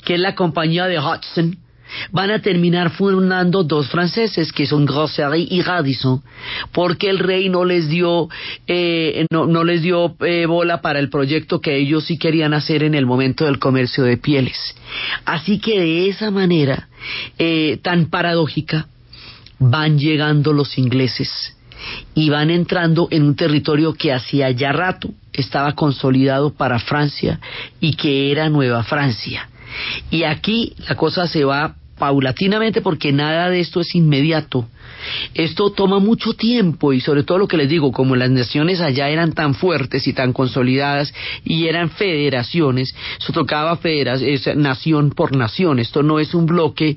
que 0.04 0.14
es 0.14 0.20
la 0.20 0.34
compañía 0.34 0.86
de 0.86 0.98
Hudson, 0.98 1.58
van 2.10 2.30
a 2.30 2.40
terminar 2.40 2.90
fundando 2.90 3.64
dos 3.64 3.88
franceses 3.88 4.52
que 4.52 4.66
son 4.66 4.84
Grossery 4.84 5.48
y 5.50 5.62
Radisson 5.62 6.22
porque 6.72 7.08
el 7.08 7.18
rey 7.18 7.48
no 7.48 7.64
les 7.64 7.88
dio 7.88 8.28
eh, 8.66 9.26
no, 9.30 9.46
no, 9.46 9.64
les 9.64 9.82
dio 9.82 10.14
eh, 10.20 10.46
bola 10.46 10.80
para 10.80 10.98
el 10.98 11.08
proyecto 11.08 11.60
que 11.60 11.76
ellos 11.76 12.04
sí 12.04 12.18
querían 12.18 12.54
hacer 12.54 12.82
en 12.82 12.94
el 12.94 13.06
momento 13.06 13.44
del 13.44 13.58
comercio 13.58 14.04
de 14.04 14.16
pieles 14.16 14.76
así 15.24 15.58
que 15.60 15.80
de 15.80 16.08
esa 16.08 16.30
manera 16.30 16.88
eh, 17.38 17.78
tan 17.82 18.10
paradójica 18.10 18.86
van 19.58 19.98
llegando 19.98 20.52
los 20.52 20.78
ingleses 20.78 21.56
y 22.14 22.30
van 22.30 22.50
entrando 22.50 23.08
en 23.10 23.22
un 23.22 23.36
territorio 23.36 23.94
que 23.94 24.12
hacía 24.12 24.50
ya 24.50 24.72
rato 24.72 25.10
estaba 25.32 25.74
consolidado 25.74 26.52
para 26.52 26.78
Francia 26.78 27.40
y 27.80 27.94
que 27.94 28.32
era 28.32 28.48
Nueva 28.48 28.82
Francia. 28.82 29.48
Y 30.10 30.24
aquí 30.24 30.74
la 30.88 30.96
cosa 30.96 31.28
se 31.28 31.44
va 31.44 31.76
paulatinamente 31.98 32.80
porque 32.80 33.12
nada 33.12 33.50
de 33.50 33.60
esto 33.60 33.80
es 33.80 33.94
inmediato. 33.94 34.68
Esto 35.34 35.70
toma 35.70 35.98
mucho 35.98 36.34
tiempo 36.34 36.92
y 36.92 37.00
sobre 37.00 37.22
todo 37.22 37.38
lo 37.38 37.48
que 37.48 37.56
les 37.56 37.68
digo, 37.68 37.92
como 37.92 38.16
las 38.16 38.30
naciones 38.30 38.80
allá 38.80 39.08
eran 39.08 39.32
tan 39.32 39.54
fuertes 39.54 40.06
y 40.06 40.12
tan 40.12 40.32
consolidadas 40.32 41.12
y 41.44 41.66
eran 41.66 41.90
federaciones, 41.90 42.94
eso 43.18 43.32
tocaba 43.32 43.76
federas, 43.76 44.22
es 44.22 44.54
nación 44.56 45.10
por 45.10 45.36
nación, 45.36 45.78
esto 45.78 46.02
no 46.02 46.18
es 46.18 46.34
un 46.34 46.46
bloque 46.46 46.96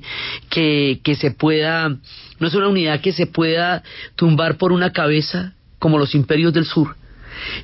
que, 0.50 1.00
que 1.02 1.14
se 1.14 1.30
pueda, 1.30 1.88
no 1.88 2.46
es 2.46 2.54
una 2.54 2.68
unidad 2.68 3.00
que 3.00 3.12
se 3.12 3.26
pueda 3.26 3.82
tumbar 4.16 4.56
por 4.56 4.72
una 4.72 4.92
cabeza 4.92 5.54
como 5.78 5.98
los 5.98 6.14
imperios 6.14 6.52
del 6.52 6.64
sur 6.64 6.96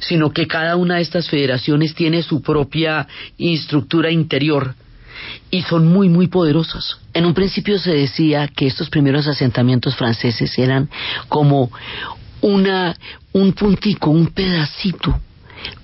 sino 0.00 0.32
que 0.32 0.46
cada 0.46 0.76
una 0.76 0.96
de 0.96 1.02
estas 1.02 1.28
federaciones 1.28 1.94
tiene 1.94 2.22
su 2.22 2.42
propia 2.42 3.06
estructura 3.38 4.10
interior 4.10 4.74
y 5.50 5.62
son 5.62 5.86
muy, 5.86 6.08
muy 6.08 6.26
poderosas. 6.26 6.98
En 7.14 7.24
un 7.24 7.34
principio 7.34 7.78
se 7.78 7.92
decía 7.92 8.48
que 8.48 8.66
estos 8.66 8.90
primeros 8.90 9.26
asentamientos 9.26 9.96
franceses 9.96 10.58
eran 10.58 10.88
como 11.28 11.70
una, 12.40 12.96
un 13.32 13.52
puntico, 13.52 14.10
un 14.10 14.28
pedacito 14.28 15.18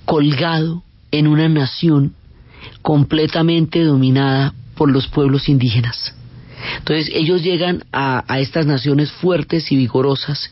colgado 0.05 0.83
en 1.11 1.27
una 1.27 1.49
nación 1.49 2.13
completamente 2.81 3.83
dominada 3.83 4.53
por 4.75 4.91
los 4.91 5.07
pueblos 5.07 5.49
indígenas. 5.49 6.13
Entonces 6.77 7.09
ellos 7.13 7.43
llegan 7.43 7.83
a, 7.91 8.23
a 8.27 8.39
estas 8.39 8.65
naciones 8.65 9.11
fuertes 9.11 9.71
y 9.71 9.75
vigorosas, 9.75 10.49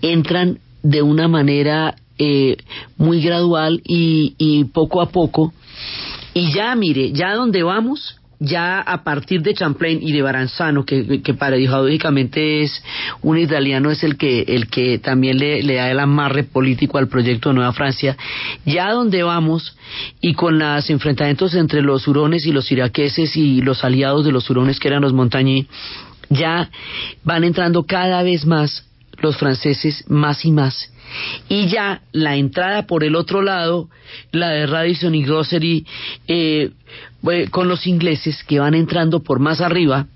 entran 0.00 0.58
de 0.82 1.02
una 1.02 1.28
manera 1.28 1.94
eh, 2.18 2.56
muy 2.96 3.22
gradual 3.22 3.80
y, 3.84 4.34
y 4.38 4.64
poco 4.64 5.00
a 5.00 5.10
poco, 5.10 5.52
y 6.34 6.52
ya 6.52 6.74
mire, 6.74 7.12
ya 7.12 7.34
donde 7.34 7.62
vamos, 7.62 8.16
ya 8.42 8.80
a 8.80 9.04
partir 9.04 9.40
de 9.42 9.54
Champlain 9.54 10.02
y 10.02 10.12
de 10.12 10.20
Baranzano, 10.20 10.84
que, 10.84 11.22
que 11.22 11.34
paradójicamente 11.34 12.62
es 12.62 12.82
un 13.22 13.38
italiano, 13.38 13.90
es 13.90 14.02
el 14.02 14.16
que, 14.16 14.42
el 14.42 14.68
que 14.68 14.98
también 14.98 15.38
le, 15.38 15.62
le, 15.62 15.74
da 15.74 15.90
el 15.90 16.00
amarre 16.00 16.42
político 16.42 16.98
al 16.98 17.08
proyecto 17.08 17.50
de 17.50 17.54
Nueva 17.54 17.72
Francia, 17.72 18.16
ya 18.66 18.90
donde 18.90 19.22
vamos 19.22 19.76
y 20.20 20.34
con 20.34 20.58
los 20.58 20.90
enfrentamientos 20.90 21.54
entre 21.54 21.82
los 21.82 22.08
hurones 22.08 22.44
y 22.44 22.52
los 22.52 22.70
iraqueses 22.72 23.36
y 23.36 23.60
los 23.60 23.84
aliados 23.84 24.24
de 24.24 24.32
los 24.32 24.50
hurones 24.50 24.80
que 24.80 24.88
eran 24.88 25.02
los 25.02 25.12
Montañí, 25.12 25.68
ya 26.28 26.68
van 27.22 27.44
entrando 27.44 27.84
cada 27.84 28.22
vez 28.22 28.44
más 28.44 28.84
los 29.22 29.36
franceses 29.36 30.04
más 30.08 30.44
y 30.44 30.50
más 30.50 30.92
y 31.48 31.68
ya 31.68 32.02
la 32.12 32.36
entrada 32.36 32.86
por 32.86 33.04
el 33.04 33.16
otro 33.16 33.42
lado, 33.42 33.88
la 34.30 34.50
de 34.50 34.66
Radisson 34.66 35.14
y 35.14 35.24
Grossery, 35.24 35.86
eh, 36.28 36.70
con 37.50 37.68
los 37.68 37.86
ingleses 37.86 38.42
que 38.44 38.58
van 38.58 38.74
entrando 38.74 39.22
por 39.22 39.38
más 39.38 39.60
arriba, 39.60 40.06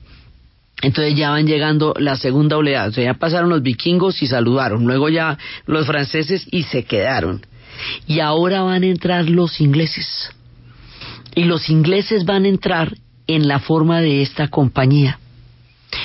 entonces 0.83 1.17
ya 1.17 1.31
van 1.31 1.47
llegando 1.47 1.95
la 1.99 2.17
segunda 2.17 2.57
oleada, 2.57 2.89
o 2.89 2.93
sea, 2.93 3.05
ya 3.05 3.15
pasaron 3.15 3.49
los 3.49 3.63
vikingos 3.63 4.23
y 4.23 4.27
saludaron, 4.27 4.85
luego 4.85 5.09
ya 5.09 5.39
los 5.67 5.87
franceses 5.87 6.47
y 6.51 6.65
se 6.65 6.85
quedaron. 6.85 7.47
Y 8.07 8.21
ahora 8.21 8.63
van 8.63 8.83
a 8.83 8.87
entrar 8.87 9.29
los 9.29 9.61
ingleses. 9.61 10.31
Y 11.35 11.45
los 11.45 11.69
ingleses 11.69 12.25
van 12.25 12.45
a 12.45 12.49
entrar 12.49 12.97
en 13.27 13.49
la 13.49 13.59
forma 13.59 14.01
de 14.01 14.23
esta 14.23 14.49
compañía. 14.49 15.19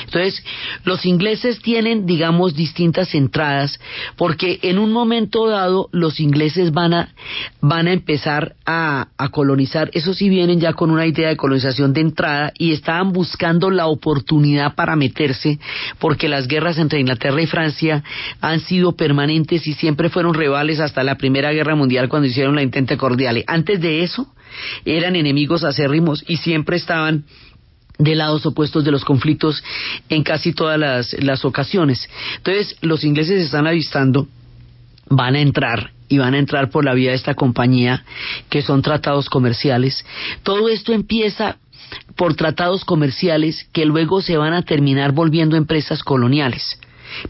Entonces, 0.06 0.44
los 0.84 1.06
ingleses 1.06 1.62
tienen, 1.62 2.06
digamos, 2.06 2.56
distintas 2.56 3.14
entradas, 3.16 3.80
porque 4.18 4.60
en 4.62 4.78
un 4.78 4.92
momento 4.92 5.48
dado 5.48 5.90
los 5.92 6.20
ingleses 6.20 6.72
van 6.72 6.94
a, 6.94 7.16
van 7.62 7.88
a 7.88 7.94
empezar 7.94 8.56
a, 8.66 9.08
colonizar, 9.32 9.90
eso 9.94 10.14
sí 10.14 10.28
vienen 10.28 10.60
ya 10.60 10.74
con 10.74 10.92
una 10.92 11.06
idea 11.06 11.30
de 11.30 11.38
colonización 11.38 11.94
de 11.94 12.02
entrada 12.02 12.52
y 12.58 12.74
estaban 12.74 13.14
buscando 13.14 13.70
la 13.70 13.88
oportunidad 13.88 14.76
para 14.76 14.96
meterse, 14.96 15.60
porque 16.00 16.28
las 16.28 16.48
guerras 16.48 16.78
entre 16.78 17.00
Inglaterra 17.00 17.42
y 17.42 17.48
Francia 17.48 18.04
han 18.42 18.60
sido 18.60 18.96
permanentes 18.96 19.66
y 19.68 19.74
siempre 19.74 20.10
fueron 20.10 20.34
rivales 20.34 20.80
hasta 20.80 21.04
la 21.04 21.16
Primera 21.16 21.52
Guerra 21.52 21.76
Mundial 21.76 22.10
cuando 22.10 22.28
hicieron 22.28 22.56
la 22.56 22.64
Intente 22.64 22.98
Cordiale. 22.98 23.46
Antes 23.48 23.80
de 23.80 24.04
eso, 24.04 24.28
eran 24.86 25.16
enemigos 25.16 25.64
acérrimos 25.64 26.24
y 26.28 26.38
siempre 26.38 26.78
estaban 26.78 27.26
de 28.02 28.16
lados 28.16 28.46
opuestos 28.46 28.84
de 28.84 28.92
los 28.92 29.06
conflictos 29.06 29.64
en 30.10 30.24
casi 30.24 30.54
todas 30.54 30.80
las, 30.80 31.14
las 31.22 31.46
ocasiones. 31.46 32.10
Entonces, 32.38 32.76
los 32.82 33.04
ingleses 33.04 33.44
están 33.44 33.68
avistando, 33.68 34.28
van 35.08 35.36
a 35.36 35.42
entrar 35.42 35.92
y 36.10 36.18
van 36.18 36.34
a 36.34 36.40
entrar 36.40 36.70
por 36.70 36.84
la 36.84 36.94
vía 36.94 37.12
de 37.12 37.16
esta 37.16 37.36
compañía, 37.36 38.04
que 38.50 38.62
son 38.62 38.82
tratados 38.82 39.30
comerciales. 39.30 40.06
Todo 40.44 40.68
esto 40.68 40.94
empieza 40.94 41.58
por 42.16 42.36
tratados 42.36 42.86
comerciales 42.86 43.68
que 43.72 43.86
luego 43.86 44.22
se 44.22 44.38
van 44.38 44.54
a 44.54 44.64
terminar 44.64 45.12
volviendo 45.12 45.56
empresas 45.56 46.04
coloniales 46.04 46.80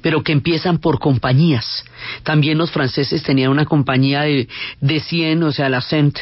pero 0.01 0.23
que 0.23 0.31
empiezan 0.31 0.79
por 0.79 0.99
compañías. 0.99 1.85
También 2.23 2.57
los 2.57 2.71
franceses 2.71 3.23
tenían 3.23 3.51
una 3.51 3.65
compañía 3.65 4.21
de, 4.21 4.47
de 4.79 4.99
100, 4.99 5.43
o 5.43 5.51
sea, 5.51 5.69
la 5.69 5.81
Cent, 5.81 6.17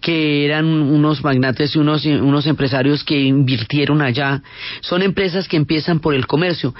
que 0.00 0.44
eran 0.44 0.66
unos 0.66 1.22
magnates 1.22 1.74
y 1.74 1.78
unos, 1.78 2.46
empresarios 2.46 3.04
que 3.04 3.20
invirtieron 3.20 4.02
allá. 4.02 4.42
Son 4.80 5.02
empresas 5.02 5.48
que 5.48 5.56
empiezan 5.56 6.00
por 6.00 6.14
el 6.14 6.26
comercio. 6.26 6.74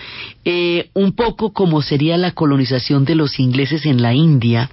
Eh, 0.44 0.90
un 0.94 1.12
poco 1.12 1.52
como 1.52 1.82
sería 1.82 2.16
la 2.16 2.32
colonización 2.32 3.04
de 3.04 3.14
los 3.14 3.38
ingleses 3.38 3.86
en 3.86 4.02
la 4.02 4.14
India, 4.14 4.70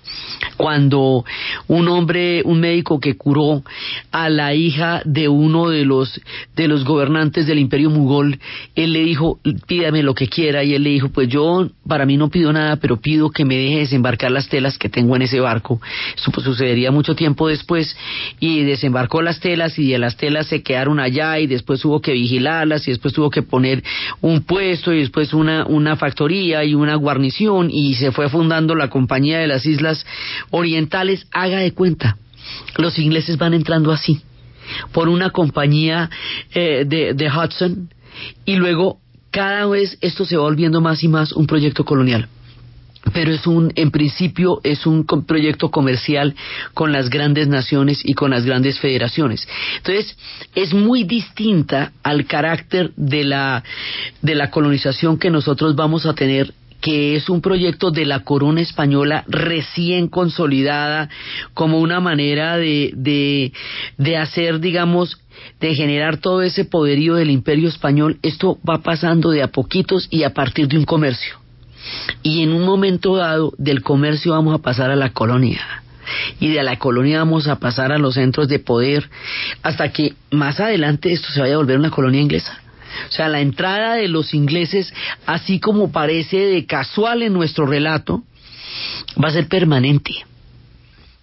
cuando 0.58 1.24
un 1.68 1.88
hombre, 1.88 2.42
un 2.44 2.60
médico 2.60 3.00
que 3.00 3.18
curó 3.18 3.64
a 4.12 4.30
la 4.30 4.54
hija 4.54 5.02
de 5.06 5.28
uno 5.28 5.70
de 5.70 5.86
los, 5.86 6.20
de 6.56 6.68
los 6.68 6.84
gobernantes 6.84 7.48
del 7.48 7.60
imperio 7.60 7.90
mugol, 7.90 8.40
él 8.76 8.94
le 8.94 9.02
dijo, 9.02 9.40
pídame 9.68 10.04
lo 10.04 10.16
que 10.16 10.28
quiera, 10.28 10.64
y 10.64 10.74
él 10.74 10.84
le 10.84 10.92
dijo, 10.92 11.10
pues 11.10 11.28
yo 11.30 11.46
para 11.88 12.06
mí 12.06 12.18
no 12.18 12.30
pido 12.30 12.52
nada, 12.54 12.78
pero 12.78 12.98
pido 12.98 13.30
que 13.30 13.46
me 13.46 13.56
deje 13.56 13.80
desembarcar 13.80 14.32
las 14.32 14.50
telas 14.50 14.78
que 14.78 14.90
tengo 14.90 15.16
en 15.16 15.24
ese 15.24 15.40
barco. 15.40 15.82
Pues, 16.34 16.46
sucedería 16.46 16.92
mucho 16.92 17.16
tiempo 17.16 17.48
después 17.48 17.96
y 18.40 18.64
desembarcó 18.64 19.22
las 19.22 19.40
telas 19.40 19.78
y 19.78 19.92
de 19.92 20.00
las 20.00 20.18
telas 20.18 20.48
se 20.48 20.64
quedaron 20.64 21.00
allá 21.00 21.40
y 21.40 21.48
después 21.48 21.84
hubo 21.86 22.02
que 22.02 22.14
vigilarlas 22.14 22.88
y 22.88 22.92
después 22.92 23.14
tuvo 23.14 23.30
que 23.30 23.42
poner 23.42 23.84
un 24.22 24.42
puesto 24.42 24.94
y 24.94 25.00
después 25.00 25.34
una, 25.34 25.66
una 25.66 25.96
factoría 25.96 26.64
y 26.64 26.76
una 26.76 26.96
guarnición 26.96 27.70
y 27.72 27.96
se 27.96 28.12
fue 28.12 28.30
fundando 28.30 28.76
la 28.76 28.90
compañía 28.90 29.40
de 29.40 29.48
las 29.48 29.66
Islas 29.66 30.06
Orientales. 30.50 31.28
Haga 31.32 31.60
de 31.60 31.74
cuenta, 31.74 32.18
los 32.78 32.98
ingleses 33.00 33.38
van 33.38 33.54
entrando 33.54 33.92
así 33.92 34.22
por 34.92 35.10
una 35.10 35.32
compañía 35.32 36.10
eh, 36.54 36.84
de, 36.86 37.14
de 37.14 37.30
Hudson 37.30 37.90
y 38.46 38.56
luego 38.56 39.00
cada 39.32 39.66
vez 39.68 39.98
esto 40.02 40.26
se 40.26 40.38
va 40.38 40.44
volviendo 40.44 40.82
más 40.82 41.04
y 41.04 41.08
más 41.08 41.32
un 41.34 41.48
proyecto 41.48 41.86
colonial 41.86 42.28
pero 43.14 43.32
es 43.32 43.48
un, 43.48 43.72
en 43.76 43.92
principio, 43.92 44.60
es 44.64 44.86
un 44.86 45.06
proyecto 45.06 45.72
comercial 45.72 46.36
con 46.74 46.92
las 46.92 47.10
grandes 47.10 47.48
naciones 47.48 48.02
y 48.04 48.14
con 48.14 48.32
las 48.32 48.46
grandes 48.46 48.80
federaciones. 48.80 49.48
Entonces, 49.78 50.18
es 50.56 50.74
muy 50.74 51.04
distinta 51.04 51.94
al 52.04 52.26
carácter 52.26 52.92
de 52.96 53.24
la, 53.24 53.64
de 54.22 54.36
la 54.36 54.52
colonización 54.52 55.18
que 55.18 55.30
nosotros 55.30 55.76
vamos 55.76 56.06
a 56.06 56.14
tener 56.14 56.54
que 56.82 57.16
es 57.16 57.30
un 57.30 57.42
proyecto 57.42 57.92
de 57.92 58.06
la 58.06 58.22
corona 58.22 58.62
española 58.62 59.24
recién 59.28 60.08
consolidada 60.08 61.10
como 61.54 61.80
una 61.80 62.00
manera 62.00 62.58
de, 62.58 62.92
de, 62.96 63.52
de 63.98 64.18
hacer, 64.18 64.60
digamos, 64.60 65.20
de 65.60 65.76
generar 65.76 66.18
todo 66.18 66.42
ese 66.42 66.66
poderío 66.66 67.16
del 67.16 67.30
imperio 67.30 67.70
español, 67.70 68.18
esto 68.22 68.58
va 68.68 68.80
pasando 68.82 69.32
de 69.32 69.44
a 69.44 69.48
poquitos 69.48 70.08
y 70.10 70.24
a 70.24 70.34
partir 70.34 70.68
de 70.68 70.78
un 70.78 70.86
comercio. 70.86 71.38
Y 72.24 72.44
en 72.44 72.52
un 72.52 72.66
momento 72.66 73.16
dado 73.16 73.54
del 73.58 73.82
comercio 73.82 74.34
vamos 74.34 74.54
a 74.54 74.62
pasar 74.62 74.92
a 74.92 74.96
la 74.96 75.12
colonia. 75.12 75.84
y 76.40 76.50
de 76.50 76.64
la 76.64 76.78
colonia 76.78 77.20
vamos 77.20 77.48
a 77.48 77.60
pasar 77.60 77.92
a 77.92 78.00
los 78.00 78.16
centros 78.16 78.48
de 78.48 78.58
poder 78.58 79.08
hasta 79.62 79.92
que 79.92 80.16
más 80.32 80.60
adelante 80.60 81.12
esto 81.12 81.30
se 81.32 81.40
vaya 81.40 81.54
a 81.54 81.58
volver 81.58 81.78
una 81.78 81.92
colonia 81.92 82.20
inglesa. 82.20 82.60
O 83.08 83.12
sea, 83.12 83.30
la 83.30 83.42
entrada 83.42 83.96
de 83.96 84.08
los 84.08 84.34
ingleses, 84.34 84.94
así 85.26 85.60
como 85.60 85.92
parece 85.92 86.38
de 86.38 86.66
casual 86.66 87.24
en 87.24 87.34
nuestro 87.34 87.66
relato, 87.66 88.24
va 89.22 89.30
a 89.30 89.34
ser 89.34 89.48
permanente. 89.48 90.12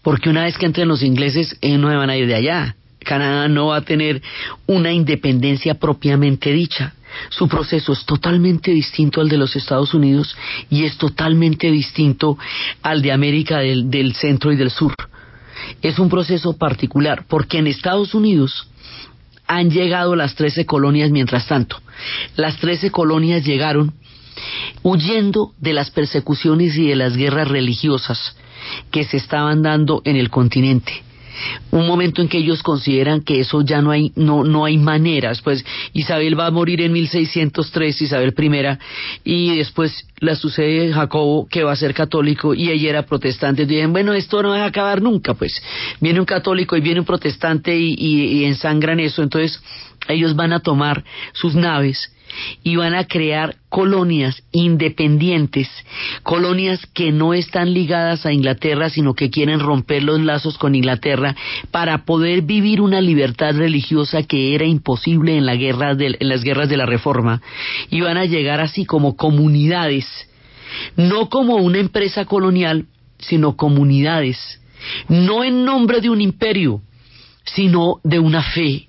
Porque 0.02 0.30
una 0.30 0.44
vez 0.44 0.56
que 0.56 0.66
entren 0.66 0.88
los 0.88 1.02
ingleses, 1.02 1.58
no 1.62 1.90
se 1.90 1.96
van 1.96 2.10
a 2.10 2.16
ir 2.16 2.26
de 2.26 2.34
allá. 2.34 2.76
Canadá 3.00 3.48
no 3.48 3.68
va 3.68 3.76
a 3.76 3.80
tener 3.82 4.20
una 4.66 4.92
independencia 4.92 5.74
propiamente 5.74 6.52
dicha. 6.52 6.94
Su 7.30 7.48
proceso 7.48 7.92
es 7.92 8.04
totalmente 8.04 8.72
distinto 8.72 9.20
al 9.20 9.28
de 9.28 9.38
los 9.38 9.56
Estados 9.56 9.94
Unidos 9.94 10.36
y 10.70 10.84
es 10.84 10.98
totalmente 10.98 11.70
distinto 11.70 12.36
al 12.82 13.00
de 13.00 13.12
América 13.12 13.58
del, 13.58 13.90
del 13.90 14.14
centro 14.14 14.52
y 14.52 14.56
del 14.56 14.70
sur. 14.70 14.94
Es 15.82 15.98
un 15.98 16.08
proceso 16.08 16.56
particular 16.56 17.24
porque 17.26 17.58
en 17.58 17.68
Estados 17.68 18.14
Unidos 18.14 18.68
han 19.46 19.70
llegado 19.70 20.16
las 20.16 20.34
trece 20.34 20.66
colonias 20.66 21.10
mientras 21.10 21.46
tanto. 21.46 21.80
Las 22.36 22.56
trece 22.56 22.90
colonias 22.90 23.44
llegaron 23.44 23.94
huyendo 24.82 25.52
de 25.58 25.72
las 25.72 25.90
persecuciones 25.90 26.76
y 26.76 26.88
de 26.88 26.96
las 26.96 27.16
guerras 27.16 27.48
religiosas 27.48 28.36
que 28.90 29.04
se 29.04 29.16
estaban 29.16 29.62
dando 29.62 30.02
en 30.04 30.16
el 30.16 30.30
continente 30.30 31.05
un 31.70 31.86
momento 31.86 32.22
en 32.22 32.28
que 32.28 32.38
ellos 32.38 32.62
consideran 32.62 33.22
que 33.22 33.40
eso 33.40 33.62
ya 33.62 33.82
no 33.82 33.90
hay 33.90 34.12
no 34.16 34.44
no 34.44 34.64
hay 34.64 34.78
maneras. 34.78 35.42
Pues 35.42 35.64
Isabel 35.92 36.38
va 36.38 36.46
a 36.46 36.50
morir 36.50 36.80
en 36.80 36.92
1603 36.92 38.02
Isabel 38.02 38.34
I 38.36 38.78
y 39.24 39.56
después 39.56 40.06
la 40.18 40.34
sucede 40.34 40.92
Jacobo 40.92 41.46
que 41.48 41.62
va 41.62 41.72
a 41.72 41.76
ser 41.76 41.94
católico 41.94 42.54
y 42.54 42.70
ella 42.70 42.90
era 42.90 43.06
protestante. 43.06 43.66
Dicen 43.66 43.92
bueno 43.92 44.12
esto 44.12 44.42
no 44.42 44.50
va 44.50 44.64
a 44.64 44.66
acabar 44.66 45.02
nunca 45.02 45.34
pues. 45.34 45.62
Viene 46.00 46.20
un 46.20 46.26
católico 46.26 46.76
y 46.76 46.80
viene 46.80 47.00
un 47.00 47.06
protestante 47.06 47.76
y, 47.76 47.94
y 47.98 48.44
ensangran 48.44 49.00
eso 49.00 49.22
entonces 49.22 49.60
ellos 50.08 50.36
van 50.36 50.52
a 50.52 50.60
tomar 50.60 51.04
sus 51.32 51.54
naves 51.54 52.10
y 52.62 52.76
van 52.76 52.94
a 52.94 53.04
crear 53.04 53.56
colonias 53.68 54.42
independientes, 54.52 55.68
colonias 56.22 56.86
que 56.86 57.12
no 57.12 57.34
están 57.34 57.74
ligadas 57.74 58.26
a 58.26 58.32
Inglaterra, 58.32 58.88
sino 58.90 59.14
que 59.14 59.30
quieren 59.30 59.60
romper 59.60 60.02
los 60.02 60.20
lazos 60.20 60.58
con 60.58 60.74
Inglaterra 60.74 61.36
para 61.70 62.04
poder 62.04 62.42
vivir 62.42 62.80
una 62.80 63.00
libertad 63.00 63.54
religiosa 63.56 64.22
que 64.22 64.54
era 64.54 64.64
imposible 64.64 65.36
en, 65.36 65.46
la 65.46 65.56
guerra 65.56 65.92
en 65.98 66.28
las 66.28 66.42
guerras 66.42 66.68
de 66.68 66.76
la 66.76 66.86
Reforma. 66.86 67.42
Y 67.90 68.00
van 68.00 68.16
a 68.16 68.24
llegar 68.24 68.60
así 68.60 68.84
como 68.84 69.16
comunidades, 69.16 70.06
no 70.96 71.28
como 71.28 71.56
una 71.56 71.78
empresa 71.78 72.24
colonial, 72.24 72.86
sino 73.18 73.56
comunidades, 73.56 74.60
no 75.08 75.44
en 75.44 75.64
nombre 75.64 76.00
de 76.00 76.10
un 76.10 76.20
imperio, 76.20 76.80
sino 77.44 78.00
de 78.02 78.18
una 78.18 78.42
fe 78.42 78.85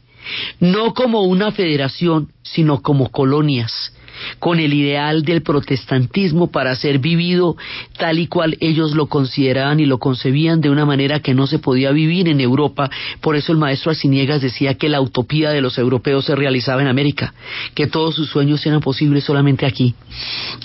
no 0.59 0.93
como 0.93 1.23
una 1.23 1.51
federación, 1.51 2.29
sino 2.43 2.81
como 2.81 3.09
colonias, 3.11 3.93
con 4.39 4.59
el 4.59 4.73
ideal 4.73 5.23
del 5.23 5.41
protestantismo 5.41 6.51
para 6.51 6.75
ser 6.75 6.99
vivido 6.99 7.55
tal 7.97 8.19
y 8.19 8.27
cual 8.27 8.57
ellos 8.59 8.95
lo 8.95 9.07
consideraban 9.07 9.79
y 9.79 9.85
lo 9.85 9.99
concebían 9.99 10.61
de 10.61 10.69
una 10.69 10.85
manera 10.85 11.19
que 11.19 11.33
no 11.33 11.47
se 11.47 11.59
podía 11.59 11.91
vivir 11.91 12.27
en 12.27 12.41
Europa. 12.41 12.89
Por 13.21 13.35
eso 13.35 13.51
el 13.51 13.57
maestro 13.57 13.91
Arciniegas 13.91 14.41
decía 14.41 14.75
que 14.75 14.89
la 14.89 15.01
utopía 15.01 15.51
de 15.51 15.61
los 15.61 15.77
europeos 15.77 16.25
se 16.25 16.35
realizaba 16.35 16.81
en 16.81 16.87
América, 16.87 17.33
que 17.75 17.87
todos 17.87 18.15
sus 18.15 18.29
sueños 18.29 18.65
eran 18.65 18.81
posibles 18.81 19.23
solamente 19.23 19.65
aquí. 19.65 19.93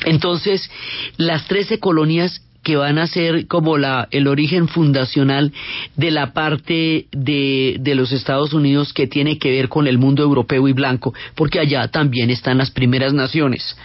Entonces, 0.04 0.70
las 1.16 1.46
trece 1.46 1.78
colonias 1.78 2.42
que 2.62 2.76
van 2.76 2.98
a 2.98 3.06
ser 3.06 3.46
como 3.46 3.78
la, 3.78 4.08
el 4.10 4.26
origen 4.28 4.68
fundacional 4.68 5.52
de 5.96 6.10
la 6.10 6.32
parte 6.32 7.06
de, 7.10 7.76
de 7.80 7.94
los 7.94 8.12
Estados 8.12 8.52
Unidos 8.52 8.92
que 8.92 9.06
tiene 9.06 9.38
que 9.38 9.50
ver 9.50 9.68
con 9.68 9.86
el 9.86 9.98
mundo 9.98 10.22
europeo 10.22 10.68
y 10.68 10.72
blanco, 10.72 11.14
porque 11.34 11.60
allá 11.60 11.88
también 11.88 12.30
están 12.30 12.58
las 12.58 12.70
primeras 12.70 13.12
naciones 13.12 13.76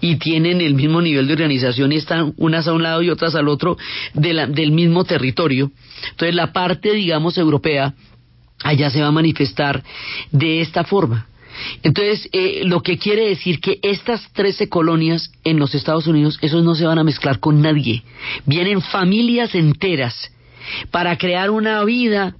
y 0.00 0.16
tienen 0.16 0.60
el 0.60 0.74
mismo 0.74 1.00
nivel 1.00 1.26
de 1.26 1.32
organización 1.32 1.92
y 1.92 1.96
están 1.96 2.34
unas 2.36 2.68
a 2.68 2.72
un 2.72 2.82
lado 2.82 3.02
y 3.02 3.10
otras 3.10 3.34
al 3.34 3.48
otro 3.48 3.76
del 4.14 4.72
mismo 4.72 5.04
territorio. 5.04 5.70
Entonces 6.10 6.34
la 6.34 6.52
parte, 6.52 6.92
digamos, 6.92 7.38
europea 7.38 7.94
allá 8.62 8.90
se 8.90 9.00
va 9.00 9.08
a 9.08 9.12
manifestar 9.12 9.82
de 10.30 10.60
esta 10.60 10.84
forma. 10.84 11.26
Entonces, 11.82 12.28
eh, 12.32 12.62
lo 12.64 12.82
que 12.82 12.98
quiere 12.98 13.28
decir 13.28 13.60
que 13.60 13.78
estas 13.82 14.32
13 14.32 14.68
colonias 14.68 15.30
en 15.44 15.58
los 15.58 15.74
Estados 15.74 16.06
Unidos, 16.06 16.38
esos 16.42 16.64
no 16.64 16.74
se 16.74 16.86
van 16.86 16.98
a 16.98 17.04
mezclar 17.04 17.40
con 17.40 17.60
nadie. 17.62 18.02
Vienen 18.44 18.82
familias 18.82 19.54
enteras 19.54 20.30
para 20.90 21.16
crear 21.16 21.50
una 21.50 21.82
vida 21.84 22.36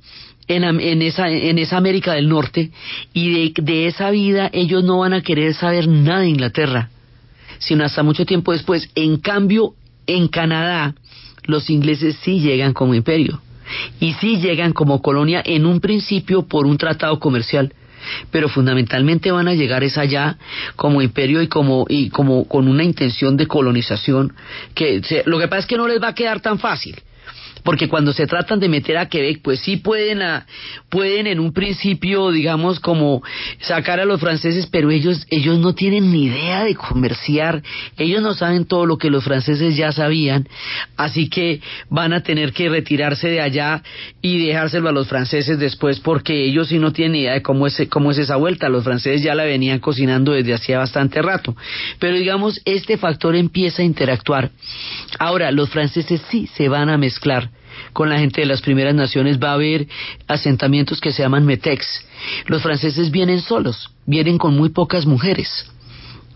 en, 0.49 0.65
en, 0.65 1.03
esa, 1.03 1.29
en 1.29 1.59
esa 1.59 1.77
América 1.77 2.13
del 2.15 2.29
Norte 2.29 2.71
y 3.13 3.31
de, 3.31 3.63
de 3.63 3.87
esa 3.87 4.11
vida 4.11 4.51
ellos 4.53 4.85
no 4.85 4.99
van 4.99 5.13
a 5.13 5.23
querer 5.23 5.55
saber 5.55 5.89
nada 5.89 6.21
de 6.21 6.29
Inglaterra, 6.29 6.91
sino 7.59 7.85
hasta 7.85 8.03
mucho 8.03 8.27
tiempo 8.27 8.53
después. 8.53 8.89
En 8.95 9.19
cambio, 9.19 9.75
en 10.07 10.29
Canadá, 10.29 10.95
los 11.45 11.71
ingleses 11.71 12.17
sí 12.23 12.41
llegan 12.41 12.73
como 12.73 12.95
imperio 12.95 13.41
y 13.99 14.13
sí 14.15 14.37
llegan 14.39 14.73
como 14.73 15.03
colonia 15.03 15.43
en 15.45 15.67
un 15.67 15.81
principio 15.81 16.47
por 16.47 16.67
un 16.67 16.79
tratado 16.79 17.19
comercial 17.19 17.73
pero 18.31 18.49
fundamentalmente 18.49 19.31
van 19.31 19.49
a 19.49 19.55
llegar 19.55 19.85
es 19.85 19.99
allá 19.99 20.37
como 20.77 21.03
imperio 21.03 21.43
y 21.43 21.49
como 21.49 21.87
y 21.89 22.11
como 22.11 22.47
con 22.47 22.69
una 22.69 22.85
intención 22.85 23.37
de 23.37 23.47
colonización 23.47 24.35
que 24.75 25.01
lo 25.27 25.39
que 25.39 25.49
pasa 25.49 25.61
es 25.61 25.67
que 25.67 25.77
no 25.77 25.89
les 25.89 26.03
va 26.03 26.09
a 26.09 26.15
quedar 26.15 26.41
tan 26.41 26.59
fácil 26.59 26.97
porque 27.67 27.89
cuando 27.89 28.13
se 28.13 28.29
tratan 28.29 28.61
de 28.61 28.69
meter 28.69 28.97
a 28.97 29.09
Quebec, 29.09 29.43
pues 29.43 29.59
sí 29.59 29.77
pueden, 29.77 30.23
a, 30.23 30.47
pueden 30.89 31.27
en 31.27 31.41
un 31.41 31.53
principio, 31.53 32.31
digamos, 32.31 32.79
como 32.79 33.23
sacar 33.59 33.99
a 33.99 34.05
los 34.05 34.21
franceses, 34.21 34.69
pero 34.71 34.93
ellos, 34.93 35.27
ellos 35.31 35.59
no 35.59 35.75
tienen 35.75 36.13
ni 36.13 36.27
idea 36.27 36.63
de 36.63 36.77
comerciar, 36.77 37.63
ellos 37.99 38.23
no 38.23 38.35
saben 38.35 38.67
todo 38.67 38.87
lo 38.87 38.99
que 38.99 39.11
los 39.11 39.25
franceses 39.25 39.77
ya 39.77 39.91
sabían, 39.91 40.49
así 40.97 41.29
que 41.29 41.61
van 41.91 42.13
a 42.13 42.23
tener 42.23 42.53
que 42.53 42.69
retirarse 42.69 43.29
de 43.29 43.41
allá 43.41 43.83
y 44.23 44.47
dejárselo 44.47 44.89
a 44.89 44.93
los 44.93 45.09
franceses 45.09 45.59
después, 45.59 45.99
porque 45.99 46.45
ellos 46.45 46.69
sí 46.69 46.79
no 46.79 46.93
tienen 46.93 47.17
idea 47.17 47.33
de 47.33 47.43
cómo 47.43 47.67
es, 47.67 47.83
cómo 47.91 48.13
es 48.13 48.19
esa 48.19 48.37
vuelta, 48.37 48.69
los 48.69 48.85
franceses 48.85 49.25
ya 49.25 49.35
la 49.35 49.43
venían 49.43 49.81
cocinando 49.81 50.33
desde 50.33 50.55
hacía 50.55 50.79
bastante 50.79 51.21
rato, 51.21 51.57
pero 51.99 52.17
digamos, 52.17 52.61
este 52.65 52.97
factor 52.97 53.35
empieza 53.35 53.83
a 53.83 53.85
interactuar. 53.85 54.51
Ahora, 55.19 55.51
los 55.51 55.69
franceses 55.69 56.23
sí 56.31 56.49
se 56.55 56.69
van 56.69 56.91
a 56.91 56.97
mezclar 56.97 57.56
con 57.93 58.09
la 58.09 58.19
gente 58.19 58.41
de 58.41 58.47
las 58.47 58.61
primeras 58.61 58.95
naciones 58.95 59.39
va 59.39 59.51
a 59.51 59.55
haber 59.55 59.87
asentamientos 60.27 61.01
que 61.01 61.13
se 61.13 61.23
llaman 61.23 61.47
metex. 61.47 61.87
Los 62.47 62.63
franceses 62.63 63.11
vienen 63.11 63.41
solos, 63.41 63.91
vienen 64.07 64.39
con 64.39 64.57
muy 64.57 64.71
pocas 64.71 65.07
mujeres. 65.07 65.71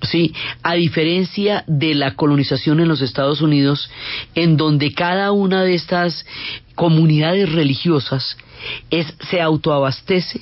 Sí, 0.03 0.35
a 0.63 0.75
diferencia 0.75 1.65
de 1.67 1.95
la 1.95 2.15
colonización 2.15 2.81
en 2.81 2.89
los 2.89 3.03
Estados 3.03 3.43
Unidos, 3.43 3.91
en 4.35 4.57
donde 4.57 4.93
cada 4.93 5.31
una 5.31 5.63
de 5.63 5.75
estas 5.75 6.25
comunidades 6.75 7.53
religiosas 7.53 8.39
es, 8.91 9.13
se 9.29 9.43
autoabastece 9.43 10.41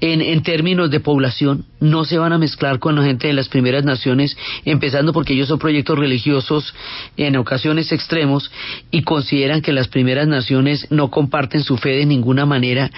en, 0.00 0.20
en, 0.20 0.42
términos 0.42 0.90
de 0.90 1.00
población, 1.00 1.64
no 1.80 2.04
se 2.04 2.18
van 2.18 2.32
a 2.32 2.38
mezclar 2.38 2.78
con 2.78 2.94
la 2.94 3.02
gente 3.02 3.26
de 3.26 3.32
las 3.32 3.48
primeras 3.48 3.84
naciones, 3.84 4.36
empezando 4.64 5.12
porque 5.12 5.34
ellos 5.34 5.48
son 5.48 5.58
proyectos 5.58 5.98
religiosos 5.98 6.74
en 7.16 7.36
ocasiones 7.36 7.90
extremos 7.92 8.50
y 8.90 9.02
consideran 9.02 9.62
que 9.62 9.72
las 9.72 9.88
primeras 9.88 10.28
naciones 10.28 10.86
no 10.90 11.10
comparten 11.10 11.62
su 11.62 11.76
fe 11.76 11.90
de 11.90 12.06
ninguna 12.06 12.46
manera. 12.46 12.90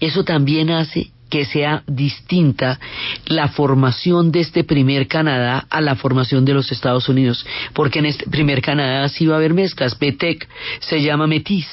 Eso 0.00 0.24
también 0.24 0.70
hace 0.70 1.10
que 1.30 1.44
sea 1.44 1.82
distinta 1.86 2.80
la 3.26 3.48
formación 3.48 4.32
de 4.32 4.40
este 4.40 4.64
primer 4.64 5.06
Canadá 5.08 5.66
a 5.68 5.80
la 5.80 5.94
formación 5.94 6.44
de 6.44 6.54
los 6.54 6.72
Estados 6.72 7.08
Unidos, 7.08 7.46
porque 7.74 7.98
en 7.98 8.06
este 8.06 8.28
primer 8.30 8.62
Canadá 8.62 9.08
sí 9.08 9.26
va 9.26 9.34
a 9.34 9.38
haber 9.38 9.54
mezclas. 9.54 9.98
Betec 9.98 10.48
se 10.80 11.02
llama 11.02 11.26
metis, 11.26 11.66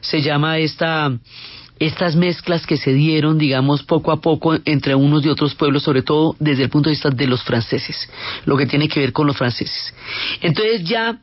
se 0.00 0.22
llama 0.22 0.58
esta 0.58 1.16
estas 1.78 2.16
mezclas 2.16 2.66
que 2.66 2.76
se 2.76 2.92
dieron, 2.92 3.38
digamos, 3.38 3.82
poco 3.82 4.10
a 4.12 4.20
poco 4.20 4.56
entre 4.64 4.94
unos 4.94 5.24
y 5.24 5.28
otros 5.28 5.54
pueblos, 5.54 5.82
sobre 5.82 6.02
todo 6.02 6.34
desde 6.38 6.64
el 6.64 6.70
punto 6.70 6.88
de 6.88 6.94
vista 6.94 7.10
de 7.10 7.26
los 7.26 7.42
franceses, 7.42 8.08
lo 8.46 8.56
que 8.56 8.66
tiene 8.66 8.88
que 8.88 9.00
ver 9.00 9.12
con 9.12 9.26
los 9.26 9.36
franceses. 9.36 9.94
Entonces 10.40 10.84
ya, 10.84 11.18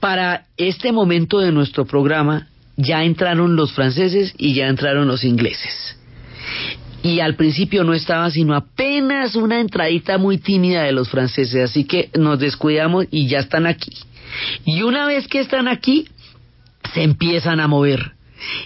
para 0.00 0.46
este 0.56 0.92
momento 0.92 1.38
de 1.38 1.52
nuestro 1.52 1.84
programa, 1.84 2.48
ya 2.76 3.04
entraron 3.04 3.56
los 3.56 3.72
franceses 3.72 4.34
y 4.38 4.54
ya 4.54 4.68
entraron 4.68 5.06
los 5.06 5.22
ingleses. 5.22 5.98
Y 7.02 7.20
al 7.20 7.36
principio 7.36 7.84
no 7.84 7.92
estaba 7.92 8.30
sino 8.30 8.54
apenas 8.54 9.36
una 9.36 9.60
entradita 9.60 10.16
muy 10.16 10.38
tímida 10.38 10.84
de 10.84 10.92
los 10.92 11.10
franceses, 11.10 11.70
así 11.70 11.84
que 11.84 12.08
nos 12.18 12.38
descuidamos 12.38 13.06
y 13.10 13.28
ya 13.28 13.40
están 13.40 13.66
aquí. 13.66 13.92
Y 14.64 14.82
una 14.82 15.06
vez 15.06 15.28
que 15.28 15.40
están 15.40 15.68
aquí, 15.68 16.08
se 16.94 17.02
empiezan 17.02 17.60
a 17.60 17.68
mover 17.68 18.13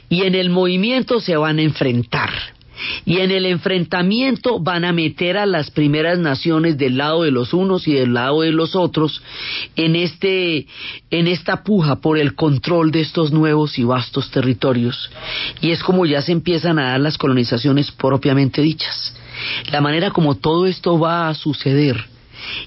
y 0.08 0.22
en 0.22 0.34
el 0.34 0.50
movimiento 0.50 1.20
se 1.20 1.36
van 1.36 1.58
a 1.58 1.62
enfrentar. 1.62 2.30
Y 3.04 3.18
en 3.18 3.32
el 3.32 3.44
enfrentamiento 3.46 4.60
van 4.60 4.84
a 4.84 4.92
meter 4.92 5.36
a 5.36 5.46
las 5.46 5.70
primeras 5.72 6.18
naciones 6.20 6.78
del 6.78 6.96
lado 6.96 7.24
de 7.24 7.32
los 7.32 7.52
unos 7.52 7.88
y 7.88 7.94
del 7.94 8.14
lado 8.14 8.42
de 8.42 8.52
los 8.52 8.76
otros 8.76 9.20
en 9.74 9.96
este 9.96 10.66
en 11.10 11.26
esta 11.26 11.64
puja 11.64 11.96
por 11.96 12.18
el 12.18 12.36
control 12.36 12.92
de 12.92 13.00
estos 13.00 13.32
nuevos 13.32 13.80
y 13.80 13.84
vastos 13.84 14.30
territorios. 14.30 15.10
Y 15.60 15.72
es 15.72 15.82
como 15.82 16.06
ya 16.06 16.22
se 16.22 16.30
empiezan 16.30 16.78
a 16.78 16.90
dar 16.90 17.00
las 17.00 17.18
colonizaciones 17.18 17.90
propiamente 17.90 18.62
dichas. 18.62 19.12
La 19.72 19.80
manera 19.80 20.12
como 20.12 20.36
todo 20.36 20.66
esto 20.66 21.00
va 21.00 21.28
a 21.28 21.34
suceder 21.34 22.06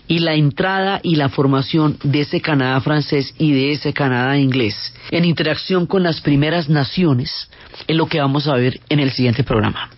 y 0.08 0.20
la 0.20 0.36
entrada 0.36 1.00
y 1.04 1.16
la 1.16 1.30
formación 1.30 1.98
de 2.04 2.22
ese 2.22 2.42
Canadá 2.42 2.80
francés 2.82 3.34
y 3.38 3.54
de 3.54 3.72
ese 3.72 3.94
Canadá 3.94 4.38
inglés 4.38 4.94
en 5.12 5.26
interacción 5.26 5.86
con 5.86 6.04
las 6.04 6.22
primeras 6.22 6.70
naciones 6.70 7.50
es 7.88 7.96
lo 7.96 8.08
que 8.08 8.20
vamos 8.20 8.48
a 8.48 8.56
ver 8.56 8.80
en 8.90 9.00
el 9.00 9.12
siguiente 9.12 9.44
programa. 9.44 9.90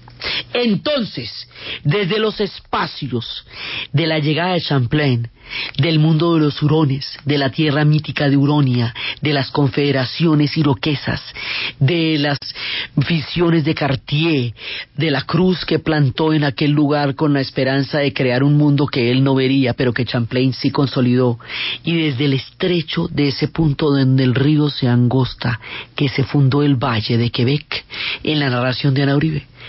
Entonces, 0.53 1.47
desde 1.83 2.19
los 2.19 2.39
espacios 2.39 3.45
de 3.91 4.07
la 4.07 4.19
llegada 4.19 4.53
de 4.53 4.61
Champlain, 4.61 5.29
del 5.77 5.99
mundo 5.99 6.35
de 6.35 6.41
los 6.41 6.61
hurones, 6.61 7.05
de 7.25 7.37
la 7.37 7.49
tierra 7.49 7.83
mítica 7.85 8.29
de 8.29 8.37
Huronia, 8.37 8.93
de 9.21 9.33
las 9.33 9.51
confederaciones 9.51 10.57
iroquesas, 10.57 11.21
de 11.79 12.17
las 12.17 12.37
visiones 12.95 13.65
de 13.65 13.75
Cartier, 13.75 14.53
de 14.95 15.11
la 15.11 15.23
cruz 15.23 15.65
que 15.65 15.79
plantó 15.79 16.33
en 16.33 16.43
aquel 16.43 16.71
lugar 16.71 17.15
con 17.15 17.33
la 17.33 17.41
esperanza 17.41 17.99
de 17.99 18.13
crear 18.13 18.43
un 18.43 18.57
mundo 18.57 18.87
que 18.87 19.11
él 19.11 19.23
no 19.23 19.35
vería, 19.35 19.73
pero 19.73 19.93
que 19.93 20.05
Champlain 20.05 20.53
sí 20.53 20.71
consolidó, 20.71 21.39
y 21.83 21.95
desde 21.95 22.25
el 22.25 22.33
estrecho 22.33 23.07
de 23.09 23.29
ese 23.29 23.47
punto 23.47 23.91
donde 23.91 24.23
el 24.23 24.35
río 24.35 24.69
se 24.69 24.87
angosta, 24.87 25.59
que 25.95 26.09
se 26.09 26.23
fundó 26.23 26.63
el 26.63 26.75
Valle 26.75 27.17
de 27.17 27.29
Quebec, 27.31 27.85
en 28.23 28.39
la 28.39 28.49
narración 28.49 28.93
de 28.93 29.03
Ana 29.03 29.15
Uribe, 29.15 29.45